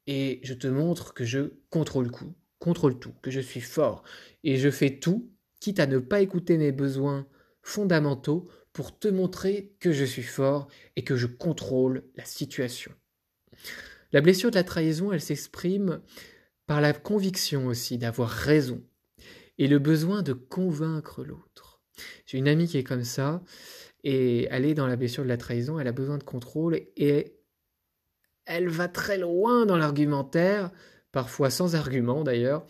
et 0.06 0.40
je 0.42 0.54
te 0.54 0.66
montre 0.66 1.14
que 1.14 1.24
je 1.24 1.54
contrôle 1.70 2.10
tout, 2.10 2.34
contrôle 2.58 2.98
tout, 2.98 3.14
que 3.22 3.30
je 3.30 3.40
suis 3.40 3.60
fort, 3.60 4.02
et 4.44 4.56
je 4.56 4.70
fais 4.70 4.98
tout, 4.98 5.30
quitte 5.60 5.80
à 5.80 5.86
ne 5.86 5.98
pas 5.98 6.20
écouter 6.20 6.58
mes 6.58 6.72
besoins 6.72 7.26
fondamentaux, 7.62 8.48
pour 8.72 8.98
te 8.98 9.08
montrer 9.08 9.74
que 9.80 9.92
je 9.92 10.04
suis 10.04 10.22
fort 10.22 10.68
et 10.96 11.04
que 11.04 11.16
je 11.16 11.26
contrôle 11.26 12.04
la 12.16 12.24
situation. 12.24 12.92
La 14.12 14.20
blessure 14.20 14.50
de 14.50 14.56
la 14.56 14.64
trahison, 14.64 15.12
elle 15.12 15.20
s'exprime 15.20 16.00
par 16.66 16.80
la 16.80 16.92
conviction 16.92 17.66
aussi 17.66 17.98
d'avoir 17.98 18.30
raison 18.30 18.82
et 19.58 19.68
le 19.68 19.78
besoin 19.78 20.22
de 20.22 20.32
convaincre 20.32 21.24
l'autre. 21.24 21.82
J'ai 22.26 22.38
une 22.38 22.48
amie 22.48 22.66
qui 22.66 22.78
est 22.78 22.84
comme 22.84 23.04
ça 23.04 23.42
et 24.04 24.48
elle 24.50 24.64
est 24.64 24.74
dans 24.74 24.86
la 24.86 24.96
blessure 24.96 25.24
de 25.24 25.28
la 25.28 25.36
trahison, 25.36 25.78
elle 25.78 25.88
a 25.88 25.92
besoin 25.92 26.18
de 26.18 26.24
contrôle 26.24 26.80
et 26.96 27.38
elle 28.44 28.68
va 28.68 28.88
très 28.88 29.18
loin 29.18 29.66
dans 29.66 29.76
l'argumentaire, 29.76 30.70
parfois 31.12 31.50
sans 31.50 31.74
argument 31.74 32.24
d'ailleurs, 32.24 32.66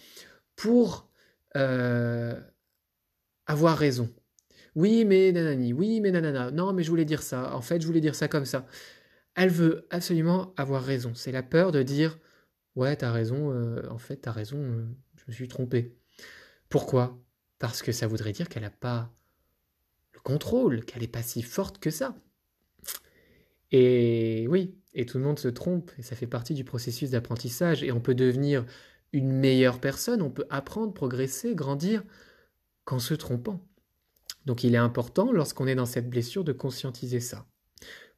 pour 0.57 1.09
euh, 1.57 2.39
avoir 3.47 3.78
raison. 3.78 4.11
Oui, 4.74 5.05
mais 5.05 5.33
nanani, 5.33 5.72
oui, 5.72 6.01
mais 6.01 6.11
nanana, 6.11 6.51
non, 6.51 6.72
mais 6.72 6.83
je 6.83 6.91
voulais 6.91 7.05
dire 7.05 7.22
ça, 7.22 7.55
en 7.55 7.61
fait, 7.61 7.80
je 7.80 7.87
voulais 7.87 8.01
dire 8.01 8.14
ça 8.14 8.28
comme 8.28 8.47
ça 8.47 8.66
elle 9.35 9.51
veut 9.51 9.87
absolument 9.91 10.53
avoir 10.57 10.83
raison. 10.83 11.14
C'est 11.14 11.33
la 11.33 11.43
peur 11.43 11.72
de 11.72 11.83
dire 11.83 12.18
Ouais, 12.74 12.97
t'as 12.97 13.12
raison, 13.12 13.53
euh, 13.53 13.87
en 13.91 13.99
fait, 13.99 14.16
t'as 14.16 14.33
raison, 14.33 14.57
euh, 14.59 14.87
je 15.16 15.24
me 15.28 15.33
suis 15.33 15.49
trompé. 15.49 15.99
Pourquoi? 16.70 17.18
Parce 17.59 17.83
que 17.83 17.93
ça 17.93 18.07
voudrait 18.07 18.33
dire 18.33 18.49
qu'elle 18.49 18.62
n'a 18.62 18.70
pas 18.70 19.12
contrôle, 20.23 20.85
qu'elle 20.85 21.03
n'est 21.03 21.09
pas 21.09 21.23
si 21.23 21.43
forte 21.43 21.79
que 21.79 21.91
ça. 21.91 22.16
Et 23.70 24.47
oui, 24.49 24.77
et 24.95 25.07
tout 25.07 25.18
le 25.18 25.25
monde 25.25 25.39
se 25.39 25.49
trompe, 25.49 25.91
et 25.99 26.03
ça 26.03 26.16
fait 26.16 26.27
partie 26.27 26.55
du 26.55 26.64
processus 26.64 27.11
d'apprentissage, 27.11 27.83
et 27.83 27.93
on 27.93 28.01
peut 28.01 28.14
devenir 28.14 28.64
une 29.12 29.33
meilleure 29.33 29.81
personne, 29.81 30.23
on 30.23 30.31
peut 30.31 30.47
apprendre, 30.51 30.93
progresser, 30.93 31.55
grandir, 31.55 32.03
qu'en 32.85 32.99
se 32.99 33.14
trompant. 33.14 33.66
Donc 34.45 34.64
il 34.64 34.75
est 34.75 34.79
important, 34.79 35.33
lorsqu'on 35.33 35.66
est 35.66 35.75
dans 35.75 35.87
cette 35.87 36.11
blessure, 36.11 36.45
de 36.45 36.53
conscientiser 36.53 37.20
ça, 37.20 37.47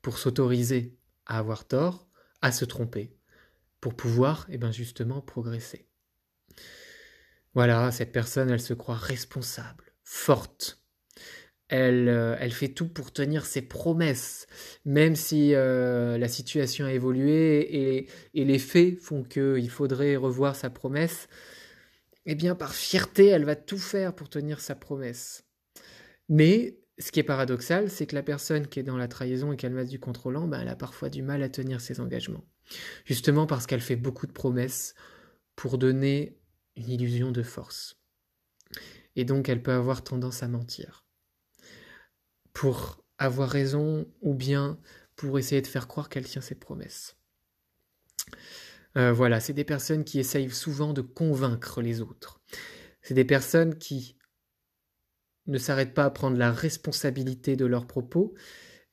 pour 0.03 0.19
s'autoriser 0.19 0.97
à 1.27 1.39
avoir 1.39 1.67
tort, 1.67 2.09
à 2.43 2.53
se 2.53 2.65
tromper, 2.65 3.17
pour 3.81 3.95
pouvoir, 3.95 4.47
et 4.49 4.55
eh 4.55 4.59
bien 4.59 4.73
justement, 4.73 5.21
progresser. 5.21 5.89
Voilà, 7.55 7.93
cette 7.93 8.13
personne, 8.13 8.51
elle 8.51 8.61
se 8.61 8.75
croit 8.75 8.97
responsable, 8.97 9.95
forte. 10.03 10.84
Elle, 11.69 12.09
euh, 12.09 12.37
elle 12.41 12.53
fait 12.53 12.69
tout 12.69 12.89
pour 12.89 13.13
tenir 13.13 13.47
ses 13.47 13.63
promesses, 13.63 14.47
même 14.85 15.17
si 15.17 15.55
euh, 15.55 16.19
la 16.19 16.29
situation 16.29 16.85
a 16.85 16.93
évolué 16.93 18.05
et, 18.35 18.45
les 18.45 18.59
faits 18.59 18.99
font 19.01 19.25
qu'il 19.25 19.71
faudrait 19.71 20.17
revoir 20.17 20.57
sa 20.57 20.71
promesse. 20.71 21.29
Eh 22.27 22.35
bien, 22.35 22.55
par 22.55 22.75
fierté, 22.75 23.27
elle 23.27 23.45
va 23.45 23.57
tout 23.57 23.79
faire 23.79 24.15
pour 24.15 24.29
tenir 24.29 24.61
sa 24.61 24.75
promesse. 24.75 25.45
Mais 26.29 26.79
ce 26.99 27.13
qui 27.13 27.21
est 27.21 27.25
paradoxal, 27.25 27.91
c'est 27.91 28.07
que 28.07 28.15
la 28.15 28.23
personne 28.23 28.67
qui 28.67 28.81
est 28.81 28.85
dans 28.85 28.97
la 28.97 29.09
trahison 29.09 29.53
et 29.53 29.57
qui 29.57 29.67
a 29.67 29.69
le 29.69 29.75
masque 29.75 29.91
du 29.91 30.01
contrôlant, 30.01 30.47
ben, 30.47 30.61
elle 30.61 30.69
a 30.69 30.77
parfois 30.77 31.11
du 31.11 31.23
mal 31.23 31.43
à 31.43 31.49
tenir 31.49 31.81
ses 31.81 32.01
engagements. 32.01 32.45
Justement 33.05 33.47
parce 33.47 33.67
qu'elle 33.67 33.81
fait 33.81 33.97
beaucoup 33.97 34.27
de 34.27 34.33
promesses 34.33 34.95
pour 35.57 35.79
donner 35.79 36.39
une 36.77 36.89
illusion 36.89 37.31
de 37.31 37.43
force. 37.43 38.01
Et 39.17 39.25
donc 39.25 39.49
elle 39.49 39.63
peut 39.63 39.73
avoir 39.73 40.03
tendance 40.03 40.43
à 40.43 40.49
mentir. 40.49 41.04
Pour 42.55 43.05
avoir 43.19 43.51
raison 43.51 44.07
ou 44.23 44.33
bien 44.35 44.79
pour 45.17 45.39
essayer 45.39 45.61
de 45.61 45.67
faire 45.67 45.87
croire 45.87 46.09
qu'elle 46.09 46.25
tient 46.25 46.41
ses 46.41 46.55
promesses. 46.55 47.17
Euh, 48.97 49.13
voilà, 49.13 49.41
c'est 49.41 49.53
des 49.53 49.65
personnes 49.65 50.05
qui 50.05 50.19
essayent 50.19 50.51
souvent 50.51 50.93
de 50.93 51.03
convaincre 51.03 51.83
les 51.83 52.01
autres. 52.01 52.41
C'est 53.03 53.15
des 53.15 53.25
personnes 53.25 53.77
qui 53.77 54.17
ne 55.47 55.59
s'arrêtent 55.59 55.95
pas 55.95 56.05
à 56.05 56.11
prendre 56.11 56.39
la 56.39 56.53
responsabilité 56.53 57.57
de 57.57 57.67
leurs 57.67 57.87
propos, 57.87 58.35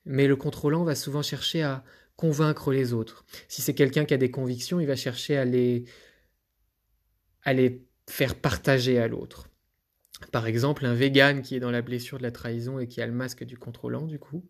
mais 0.06 0.28
le 0.28 0.36
contrôlant 0.36 0.84
va 0.84 0.96
souvent 0.96 1.22
chercher 1.22 1.64
à 1.64 1.84
convaincre 2.16 2.72
les 2.72 2.94
autres. 2.94 3.26
Si 3.48 3.62
c'est 3.62 3.74
quelqu'un 3.74 4.06
qui 4.06 4.14
a 4.14 4.18
des 4.18 4.32
convictions, 4.32 4.80
il 4.80 4.88
va 4.88 4.96
chercher 4.96 5.38
à 5.38 5.46
les, 5.46 5.86
à 7.44 7.54
les 7.54 7.88
faire 8.10 8.36
partager 8.36 9.00
à 9.00 9.08
l'autre. 9.08 9.51
Par 10.32 10.48
exemple, 10.48 10.86
un 10.86 10.94
vegan 10.94 11.42
qui 11.42 11.56
est 11.56 11.60
dans 11.60 11.72
la 11.72 11.82
blessure 11.82 12.18
de 12.18 12.24
la 12.24 12.32
trahison 12.32 12.80
et 12.80 12.88
qui 12.88 13.02
a 13.02 13.08
le 13.08 13.14
masque 13.14 13.44
du 13.44 13.58
contrôlant, 13.58 14.06
du 14.06 14.20
coup, 14.20 14.44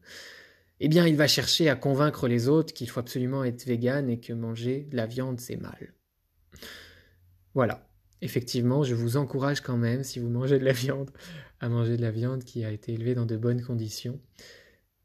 eh 0.79 0.87
bien, 0.87 1.07
il 1.07 1.15
va 1.15 1.27
chercher 1.27 1.69
à 1.69 1.75
convaincre 1.75 2.27
les 2.27 2.47
autres 2.47 2.73
qu'il 2.73 2.89
faut 2.89 2.99
absolument 2.99 3.43
être 3.43 3.65
vegan 3.65 4.09
et 4.09 4.19
que 4.19 4.33
manger 4.33 4.87
de 4.89 4.97
la 4.97 5.05
viande, 5.05 5.39
c'est 5.39 5.57
mal. 5.57 5.93
Voilà. 7.53 7.87
Effectivement, 8.21 8.83
je 8.83 8.93
vous 8.93 9.17
encourage 9.17 9.61
quand 9.61 9.77
même, 9.77 10.03
si 10.03 10.19
vous 10.19 10.29
mangez 10.29 10.59
de 10.59 10.65
la 10.65 10.73
viande, 10.73 11.11
à 11.59 11.69
manger 11.69 11.97
de 11.97 12.01
la 12.01 12.11
viande 12.11 12.43
qui 12.43 12.65
a 12.65 12.71
été 12.71 12.93
élevée 12.93 13.15
dans 13.15 13.25
de 13.25 13.37
bonnes 13.37 13.61
conditions, 13.61 14.19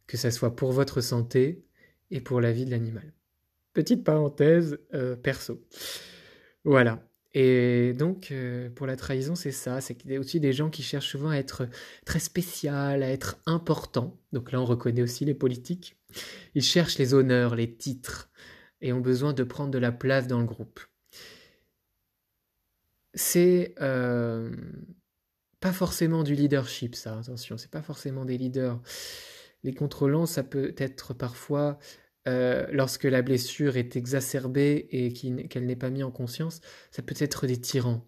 que 0.07 0.17
ça 0.17 0.31
soit 0.31 0.55
pour 0.55 0.73
votre 0.73 1.01
santé 1.01 1.65
et 2.11 2.21
pour 2.21 2.41
la 2.41 2.53
vie 2.53 2.65
de 2.65 2.71
l'animal. 2.71 3.13
Petite 3.73 4.05
parenthèse 4.05 4.79
euh, 4.95 5.17
perso. 5.17 5.63
Voilà. 6.65 7.07
Et 7.39 7.93
donc, 7.93 8.33
euh, 8.33 8.71
pour 8.71 8.87
la 8.87 8.97
trahison, 8.97 9.35
c'est 9.35 9.53
ça. 9.53 9.83
C'est 9.83 10.17
aussi 10.17 10.41
des 10.41 10.55
gens 10.55 10.71
qui 10.71 10.83
cherchent 10.83 11.11
souvent 11.11 11.29
à 11.29 11.37
être 11.37 11.69
très 12.07 12.19
spécial, 12.19 13.03
à 13.03 13.11
être 13.11 13.37
important. 13.45 14.19
Donc 14.33 14.53
là, 14.53 14.61
on 14.63 14.65
reconnaît 14.65 15.03
aussi 15.03 15.27
les 15.27 15.35
politiques. 15.35 15.99
Ils 16.55 16.63
cherchent 16.63 16.97
les 16.97 17.13
honneurs, 17.13 17.55
les 17.55 17.71
titres, 17.71 18.31
et 18.81 18.95
ont 18.95 19.01
besoin 19.01 19.35
de 19.35 19.45
prendre 19.45 19.71
de 19.71 19.77
la 19.77 19.93
place 19.93 20.27
dans 20.27 20.41
le 20.41 20.47
groupe. 20.47 20.81
c'est 23.13 23.75
euh, 23.83 24.51
pas 25.61 25.73
forcément 25.73 26.23
du 26.23 26.35
leadership, 26.35 26.95
ça, 26.95 27.19
attention, 27.19 27.59
c'est 27.59 27.71
pas 27.71 27.83
forcément 27.83 28.25
des 28.25 28.39
leaders. 28.39 28.81
Les 29.63 29.75
contrôlants, 29.75 30.27
ça 30.27 30.43
peut 30.43 30.75
être 30.79 31.13
parfois 31.13 31.79
euh, 32.27 32.67
lorsque 32.71 33.05
la 33.05 33.23
blessure 33.23 33.77
est 33.77 33.97
exacerbée 33.97 34.89
et 34.91 35.13
qu'elle 35.13 35.67
n'est 35.67 35.77
pas 35.77 35.91
mise 35.91 36.05
en 36.05 36.11
conscience, 36.11 36.61
ça 36.91 37.03
peut 37.03 37.15
être 37.19 37.47
des 37.47 37.61
tyrans. 37.61 38.05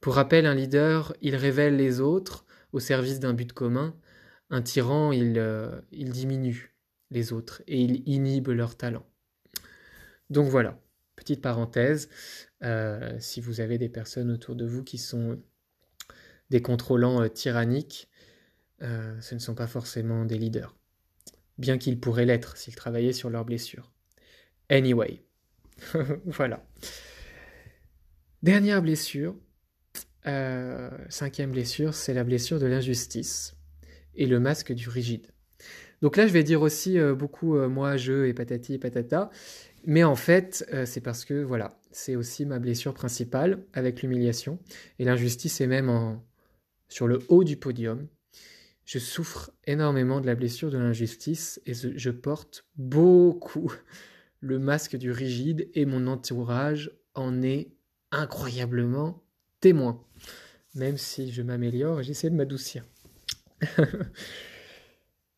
Pour 0.00 0.14
rappel, 0.14 0.46
un 0.46 0.54
leader, 0.54 1.14
il 1.22 1.36
révèle 1.36 1.76
les 1.76 2.00
autres 2.00 2.44
au 2.72 2.80
service 2.80 3.20
d'un 3.20 3.34
but 3.34 3.52
commun. 3.52 3.96
Un 4.50 4.62
tyran, 4.62 5.12
il, 5.12 5.38
euh, 5.38 5.80
diminue 5.92 6.74
les 7.10 7.32
autres 7.32 7.62
et 7.66 7.80
il 7.80 8.08
inhibe 8.08 8.48
leur 8.48 8.76
talent. 8.76 9.06
Donc 10.30 10.48
voilà, 10.48 10.78
petite 11.16 11.40
parenthèse, 11.40 12.08
euh, 12.62 13.16
si 13.18 13.40
vous 13.40 13.60
avez 13.60 13.78
des 13.78 13.88
personnes 13.88 14.30
autour 14.30 14.56
de 14.56 14.66
vous 14.66 14.82
qui 14.84 14.98
sont 14.98 15.40
des 16.50 16.62
contrôlants 16.62 17.28
tyranniques, 17.28 18.08
ce 18.80 19.34
ne 19.34 19.40
sont 19.40 19.54
pas 19.54 19.66
forcément 19.66 20.24
des 20.24 20.38
leaders 20.38 20.78
bien 21.58 21.78
qu'ils 21.78 22.00
pourraient 22.00 22.24
l'être 22.24 22.56
s'ils 22.56 22.74
travaillaient 22.74 23.12
sur 23.12 23.30
leurs 23.30 23.44
blessures. 23.44 23.92
Anyway, 24.68 25.22
voilà. 26.26 26.64
Dernière 28.42 28.82
blessure, 28.82 29.36
euh, 30.26 30.90
cinquième 31.08 31.50
blessure, 31.50 31.94
c'est 31.94 32.14
la 32.14 32.24
blessure 32.24 32.60
de 32.60 32.66
l'injustice 32.66 33.56
et 34.14 34.26
le 34.26 34.38
masque 34.40 34.72
du 34.72 34.88
rigide. 34.88 35.26
Donc 36.02 36.16
là, 36.16 36.26
je 36.26 36.32
vais 36.32 36.44
dire 36.44 36.62
aussi 36.62 36.98
euh, 36.98 37.14
beaucoup 37.14 37.56
euh, 37.56 37.68
moi, 37.68 37.96
je 37.96 38.26
et 38.26 38.34
patati 38.34 38.74
et 38.74 38.78
patata, 38.78 39.30
mais 39.84 40.04
en 40.04 40.16
fait, 40.16 40.68
c'est 40.84 41.00
parce 41.00 41.24
que 41.24 41.42
voilà, 41.42 41.80
c'est 41.92 42.14
aussi 42.14 42.44
ma 42.44 42.58
blessure 42.58 42.94
principale 42.94 43.64
avec 43.72 44.02
l'humiliation 44.02 44.58
et 44.98 45.04
l'injustice 45.04 45.60
est 45.60 45.66
même 45.66 46.20
sur 46.88 47.06
le 47.06 47.20
haut 47.28 47.44
du 47.44 47.56
podium 47.56 48.06
je 48.88 48.98
souffre 48.98 49.50
énormément 49.66 50.18
de 50.22 50.26
la 50.26 50.34
blessure 50.34 50.70
de 50.70 50.78
l'injustice 50.78 51.60
et 51.66 51.74
je 51.74 52.10
porte 52.10 52.64
beaucoup 52.76 53.70
le 54.40 54.58
masque 54.58 54.96
du 54.96 55.12
rigide 55.12 55.68
et 55.74 55.84
mon 55.84 56.06
entourage 56.06 56.90
en 57.14 57.42
est 57.42 57.70
incroyablement 58.12 59.22
témoin. 59.60 60.02
Même 60.74 60.96
si 60.96 61.30
je 61.32 61.42
m'améliore, 61.42 62.02
j'essaie 62.02 62.30
de 62.30 62.34
m'adoucir. 62.34 62.82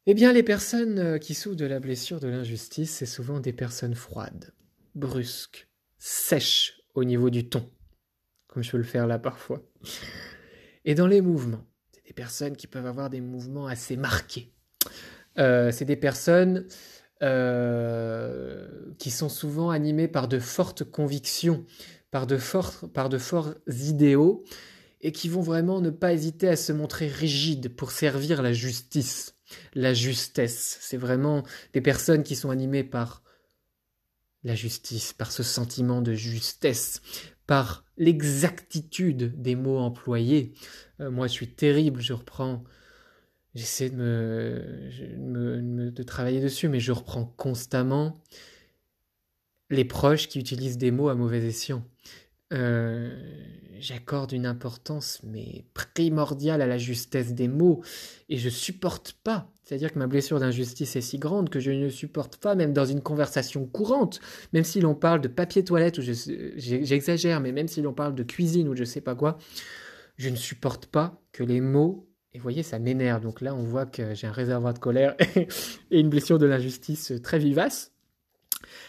eh 0.07 0.15
bien, 0.15 0.33
les 0.33 0.45
personnes 0.45 1.01
euh, 1.01 1.19
qui 1.19 1.35
souffrent 1.35 1.57
de 1.57 1.67
la 1.67 1.81
blessure 1.81 2.21
de 2.21 2.29
l'injustice, 2.29 2.93
c'est 2.93 3.05
souvent 3.05 3.41
des 3.41 3.53
personnes 3.53 3.97
froides, 3.97 4.55
brusques, 4.95 5.67
sèches 5.99 6.83
au 6.95 7.03
niveau 7.03 7.31
du 7.31 7.49
ton, 7.49 7.69
comme 8.47 8.63
je 8.63 8.71
peux 8.71 8.77
le 8.77 8.85
faire 8.85 9.09
là 9.09 9.19
parfois. 9.19 9.69
Et 10.85 10.95
dans 10.95 11.09
les 11.09 11.21
mouvements, 11.21 11.67
des 12.11 12.15
personnes 12.15 12.57
qui 12.57 12.67
peuvent 12.67 12.87
avoir 12.87 13.09
des 13.09 13.21
mouvements 13.21 13.69
assez 13.69 13.97
marqués. 13.97 14.53
Euh, 15.39 15.71
c'est 15.71 15.85
des 15.85 15.95
personnes 15.95 16.67
euh, 17.23 18.67
qui 18.99 19.13
sont 19.13 19.29
souvent 19.29 19.71
animées 19.71 20.09
par 20.09 20.27
de 20.27 20.41
fortes 20.41 20.83
convictions, 20.83 21.65
par 22.11 22.27
de, 22.27 22.37
forts, 22.37 22.91
par 22.93 23.11
de 23.11 23.19
forts 23.19 23.55
idéaux, 23.69 24.43
et 25.01 25.13
qui 25.13 25.29
vont 25.29 25.41
vraiment 25.41 25.81
ne 25.81 25.91
pas 25.91 26.13
hésiter 26.13 26.49
à 26.49 26.57
se 26.57 26.73
montrer 26.73 27.07
rigides 27.07 27.69
pour 27.77 27.93
servir 27.93 28.43
la 28.43 28.53
justice, 28.53 29.37
la 29.75 29.95
justesse. 29.95 30.79
C'est 30.81 30.97
vraiment 30.97 31.45
des 31.75 31.81
personnes 31.81 32.25
qui 32.25 32.35
sont 32.35 32.51
animées 32.51 32.83
par 32.83 33.23
la 34.43 34.57
justice, 34.57 35.13
par 35.13 35.31
ce 35.31 35.45
sentiment 35.45 36.03
de 36.03 36.15
justesse, 36.15 37.03
l'exactitude 37.97 39.41
des 39.41 39.57
mots 39.57 39.79
employés. 39.79 40.53
Euh, 41.01 41.11
moi, 41.11 41.27
je 41.27 41.33
suis 41.33 41.49
terrible, 41.49 42.01
je 42.01 42.13
reprends, 42.13 42.65
j'essaie 43.55 43.91
de 43.91 43.97
me, 43.97 45.91
de 45.91 46.03
travailler 46.03 46.41
dessus, 46.41 46.69
mais 46.69 46.81
je 46.81 46.93
reprends 46.93 47.25
constamment 47.37 48.21
les 49.71 49.85
proches 49.85 50.29
qui 50.29 50.41
utilisent 50.41 50.79
des 50.79 50.91
mots 50.91 51.09
à 51.09 51.15
mauvais 51.15 51.45
escient. 51.47 51.85
Euh, 52.53 53.17
j'accorde 53.79 54.33
une 54.33 54.45
importance 54.45 55.21
mais 55.23 55.65
primordiale 55.73 56.61
à 56.61 56.67
la 56.67 56.79
justesse 56.79 57.33
des 57.33 57.49
mots 57.49 57.83
et 58.29 58.37
je 58.37 58.49
supporte 58.49 59.17
pas. 59.25 59.51
C'est-à-dire 59.63 59.93
que 59.93 59.99
ma 59.99 60.07
blessure 60.07 60.41
d'injustice 60.41 60.97
est 60.97 61.01
si 61.01 61.19
grande 61.19 61.49
que 61.49 61.61
je 61.61 61.71
ne 61.71 61.89
supporte 61.89 62.37
pas, 62.37 62.55
même 62.55 62.73
dans 62.73 62.85
une 62.85 63.01
conversation 63.01 63.67
courante, 63.67 64.21
même 64.53 64.65
si 64.65 64.81
l'on 64.81 64.95
parle 64.95 65.21
de 65.21 65.29
papier 65.29 65.65
toilette 65.65 65.99
ou 65.99 66.03
j'exagère, 66.03 67.41
mais 67.41 67.53
même 67.53 67.69
si 67.69 67.81
l'on 67.81 67.93
parle 67.93 68.15
de 68.15 68.25
cuisine 68.25 68.69
ou 68.69 68.75
je 68.75 68.85
sais 68.85 69.01
pas 69.01 69.15
quoi, 69.15 69.39
je 70.17 70.29
ne 70.29 70.37
supporte 70.37 70.87
pas 70.87 71.23
que 71.33 71.45
les 71.45 71.61
mots 71.61 72.11
et 72.33 72.39
vous 72.39 72.43
voyez, 72.43 72.63
ça 72.63 72.79
m'énerve. 72.79 73.23
Donc 73.23 73.41
là, 73.41 73.55
on 73.55 73.65
voit 73.65 73.87
que 73.87 74.15
j'ai 74.15 74.27
un 74.27 74.33
réservoir 74.33 74.73
de 74.73 74.79
colère 74.79 75.17
et 75.91 76.01
une 76.01 76.09
blessure 76.09 76.39
de 76.39 76.47
l'injustice 76.47 77.13
très 77.23 77.39
vivace. 77.39 77.90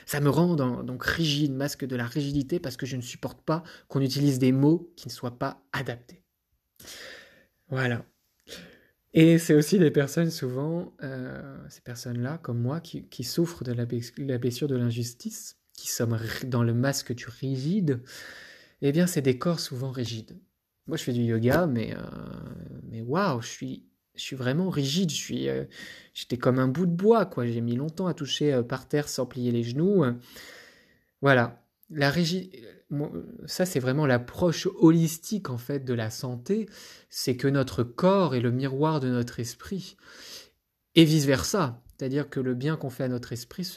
Ça 0.06 0.20
me 0.20 0.30
rend 0.30 0.56
donc 0.56 1.04
rigide, 1.04 1.54
masque 1.54 1.86
de 1.86 1.95
la 1.95 2.06
rigidité, 2.06 2.60
parce 2.60 2.78
que 2.78 2.86
je 2.86 2.95
ne 2.95 3.02
supporte 3.02 3.41
pas 3.41 3.64
qu'on 3.88 4.02
utilise 4.02 4.39
des 4.39 4.52
mots 4.52 4.91
qui 4.95 5.08
ne 5.08 5.14
soient 5.14 5.38
pas 5.38 5.64
adaptés. 5.74 6.24
Voilà. 7.70 8.06
Et 9.14 9.38
c'est 9.38 9.54
aussi 9.54 9.78
des 9.78 9.91
personnes 9.91 10.32
souvent, 10.32 10.93
euh, 11.04 11.58
ces 11.70 11.82
personnes-là, 11.82 12.38
comme 12.38 12.60
moi, 12.60 12.80
qui, 12.80 13.24
souffrent 13.24 13.64
de 13.64 13.74
la, 13.74 13.86
blessure 13.86 14.68
de 14.68 14.76
l'injustice, 14.76 15.58
qui 15.78 15.89
sommes 15.89 16.18
dans 16.45 16.64
le 16.64 16.74
masque 16.74 17.14
du 17.14 17.26
rigide, 17.28 18.02
eh 18.82 18.91
bien, 18.91 19.08
c'est 19.08 19.22
des 19.22 19.38
corps 19.38 19.60
souvent 19.60 19.91
rigides. 19.91 20.39
Moi, 20.88 20.97
je 20.97 21.04
fais 21.04 21.14
du 21.14 21.24
yoga, 21.24 21.68
mais, 21.68 21.93
euh, 21.93 21.99
mais 22.89 23.02
waouh, 23.02 23.41
je 23.41 23.47
suis 23.47 23.91
je 24.16 24.22
suis 24.22 24.36
vraiment 24.36 24.70
rigide, 24.70 25.09
je 25.12 25.34
euh, 25.47 25.66
j'étais 26.14 26.38
comme 26.38 26.59
un 26.59 26.68
bout 26.68 26.86
de 26.86 26.91
bois, 26.91 27.26
quoi. 27.26 27.45
J'ai 27.45 27.62
mis 27.62 27.76
longtemps 27.76 28.07
à 28.07 28.14
toucher 28.14 28.53
euh, 28.53 28.64
par 28.64 28.88
terre 28.88 29.07
sans 29.07 29.26
plier 29.26 29.51
les 29.51 29.64
genoux. 29.64 30.03
Voilà, 31.22 31.64
la 31.89 32.12
ça 33.45 33.66
c'est 33.66 33.80
vraiment 33.80 34.05
l'approche 34.05 34.68
holistique 34.80 35.49
en 35.49 35.57
fait 35.57 35.86
de 35.86 35.93
la 35.93 36.09
santé, 36.09 36.68
c'est 37.09 37.38
que 37.38 37.47
notre 37.47 37.84
corps 37.84 38.36
est 38.36 38.41
le 38.41 38.51
miroir 38.51 38.99
de 38.99 39.07
notre 39.07 39.39
esprit 39.39 39.97
et 40.95 41.05
vice 41.05 41.26
versa. 41.26 41.82
C'est-à-dire 41.97 42.30
que 42.30 42.39
le 42.39 42.55
bien 42.55 42.78
qu'on 42.78 42.89
fait 42.89 43.03
à 43.03 43.07
notre 43.07 43.32
esprit, 43.32 43.72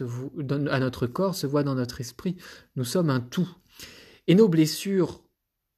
à 0.71 0.81
notre 0.81 1.07
corps, 1.07 1.35
se 1.35 1.47
voit 1.47 1.63
dans 1.63 1.75
notre 1.75 2.01
esprit. 2.01 2.37
Nous 2.75 2.85
sommes 2.85 3.11
un 3.11 3.21
tout. 3.21 3.49
Et 4.27 4.35
nos 4.35 4.49
blessures 4.49 5.23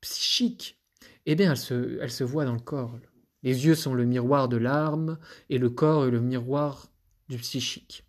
psychiques, 0.00 0.80
eh 1.26 1.34
bien, 1.34 1.52
elles 1.52 2.10
se 2.10 2.22
voient 2.22 2.44
dans 2.44 2.54
le 2.54 2.60
corps. 2.60 2.96
Les 3.42 3.66
yeux 3.66 3.74
sont 3.74 3.94
le 3.94 4.04
miroir 4.04 4.48
de 4.48 4.56
l'âme 4.56 5.18
et 5.50 5.58
le 5.58 5.70
corps 5.70 6.06
est 6.06 6.10
le 6.10 6.20
miroir 6.20 6.90
du 7.28 7.38
psychique. 7.38 8.04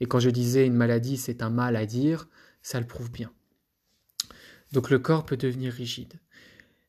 Et 0.00 0.06
quand 0.06 0.18
je 0.18 0.30
disais 0.30 0.66
une 0.66 0.74
maladie, 0.74 1.16
c'est 1.16 1.42
un 1.42 1.50
mal 1.50 1.76
à 1.76 1.86
dire, 1.86 2.28
ça 2.62 2.80
le 2.80 2.86
prouve 2.86 3.10
bien. 3.10 3.32
Donc 4.72 4.90
le 4.90 4.98
corps 4.98 5.24
peut 5.24 5.36
devenir 5.36 5.72
rigide. 5.72 6.20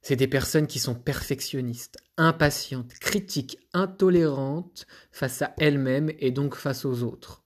C'est 0.01 0.15
des 0.15 0.27
personnes 0.27 0.67
qui 0.67 0.79
sont 0.79 0.95
perfectionnistes, 0.95 1.97
impatientes, 2.17 2.93
critiques, 2.95 3.59
intolérantes 3.73 4.87
face 5.11 5.41
à 5.41 5.53
elles-mêmes 5.57 6.11
et 6.19 6.31
donc 6.31 6.55
face 6.55 6.85
aux 6.85 7.03
autres. 7.03 7.43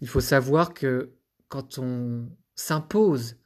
Il 0.00 0.08
faut 0.08 0.20
savoir 0.20 0.74
que 0.74 1.14
quand 1.48 1.78
on 1.78 2.28
s'impose 2.54 3.36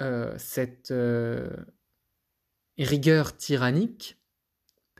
euh, 0.00 0.34
cette 0.38 0.90
euh, 0.90 1.50
rigueur 2.78 3.36
tyrannique, 3.36 4.19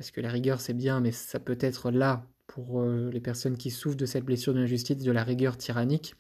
parce 0.01 0.13
que 0.13 0.23
la 0.23 0.31
rigueur 0.31 0.63
c'est 0.63 0.73
bien, 0.73 0.99
mais 0.99 1.13
ça 1.13 1.39
peut 1.39 1.59
être 1.61 1.91
là 1.91 2.27
pour 2.47 2.81
euh, 2.81 3.11
les 3.13 3.21
personnes 3.21 3.59
qui 3.59 3.71
souffrent 3.71 3.99
de 3.99 4.07
cette 4.07 4.25
blessure 4.25 4.55
d'injustice, 4.55 4.97
de 4.97 5.13
la 5.13 5.23
rigueur 5.23 5.59
tyrannique. 5.59 6.15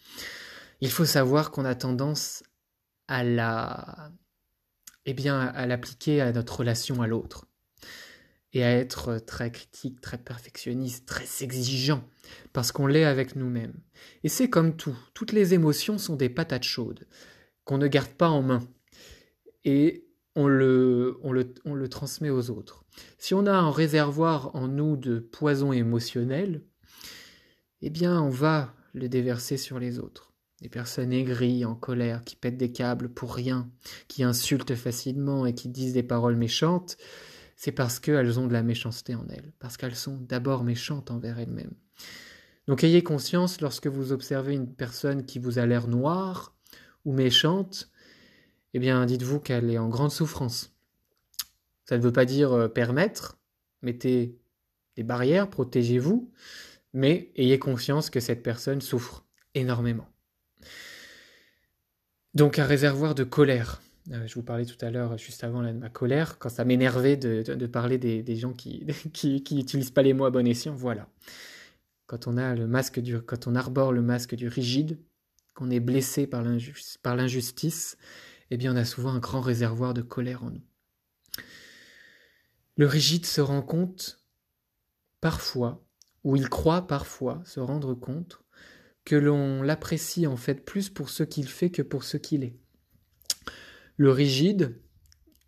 Il 0.83 0.91
faut 0.91 1.07
savoir 1.07 1.51
qu'on 1.51 1.64
a 1.64 1.74
tendance 1.74 2.43
à 3.09 3.24
la, 3.24 4.12
eh 5.07 5.14
bien, 5.14 5.41
à 5.41 5.66
l'appliquer 5.66 6.20
à 6.20 6.31
notre 6.31 6.59
relation 6.59 7.01
à 7.01 7.07
l'autre 7.07 7.47
et 8.53 8.64
à 8.64 8.70
être 8.70 9.16
très 9.16 9.51
critique, 9.51 10.03
très 10.03 10.18
perfectionniste, 10.18 11.07
très 11.07 11.43
exigeant, 11.43 12.05
parce 12.53 12.72
qu'on 12.72 12.87
l'est 12.87 13.07
avec 13.07 13.35
nous-mêmes. 13.35 13.81
Et 14.24 14.28
c'est 14.28 14.51
comme 14.51 14.76
tout, 14.76 14.99
toutes 15.14 15.33
les 15.33 15.55
émotions 15.55 15.97
sont 15.97 16.16
des 16.16 16.28
patates 16.28 16.64
chaudes 16.64 17.07
qu'on 17.64 17.78
ne 17.78 17.89
garde 17.89 18.11
pas 18.11 18.28
en 18.28 18.43
main. 18.43 18.61
Et 19.64 20.05
on 20.37 20.47
le, 20.47 21.89
transmet 21.91 22.31
aux 22.31 22.51
autres. 22.51 22.85
Si 23.18 23.35
on 23.35 23.47
a 23.47 23.53
un 23.53 23.70
réservoir 23.70 24.55
en 24.55 24.68
nous 24.68 24.97
de 24.97 25.18
poison 25.18 25.72
émotionnel, 25.72 26.62
eh 27.83 27.91
bien 27.91 28.20
on 28.20 28.31
va 28.31 28.74
le 28.93 29.09
déverser 29.09 29.57
sur 29.57 29.78
les 29.78 29.99
autres. 29.99 30.33
Des 30.61 30.68
personnes 30.68 31.12
aigries, 31.12 31.64
en 31.64 31.74
colère, 31.74 32.22
qui 32.22 32.37
pètent 32.37 32.59
des 32.59 32.72
câbles 32.72 33.09
pour 33.09 33.35
rien, 33.35 33.70
qui 34.09 34.22
insultent 34.22 34.74
facilement 34.74 35.47
et 35.47 35.55
qui 35.55 35.68
disent 35.68 35.95
des 35.95 36.03
paroles 36.03 36.37
méchantes, 36.37 36.99
c'est 37.57 37.72
parce 37.72 37.99
qu'elles 37.99 38.39
ont 38.39 38.47
de 38.47 38.53
la 38.53 38.62
méchanceté 38.62 39.14
en 39.14 39.26
elles, 39.28 39.53
parce 39.59 39.76
qu'elles 39.76 39.97
sont 39.97 40.18
d'abord 40.18 40.64
méchantes 40.64 41.11
envers 41.11 41.39
elles-mêmes. 41.39 41.74
Donc 42.66 42.85
ayez 42.85 43.03
conscience 43.03 43.61
lorsque 43.61 43.87
vous 43.87 44.12
observez 44.12 44.55
une 44.55 44.72
personne 44.72 45.24
qui 45.24 45.39
vous 45.39 45.59
a 45.59 45.66
l'air 45.66 45.89
noire 45.89 46.55
ou 47.05 47.12
méchante, 47.12 47.91
eh 48.75 48.79
bien 48.79 49.05
dites-vous 49.07 49.41
qu'elle 49.41 49.71
est 49.71 49.79
en 49.79 49.89
grande 49.89 50.11
souffrance. 50.11 50.73
Ça 51.85 51.99
ne 51.99 52.03
veut 52.03 52.12
pas 52.12 52.25
dire 52.25 52.53
euh, 52.53 52.68
permettre, 52.68 53.39
mettez 53.83 54.39
des 54.97 55.03
barrières, 55.03 55.51
protégez-vous, 55.51 56.31
mais 56.93 57.33
ayez 57.37 57.59
conscience 57.59 58.11
que 58.11 58.21
cette 58.21 58.43
personne 58.43 58.81
souffre 58.81 59.25
énormément. 59.55 60.09
Donc 62.35 62.59
un 62.59 62.64
réservoir 62.64 63.14
de 63.14 63.25
colère. 63.25 63.83
Euh, 64.12 64.27
je 64.27 64.35
vous 64.35 64.43
parlais 64.43 64.66
tout 64.66 64.83
à 64.85 64.91
l'heure, 64.91 65.18
juste 65.18 65.45
avant, 65.45 65.62
de 65.62 65.73
ma 65.73 65.89
colère, 65.89 66.39
quand 66.39 66.49
ça 66.49 66.64
m'énervait 66.64 67.16
de, 67.16 67.66
parler 67.66 67.99
des, 67.99 68.37
gens 68.37 68.53
qui 69.12 69.45
n'utilisent 69.51 69.91
pas 69.91 70.03
les 70.03 70.14
mots 70.14 70.27
à 70.27 70.31
bon 70.31 70.47
escient. 70.47 70.75
Voilà. 70.75 71.09
Quand 72.07 72.27
on, 72.27 72.37
a 72.37 72.55
le 72.55 72.66
masque 72.66 73.01
quand 73.27 73.47
on 73.47 73.55
arbore 73.55 73.93
le 73.93 74.03
masque 74.03 74.35
du 74.35 74.49
rigide, 74.49 74.99
qu'on 75.55 75.71
est 75.71 75.81
blessé 75.81 76.27
par 76.27 76.43
l'injustice, 76.43 77.97
eh 78.51 78.57
bien 78.57 78.72
on 78.72 78.76
a 78.76 78.84
souvent 78.84 79.11
un 79.11 79.18
grand 79.18 79.40
réservoir 79.40 79.94
de 79.94 80.03
colère 80.03 80.44
en 80.44 80.51
nous. 80.51 80.62
Le 82.76 82.86
rigide 82.86 83.26
se 83.26 83.40
rend 83.40 83.62
compte 83.62 84.24
parfois, 85.20 85.84
ou 86.24 86.36
il 86.36 86.48
croit 86.48 86.86
parfois 86.86 87.42
se 87.44 87.61
rendre 87.61 87.94
compte, 87.94 88.42
que 89.05 89.16
l'on 89.16 89.62
l'apprécie 89.62 90.26
en 90.26 90.36
fait 90.36 90.64
plus 90.64 90.88
pour 90.88 91.11
ce 91.11 91.22
qu'il 91.22 91.48
fait 91.48 91.70
que 91.70 91.82
pour 91.82 92.05
ce 92.05 92.16
qu'il 92.16 92.44
est. 92.44 92.57
Le 93.96 94.11
rigide, 94.11 94.80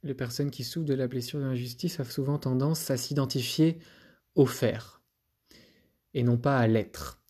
les 0.02 0.14
personnes 0.14 0.50
qui 0.50 0.64
souffrent 0.64 0.86
de 0.86 0.94
la 0.94 1.08
blessure 1.08 1.38
de 1.38 1.44
l'injustice 1.44 2.00
ont 2.00 2.04
souvent 2.04 2.38
tendance 2.38 2.90
à 2.90 2.96
s'identifier 2.96 3.78
au 4.34 4.46
faire 4.46 5.02
et 6.14 6.22
non 6.22 6.36
pas 6.36 6.58
à 6.58 6.66
l'être. 6.66 7.20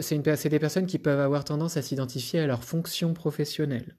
C'est 0.00 0.48
des 0.48 0.58
personnes 0.58 0.86
qui 0.86 0.98
peuvent 0.98 1.20
avoir 1.20 1.44
tendance 1.44 1.76
à 1.76 1.82
s'identifier 1.82 2.40
à 2.40 2.46
leur 2.46 2.64
fonction 2.64 3.12
professionnelle, 3.12 3.96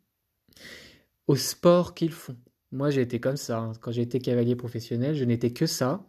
au 1.27 1.35
sport 1.35 1.93
qu'ils 1.93 2.11
font. 2.11 2.37
Moi, 2.71 2.89
j'ai 2.89 3.01
été 3.01 3.19
comme 3.19 3.37
ça. 3.37 3.71
Quand 3.79 3.91
j'ai 3.91 4.01
été 4.01 4.19
cavalier 4.19 4.55
professionnel, 4.55 5.15
je 5.15 5.23
n'étais 5.23 5.51
que 5.51 5.65
ça. 5.65 6.05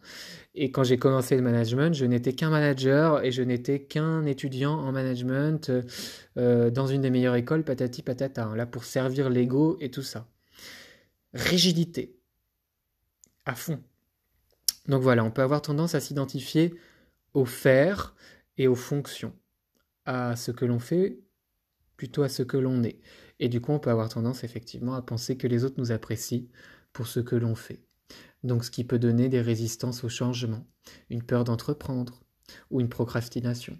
Et 0.53 0.71
quand 0.71 0.83
j'ai 0.83 0.97
commencé 0.97 1.35
le 1.35 1.41
management, 1.41 1.93
je 1.93 2.05
n'étais 2.05 2.33
qu'un 2.33 2.49
manager 2.49 3.23
et 3.23 3.31
je 3.31 3.41
n'étais 3.41 3.83
qu'un 3.83 4.25
étudiant 4.25 4.73
en 4.73 4.91
management 4.91 5.71
euh, 6.37 6.69
dans 6.69 6.87
une 6.87 7.01
des 7.01 7.09
meilleures 7.09 7.35
écoles, 7.35 7.63
patati 7.63 8.01
patata. 8.01 8.45
Hein, 8.45 8.55
là, 8.55 8.65
pour 8.65 8.83
servir 8.83 9.29
l'ego 9.29 9.77
et 9.79 9.91
tout 9.91 10.01
ça. 10.01 10.27
Rigidité. 11.33 12.17
À 13.45 13.55
fond. 13.55 13.79
Donc 14.87 15.01
voilà, 15.03 15.23
on 15.23 15.31
peut 15.31 15.43
avoir 15.43 15.61
tendance 15.61 15.95
à 15.95 15.99
s'identifier 15.99 16.73
au 17.33 17.45
faire 17.45 18.15
et 18.57 18.67
aux 18.67 18.75
fonctions, 18.75 19.33
à 20.05 20.35
ce 20.35 20.51
que 20.51 20.65
l'on 20.65 20.79
fait 20.79 21.19
plutôt 21.97 22.21
à 22.23 22.29
ce 22.29 22.43
que 22.43 22.57
l'on 22.57 22.83
est. 22.83 22.99
Et 23.39 23.49
du 23.49 23.61
coup, 23.61 23.71
on 23.71 23.79
peut 23.79 23.91
avoir 23.91 24.09
tendance 24.09 24.43
effectivement 24.43 24.95
à 24.95 25.01
penser 25.01 25.37
que 25.37 25.47
les 25.47 25.63
autres 25.63 25.79
nous 25.79 25.91
apprécient 25.91 26.47
pour 26.93 27.07
ce 27.07 27.19
que 27.19 27.35
l'on 27.35 27.55
fait. 27.55 27.83
Donc 28.43 28.63
ce 28.63 28.71
qui 28.71 28.83
peut 28.83 28.99
donner 28.99 29.29
des 29.29 29.41
résistances 29.41 30.03
au 30.03 30.09
changement, 30.09 30.65
une 31.09 31.23
peur 31.23 31.43
d'entreprendre 31.43 32.21
ou 32.71 32.79
une 32.81 32.89
procrastination. 32.89 33.77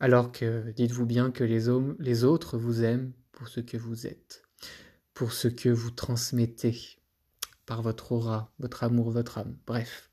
Alors 0.00 0.32
que 0.32 0.70
dites-vous 0.72 1.06
bien 1.06 1.30
que 1.30 1.44
les, 1.44 1.68
les 1.98 2.24
autres 2.24 2.56
vous 2.56 2.82
aiment 2.82 3.12
pour 3.32 3.48
ce 3.48 3.60
que 3.60 3.76
vous 3.76 4.06
êtes, 4.06 4.42
pour 5.14 5.32
ce 5.32 5.48
que 5.48 5.68
vous 5.68 5.90
transmettez 5.90 6.76
par 7.66 7.82
votre 7.82 8.12
aura, 8.12 8.52
votre 8.58 8.82
amour, 8.82 9.10
votre 9.10 9.38
âme, 9.38 9.56
bref, 9.66 10.10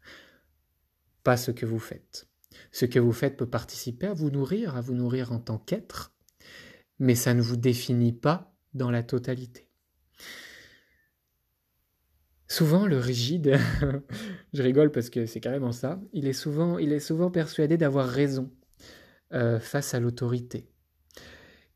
pas 1.24 1.38
ce 1.38 1.52
que 1.52 1.66
vous 1.66 1.80
faites. 1.80 2.28
Ce 2.72 2.86
que 2.86 3.00
vous 3.00 3.14
faites 3.14 3.38
peut 3.38 3.50
participer 3.50 4.08
à 4.08 4.14
vous 4.14 4.30
nourrir, 4.30 4.76
à 4.76 4.82
vous 4.82 4.94
nourrir 4.94 5.32
en 5.32 5.40
tant 5.40 5.58
qu'être, 5.58 6.14
mais 7.00 7.16
ça 7.16 7.34
ne 7.34 7.42
vous 7.42 7.56
définit 7.56 8.14
pas 8.14 8.57
dans 8.78 8.92
la 8.92 9.04
totalité. 9.04 9.68
Souvent, 12.48 12.86
le 12.86 12.98
rigide, 12.98 13.58
je 14.54 14.64
rigole 14.64 14.92
parce 14.92 15.10
que 15.10 15.26
c'est 15.26 15.42
carrément 15.42 15.74
ça, 15.74 16.00
il 16.14 16.28
est 16.28 16.34
souvent, 16.34 16.78
il 16.78 16.94
est 16.94 17.02
souvent 17.02 17.30
persuadé 17.30 17.78
d'avoir 17.78 18.08
raison 18.08 18.50
euh, 19.34 19.60
face 19.60 19.94
à 19.94 20.00
l'autorité. 20.00 20.70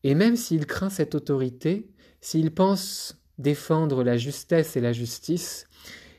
Et 0.03 0.15
même 0.15 0.37
s'il 0.37 0.65
craint 0.65 0.89
cette 0.89 1.13
autorité, 1.13 1.91
s'il 2.21 2.51
pense 2.51 3.21
défendre 3.37 4.03
la 4.03 4.17
justesse 4.17 4.77
et 4.77 4.81
la 4.81 4.93
justice, 4.93 5.67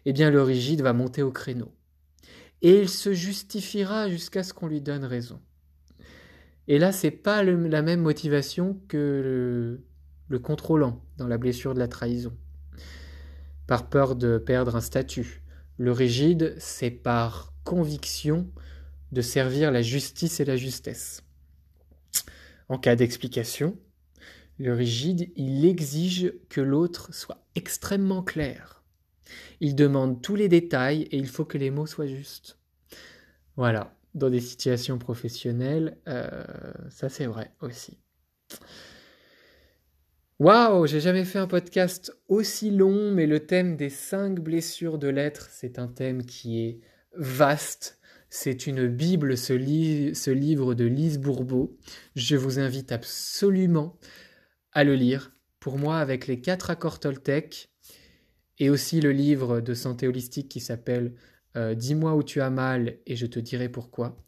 eh 0.05 0.13
bien 0.13 0.31
le 0.31 0.43
rigide 0.43 0.83
va 0.83 0.93
monter 0.93 1.23
au 1.23 1.33
créneau. 1.33 1.73
Et 2.61 2.81
il 2.81 2.89
se 2.89 3.13
justifiera 3.13 4.09
jusqu'à 4.09 4.43
ce 4.43 4.53
qu'on 4.53 4.67
lui 4.67 4.81
donne 4.81 5.05
raison. 5.05 5.41
Et 6.69 6.79
là, 6.79 6.93
c'est 6.93 7.11
pas 7.11 7.43
la 7.43 7.83
même 7.83 8.03
motivation 8.03 8.81
que 8.87 8.97
le, 9.25 9.81
contrôlant 10.39 11.03
dans 11.17 11.29
la 11.29 11.39
blessure 11.39 11.75
de 11.75 11.79
la 11.79 11.89
trahison. 11.89 12.37
Par 13.67 13.89
peur 13.89 14.17
de 14.17 14.39
perdre 14.39 14.77
un 14.77 14.81
statut. 14.81 15.43
Le 15.79 15.93
rigide, 15.93 16.55
c'est 16.59 16.91
par 16.91 17.53
conviction 17.65 18.51
de 19.13 19.21
servir 19.21 19.71
la 19.71 19.83
justice 19.83 20.41
et 20.41 20.45
la 20.45 20.57
justesse. 20.57 21.23
En 22.69 22.79
cas 22.79 22.97
d'explication, 22.97 23.79
le 24.59 24.75
rigide, 24.75 25.33
il 25.37 25.65
exige 25.65 26.33
que 26.49 26.61
l'autre 26.61 27.15
soit 27.15 27.45
extrêmement 27.55 28.23
clair. 28.23 28.83
Il 29.61 29.75
demande 29.75 30.23
tous 30.23 30.37
les 30.37 30.49
détails 30.49 31.03
et 31.03 31.17
il 31.17 31.27
faut 31.27 31.45
que 31.45 31.59
les 31.59 31.71
mots 31.71 31.87
soient 31.87 32.07
justes. 32.07 32.59
Voilà 33.57 33.95
dans 34.15 34.31
des 34.31 34.41
situations 34.41 34.99
professionnelles, 34.99 35.97
euh, 36.09 36.45
ça 36.91 37.09
c'est 37.09 37.27
vrai 37.27 37.53
aussi. 37.61 37.99
Waouh, 40.43 40.89
j'ai 40.89 40.99
jamais 40.99 41.25
fait 41.25 41.39
un 41.39 41.47
podcast 41.47 42.13
aussi 42.27 42.73
long, 42.73 43.13
mais 43.13 43.29
le 43.29 43.47
thème 43.47 43.77
des 43.77 43.91
cinq 43.91 44.41
blessures 44.41 44.99
de 44.99 45.07
l'être, 45.07 45.47
c'est 45.53 45.79
un 45.79 45.87
thème 45.87 46.27
qui 46.27 46.65
est 46.65 46.81
vaste. 47.15 48.01
C'est 48.29 48.67
une 48.67 48.89
Bible, 48.89 49.39
ce, 49.39 49.53
livre 49.53 50.75
de 50.75 50.85
Lise 50.85 51.21
Bourbeau. 51.21 51.79
Je 52.17 52.35
vous 52.35 52.59
invite 52.59 52.91
absolument 52.91 54.01
à 54.73 54.83
le 54.83 54.97
lire. 54.97 55.31
Pour 55.61 55.79
moi, 55.79 55.99
avec 55.99 56.27
les 56.27 56.41
quatre 56.41 56.71
accords 56.71 56.99
Toltec, 56.99 57.71
et 58.59 58.69
aussi 58.69 59.01
le 59.01 59.13
livre 59.13 59.61
de 59.61 59.75
santé 59.75 60.09
holistique 60.09 60.49
qui 60.49 60.59
s'appelle 60.59 61.15
euh, 61.55 61.77
dis-moi 61.77 62.17
où 62.17 62.25
tu 62.25 62.41
as 62.41 62.51
mal 62.51 62.97
et 63.07 63.15
je 63.15 63.27
te 63.27 63.39
dirai 63.39 63.69
pourquoi. 63.69 64.21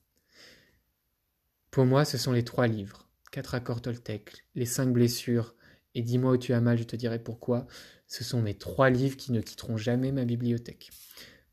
Pour 1.73 1.87
moi, 1.87 2.05
ce 2.05 2.19
sont 2.19 2.31
les 2.31 2.45
trois 2.45 2.69
livres. 2.69 3.11
Quatre 3.33 3.57
accords 3.57 3.83
Toltec, 3.83 4.45
les 4.55 4.65
cinq 4.65 4.93
blessures 4.93 5.57
et 5.95 6.03
Dis-moi 6.03 6.33
où 6.33 6.37
tu 6.37 6.53
as 6.53 6.61
mal, 6.61 6.79
je 6.79 6.85
te 6.85 6.97
dirai 6.97 7.19
pourquoi. 7.19 7.67
Ce 8.07 8.25
sont 8.25 8.43
mes 8.43 8.55
trois 8.55 8.91
livres 8.91 9.17
qui 9.17 9.33
ne 9.33 9.41
quitteront 9.41 9.77
jamais 9.77 10.13
ma 10.13 10.25
bibliothèque. 10.25 10.91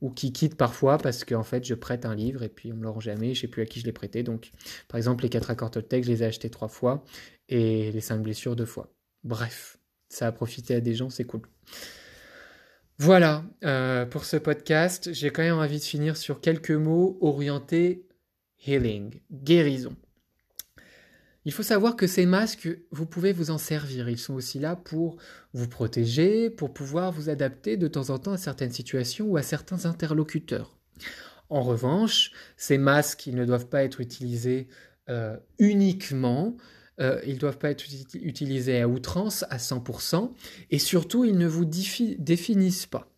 Ou 0.02 0.10
qui 0.10 0.34
quittent 0.34 0.58
parfois 0.58 0.98
parce 0.98 1.24
qu'en 1.24 1.44
fait 1.44 1.64
je 1.64 1.76
prête 1.76 2.06
un 2.06 2.16
livre 2.16 2.42
et 2.42 2.50
puis 2.50 2.74
on 2.74 2.76
me 2.76 2.82
le 2.82 2.90
rend 2.90 3.00
jamais, 3.00 3.36
je 3.36 3.42
sais 3.42 3.48
plus 3.48 3.62
à 3.62 3.66
qui 3.68 3.80
je 3.80 3.86
l'ai 3.86 3.92
prêté. 3.92 4.24
Donc 4.24 4.52
par 4.88 4.98
exemple 4.98 5.24
les 5.24 5.30
quatre 5.30 5.52
accords 5.52 5.70
Toltec, 5.70 6.04
je 6.04 6.10
les 6.10 6.24
ai 6.24 6.26
achetés 6.26 6.50
trois 6.50 6.70
fois 6.70 7.04
et 7.50 7.92
les 7.92 8.02
cinq 8.02 8.20
blessures 8.24 8.56
deux 8.56 8.66
fois. 8.66 8.92
Bref, 9.24 9.78
ça 10.10 10.26
a 10.26 10.32
profité 10.32 10.74
à 10.74 10.82
des 10.82 10.96
gens, 10.96 11.12
c'est 11.12 11.26
cool. 11.26 11.42
Voilà 12.98 13.44
euh, 13.64 14.06
pour 14.06 14.26
ce 14.26 14.38
podcast. 14.38 15.14
J'ai 15.14 15.30
quand 15.30 15.44
même 15.44 15.58
envie 15.58 15.80
de 15.80 15.84
finir 15.84 16.18
sur 16.18 16.42
quelques 16.42 16.72
mots 16.72 17.18
orientés 17.22 18.08
healing, 18.66 19.22
guérison. 19.32 19.96
Il 21.46 21.52
faut 21.52 21.64
savoir 21.64 21.96
que 21.96 22.08
ces 22.08 22.26
masques, 22.26 22.70
vous 22.92 23.06
pouvez 23.06 23.34
vous 23.34 23.50
en 23.50 23.58
servir. 23.58 24.10
Ils 24.10 24.20
sont 24.20 24.36
aussi 24.36 24.60
là 24.60 24.76
pour 24.76 25.18
vous 25.54 25.68
protéger, 25.68 26.50
pour 26.50 26.74
pouvoir 26.74 27.12
vous 27.12 27.30
adapter 27.30 27.78
de 27.78 27.88
temps 27.88 28.12
en 28.12 28.20
temps 28.20 28.34
à 28.34 28.38
certaines 28.38 28.72
situations 28.72 29.28
ou 29.28 29.38
à 29.38 29.42
certains 29.42 29.86
interlocuteurs. 29.86 30.78
En 31.50 31.64
revanche, 31.64 32.32
ces 32.58 32.78
masques, 32.78 33.26
ils 33.28 33.36
ne 33.36 33.46
doivent 33.46 33.68
pas 33.68 33.84
être 33.84 34.02
utilisés 34.02 34.68
euh, 35.10 35.36
uniquement 35.58 36.56
euh, 37.02 37.20
ils 37.26 37.36
ne 37.36 37.40
doivent 37.40 37.58
pas 37.58 37.72
être 37.72 37.86
utilisés 38.14 38.82
à 38.82 38.88
outrance, 38.88 39.44
à 39.50 39.58
100%, 39.58 40.32
et 40.70 40.78
surtout, 40.78 41.26
ils 41.26 41.38
ne 41.38 41.48
vous 41.48 41.66
définissent 41.66 42.86
pas. 42.86 43.10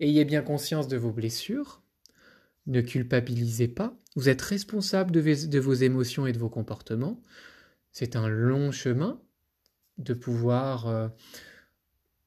Ayez 0.00 0.24
bien 0.24 0.42
conscience 0.42 0.86
de 0.86 0.96
vos 0.96 1.10
blessures, 1.10 1.82
ne 2.66 2.80
culpabilisez 2.80 3.68
pas, 3.68 3.96
vous 4.14 4.28
êtes 4.28 4.42
responsable 4.42 5.10
de, 5.10 5.58
vos 5.58 5.72
émotions 5.72 6.26
et 6.26 6.32
de 6.32 6.38
vos 6.38 6.50
comportements. 6.50 7.20
C'est 7.92 8.16
un 8.16 8.28
long 8.28 8.72
chemin 8.72 9.20
de 9.98 10.14
pouvoir 10.14 10.88
euh, 10.88 11.08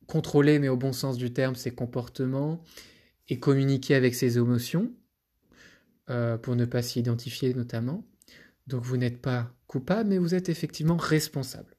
contrôler, 0.07 0.59
mais 0.59 0.69
au 0.69 0.77
bon 0.77 0.93
sens 0.93 1.17
du 1.17 1.33
terme, 1.33 1.55
ses 1.55 1.73
comportements 1.73 2.63
et 3.27 3.39
communiquer 3.39 3.95
avec 3.95 4.13
ses 4.13 4.37
émotions, 4.37 4.93
euh, 6.09 6.37
pour 6.37 6.55
ne 6.55 6.65
pas 6.65 6.83
s'y 6.83 6.99
identifier 6.99 7.53
notamment. 7.53 8.05
Donc 8.67 8.83
vous 8.83 8.97
n'êtes 8.97 9.21
pas 9.21 9.51
coupable, 9.67 10.09
mais 10.09 10.19
vous 10.19 10.35
êtes 10.35 10.49
effectivement 10.49 10.97
responsable. 10.97 11.75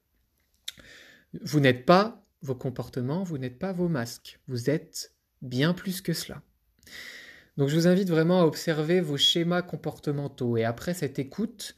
Vous 1.41 1.59
n'êtes 1.59 1.85
pas 1.85 2.25
vos 2.41 2.55
comportements, 2.55 3.23
vous 3.23 3.37
n'êtes 3.37 3.57
pas 3.57 3.71
vos 3.71 3.87
masques, 3.87 4.39
vous 4.47 4.69
êtes 4.69 5.13
bien 5.41 5.73
plus 5.73 6.01
que 6.01 6.13
cela. 6.13 6.41
Donc 7.57 7.69
je 7.69 7.75
vous 7.75 7.87
invite 7.87 8.09
vraiment 8.09 8.41
à 8.41 8.45
observer 8.45 9.01
vos 9.01 9.17
schémas 9.17 9.61
comportementaux 9.61 10.57
et 10.57 10.63
après 10.63 10.93
cette 10.93 11.19
écoute, 11.19 11.75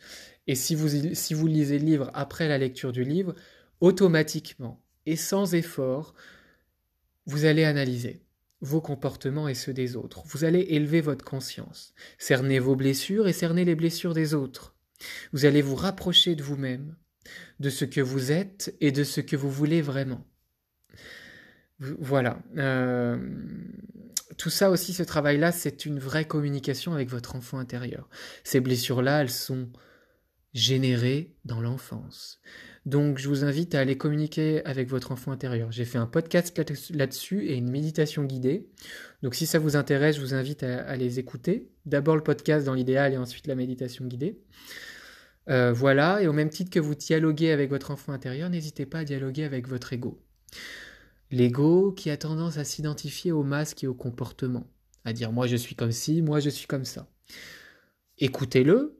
et 0.50 0.56
si 0.56 0.74
vous, 0.74 1.14
si 1.14 1.36
vous 1.36 1.45
lisez 1.45 1.78
le 1.78 1.86
livre 1.86 2.10
après 2.16 2.47
la 2.47 2.58
lecture 2.58 2.91
du 2.91 3.04
livre, 3.04 3.36
automatiquement 3.82 4.84
et 5.06 5.16
sans 5.16 5.54
effort, 5.54 6.16
vous 7.28 7.45
allez 7.45 7.66
analyser 7.66 8.24
vos 8.60 8.82
comportements 8.82 9.47
et 9.47 9.54
ceux 9.54 9.74
des 9.74 9.95
autres. 9.95 10.24
Vous 10.26 10.45
allez 10.45 10.62
élever 10.70 11.02
votre 11.02 11.24
conscience, 11.24 11.93
cerner 12.18 12.58
vos 12.58 12.76
blessures 12.76 13.28
et 13.28 13.34
cerner 13.34 13.64
les 13.64 13.76
blessures 13.76 14.16
des 14.16 14.34
autres. 14.34 14.76
Vous 15.34 15.45
allez 15.45 15.62
vous 15.62 15.76
rapprocher 15.76 16.34
de 16.34 16.41
vous-même, 16.41 16.95
de 17.60 17.70
ce 17.70 17.86
que 17.86 18.02
vous 18.02 18.32
êtes 18.32 18.76
et 18.82 18.91
de 18.91 19.04
ce 19.04 19.22
que 19.22 19.36
vous 19.36 19.52
voulez 19.52 19.84
vraiment. 19.84 20.26
Voilà. 21.78 22.41
Euh, 22.58 23.20
tout 24.39 24.50
ça 24.50 24.72
aussi, 24.72 24.93
ce 24.93 25.04
travail-là, 25.04 25.52
c'est 25.52 25.86
une 25.86 26.00
vraie 26.00 26.26
communication 26.26 26.95
avec 26.95 27.08
votre 27.10 27.36
enfant 27.36 27.60
intérieur. 27.60 28.10
Ces 28.43 28.62
blessures-là, 28.62 29.22
elles 29.22 29.30
sont 29.30 29.70
générées 30.54 31.36
dans 31.45 31.62
l'enfance. 31.62 32.39
Donc 32.86 33.20
je 33.20 33.28
vous 33.28 33.43
invite 33.43 33.76
à 33.76 33.82
aller 33.82 33.97
communiquer 33.97 34.66
avec 34.66 34.89
votre 34.89 35.12
enfant 35.12 35.32
intérieur. 35.32 35.72
J'ai 35.72 35.86
fait 35.86 35.97
un 35.97 36.08
podcast 36.08 36.60
là-dessus 36.89 37.45
et 37.45 37.56
une 37.56 37.70
méditation 37.70 38.24
guidée. 38.24 38.68
Donc 39.22 39.36
si 39.36 39.45
ça 39.45 39.60
vous 39.60 39.76
intéresse, 39.76 40.16
je 40.16 40.22
vous 40.22 40.34
invite 40.34 40.64
à, 40.64 40.95
les 40.95 41.20
écouter. 41.20 41.70
D'abord 41.86 42.16
le 42.16 42.24
podcast 42.24 42.66
dans 42.66 42.74
l'idéal 42.74 43.14
et 43.14 43.18
ensuite 43.18 43.47
la 43.47 43.56
méditation 43.56 44.06
guidée. 44.06 44.39
Euh, 45.50 45.72
voilà, 45.74 46.22
et 46.22 46.28
au 46.28 46.34
même 46.34 46.50
titre 46.50 46.70
que 46.70 46.80
vous 46.80 46.95
dialoguez 46.95 47.52
avec 47.52 47.70
votre 47.70 47.91
enfant 47.91 48.12
intérieur, 48.12 48.50
n'hésitez 48.50 48.86
pas 48.86 49.00
à 49.00 49.04
dialoguer 49.04 49.43
avec 49.43 49.68
votre 49.68 49.93
ego. 49.93 50.22
L'ego 51.32 51.91
qui 51.91 52.10
a 52.10 52.18
tendance 52.18 52.58
à 52.58 52.64
s'identifier 52.64 53.32
au 53.32 53.43
masque 53.43 53.84
et 53.84 53.88
au 53.88 53.93
comportement, 53.93 54.68
à 55.06 55.14
dire 55.14 55.32
moi 55.32 55.47
je 55.47 55.56
suis 55.56 55.76
comme 55.76 55.91
ci, 55.91 56.22
moi 56.22 56.39
je 56.39 56.50
suis 56.50 56.68
comme 56.68 56.86
ça. 56.86 57.08
Écoutez-le 58.18 58.99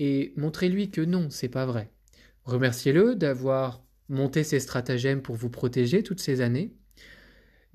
et 0.00 0.32
montrez-lui 0.38 0.90
que 0.90 1.02
non, 1.02 1.28
c'est 1.28 1.50
pas 1.50 1.66
vrai. 1.66 1.92
Remerciez-le 2.44 3.14
d'avoir 3.14 3.84
monté 4.08 4.44
ses 4.44 4.58
stratagèmes 4.58 5.20
pour 5.20 5.36
vous 5.36 5.50
protéger 5.50 6.02
toutes 6.02 6.20
ces 6.20 6.40
années, 6.40 6.74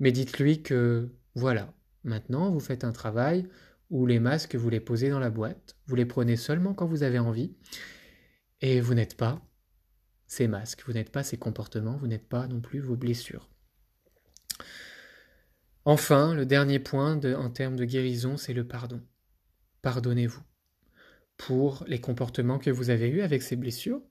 mais 0.00 0.10
dites-lui 0.10 0.60
que 0.60 1.08
voilà, 1.36 1.72
maintenant 2.02 2.50
vous 2.50 2.58
faites 2.58 2.82
un 2.82 2.90
travail 2.90 3.46
où 3.90 4.06
les 4.06 4.18
masques 4.18 4.56
vous 4.56 4.68
les 4.68 4.80
posez 4.80 5.08
dans 5.08 5.20
la 5.20 5.30
boîte, 5.30 5.76
vous 5.86 5.94
les 5.94 6.04
prenez 6.04 6.34
seulement 6.36 6.74
quand 6.74 6.86
vous 6.86 7.04
avez 7.04 7.20
envie, 7.20 7.54
et 8.60 8.80
vous 8.80 8.94
n'êtes 8.94 9.16
pas 9.16 9.40
ces 10.26 10.48
masques, 10.48 10.82
vous 10.84 10.94
n'êtes 10.94 11.12
pas 11.12 11.22
ces 11.22 11.36
comportements, 11.36 11.96
vous 11.96 12.08
n'êtes 12.08 12.28
pas 12.28 12.48
non 12.48 12.60
plus 12.60 12.80
vos 12.80 12.96
blessures. 12.96 13.48
Enfin, 15.84 16.34
le 16.34 16.44
dernier 16.44 16.80
point 16.80 17.20
en 17.36 17.50
termes 17.50 17.76
de 17.76 17.84
guérison, 17.84 18.36
c'est 18.36 18.52
le 18.52 18.66
pardon. 18.66 19.00
Pardonnez-vous 19.82 20.42
pour 21.36 21.84
les 21.86 22.00
comportements 22.00 22.58
que 22.58 22.70
vous 22.70 22.90
avez 22.90 23.08
eus 23.08 23.22
avec 23.22 23.42
ces 23.42 23.56
blessures, 23.56 24.02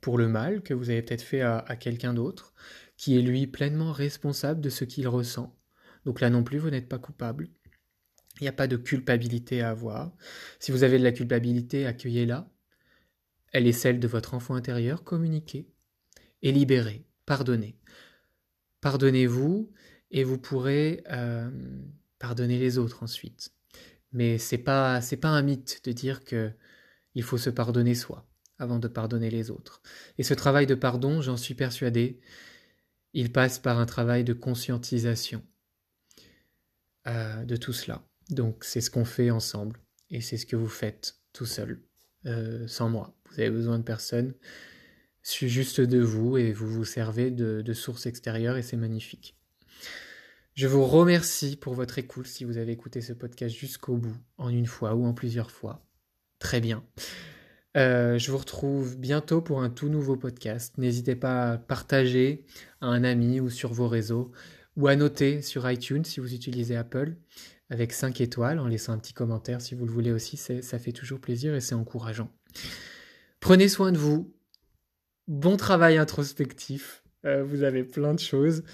pour 0.00 0.18
le 0.18 0.28
mal 0.28 0.62
que 0.62 0.74
vous 0.74 0.90
avez 0.90 1.02
peut-être 1.02 1.22
fait 1.22 1.42
à, 1.42 1.76
quelqu'un 1.76 2.14
d'autre, 2.14 2.54
qui 2.96 3.18
est 3.18 3.22
lui 3.22 3.46
pleinement 3.46 3.92
responsable 3.92 4.60
de 4.60 4.70
ce 4.70 4.84
qu'il 4.84 5.08
ressent. 5.08 5.56
Donc 6.04 6.20
là 6.20 6.30
non 6.30 6.44
plus, 6.44 6.58
vous 6.58 6.70
n'êtes 6.70 6.88
pas 6.88 6.98
coupable. 6.98 7.48
Il 8.40 8.44
n'y 8.44 8.48
a 8.48 8.52
pas 8.52 8.68
de 8.68 8.76
culpabilité 8.76 9.62
à 9.62 9.70
avoir. 9.70 10.12
Si 10.60 10.70
vous 10.70 10.84
avez 10.84 10.98
de 10.98 11.04
la 11.04 11.12
culpabilité, 11.12 11.86
accueillez-la. 11.86 12.48
Elle 13.52 13.66
est 13.66 13.72
celle 13.72 13.98
de 13.98 14.06
votre 14.06 14.34
enfant 14.34 14.54
intérieur, 14.54 15.02
communiquez 15.02 15.68
et 16.42 16.52
libérez, 16.52 17.04
pardonnez. 17.26 17.76
Pardonnez-vous 18.80 19.72
et 20.10 20.22
vous 20.22 20.38
pourrez 20.38 21.02
euh, 21.10 21.50
pardonner 22.18 22.58
les 22.58 22.78
autres 22.78 23.02
ensuite. 23.02 23.52
Mais 24.12 24.38
c'est 24.38 24.58
pas 24.58 25.00
c'est 25.00 25.16
pas 25.16 25.28
un 25.28 25.42
mythe 25.42 25.80
de 25.84 25.92
dire 25.92 26.24
que 26.24 26.50
il 27.14 27.22
faut 27.22 27.38
se 27.38 27.50
pardonner 27.50 27.94
soi 27.94 28.26
avant 28.58 28.78
de 28.78 28.88
pardonner 28.88 29.30
les 29.30 29.50
autres. 29.50 29.82
Et 30.18 30.22
ce 30.22 30.34
travail 30.34 30.66
de 30.66 30.74
pardon, 30.74 31.22
j'en 31.22 31.36
suis 31.36 31.54
persuadé, 31.54 32.20
il 33.12 33.32
passe 33.32 33.58
par 33.58 33.78
un 33.78 33.86
travail 33.86 34.24
de 34.24 34.32
conscientisation 34.32 35.42
euh, 37.06 37.44
de 37.44 37.56
tout 37.56 37.72
cela. 37.72 38.04
Donc 38.30 38.64
c'est 38.64 38.80
ce 38.80 38.90
qu'on 38.90 39.04
fait 39.04 39.30
ensemble 39.30 39.80
et 40.10 40.20
c'est 40.20 40.36
ce 40.36 40.46
que 40.46 40.56
vous 40.56 40.68
faites 40.68 41.16
tout 41.32 41.46
seul, 41.46 41.82
euh, 42.26 42.66
sans 42.66 42.88
moi. 42.88 43.16
Vous 43.30 43.40
avez 43.40 43.50
besoin 43.50 43.78
de 43.78 43.84
personne, 43.84 44.34
juste 45.22 45.80
de 45.80 46.00
vous 46.00 46.36
et 46.36 46.52
vous 46.52 46.68
vous 46.68 46.84
servez 46.84 47.30
de, 47.30 47.62
de 47.62 47.72
sources 47.72 48.06
extérieures 48.06 48.56
et 48.56 48.62
c'est 48.62 48.76
magnifique. 48.76 49.37
Je 50.58 50.66
vous 50.66 50.84
remercie 50.84 51.54
pour 51.54 51.74
votre 51.74 52.00
écoute 52.00 52.26
si 52.26 52.42
vous 52.42 52.58
avez 52.58 52.72
écouté 52.72 53.00
ce 53.00 53.12
podcast 53.12 53.54
jusqu'au 53.54 53.96
bout, 53.96 54.16
en 54.38 54.48
une 54.48 54.66
fois 54.66 54.96
ou 54.96 55.06
en 55.06 55.14
plusieurs 55.14 55.52
fois. 55.52 55.86
Très 56.40 56.60
bien. 56.60 56.84
Euh, 57.76 58.18
je 58.18 58.32
vous 58.32 58.38
retrouve 58.38 58.98
bientôt 58.98 59.40
pour 59.40 59.62
un 59.62 59.70
tout 59.70 59.88
nouveau 59.88 60.16
podcast. 60.16 60.76
N'hésitez 60.76 61.14
pas 61.14 61.52
à 61.52 61.58
partager 61.58 62.44
à 62.80 62.88
un 62.88 63.04
ami 63.04 63.38
ou 63.38 63.50
sur 63.50 63.72
vos 63.72 63.86
réseaux 63.86 64.32
ou 64.76 64.88
à 64.88 64.96
noter 64.96 65.42
sur 65.42 65.70
iTunes 65.70 66.04
si 66.04 66.18
vous 66.18 66.34
utilisez 66.34 66.74
Apple 66.74 67.14
avec 67.70 67.92
5 67.92 68.20
étoiles 68.20 68.58
en 68.58 68.66
laissant 68.66 68.94
un 68.94 68.98
petit 68.98 69.14
commentaire 69.14 69.60
si 69.60 69.76
vous 69.76 69.86
le 69.86 69.92
voulez 69.92 70.10
aussi. 70.10 70.36
Ça 70.36 70.78
fait 70.80 70.90
toujours 70.90 71.20
plaisir 71.20 71.54
et 71.54 71.60
c'est 71.60 71.76
encourageant. 71.76 72.32
Prenez 73.38 73.68
soin 73.68 73.92
de 73.92 73.98
vous. 73.98 74.34
Bon 75.28 75.56
travail 75.56 75.98
introspectif. 75.98 77.04
Euh, 77.24 77.44
vous 77.44 77.62
avez 77.62 77.84
plein 77.84 78.12
de 78.12 78.18
choses. 78.18 78.64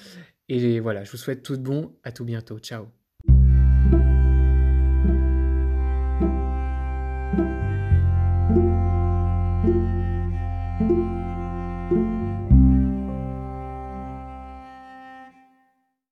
Et 0.48 0.80
voilà, 0.80 1.04
je 1.04 1.10
vous 1.10 1.18
souhaite 1.18 1.42
tout 1.42 1.56
de 1.58 1.62
bon. 1.62 1.98
À 2.02 2.10
tout 2.12 2.24
bientôt. 2.24 2.58
Ciao. 2.58 2.86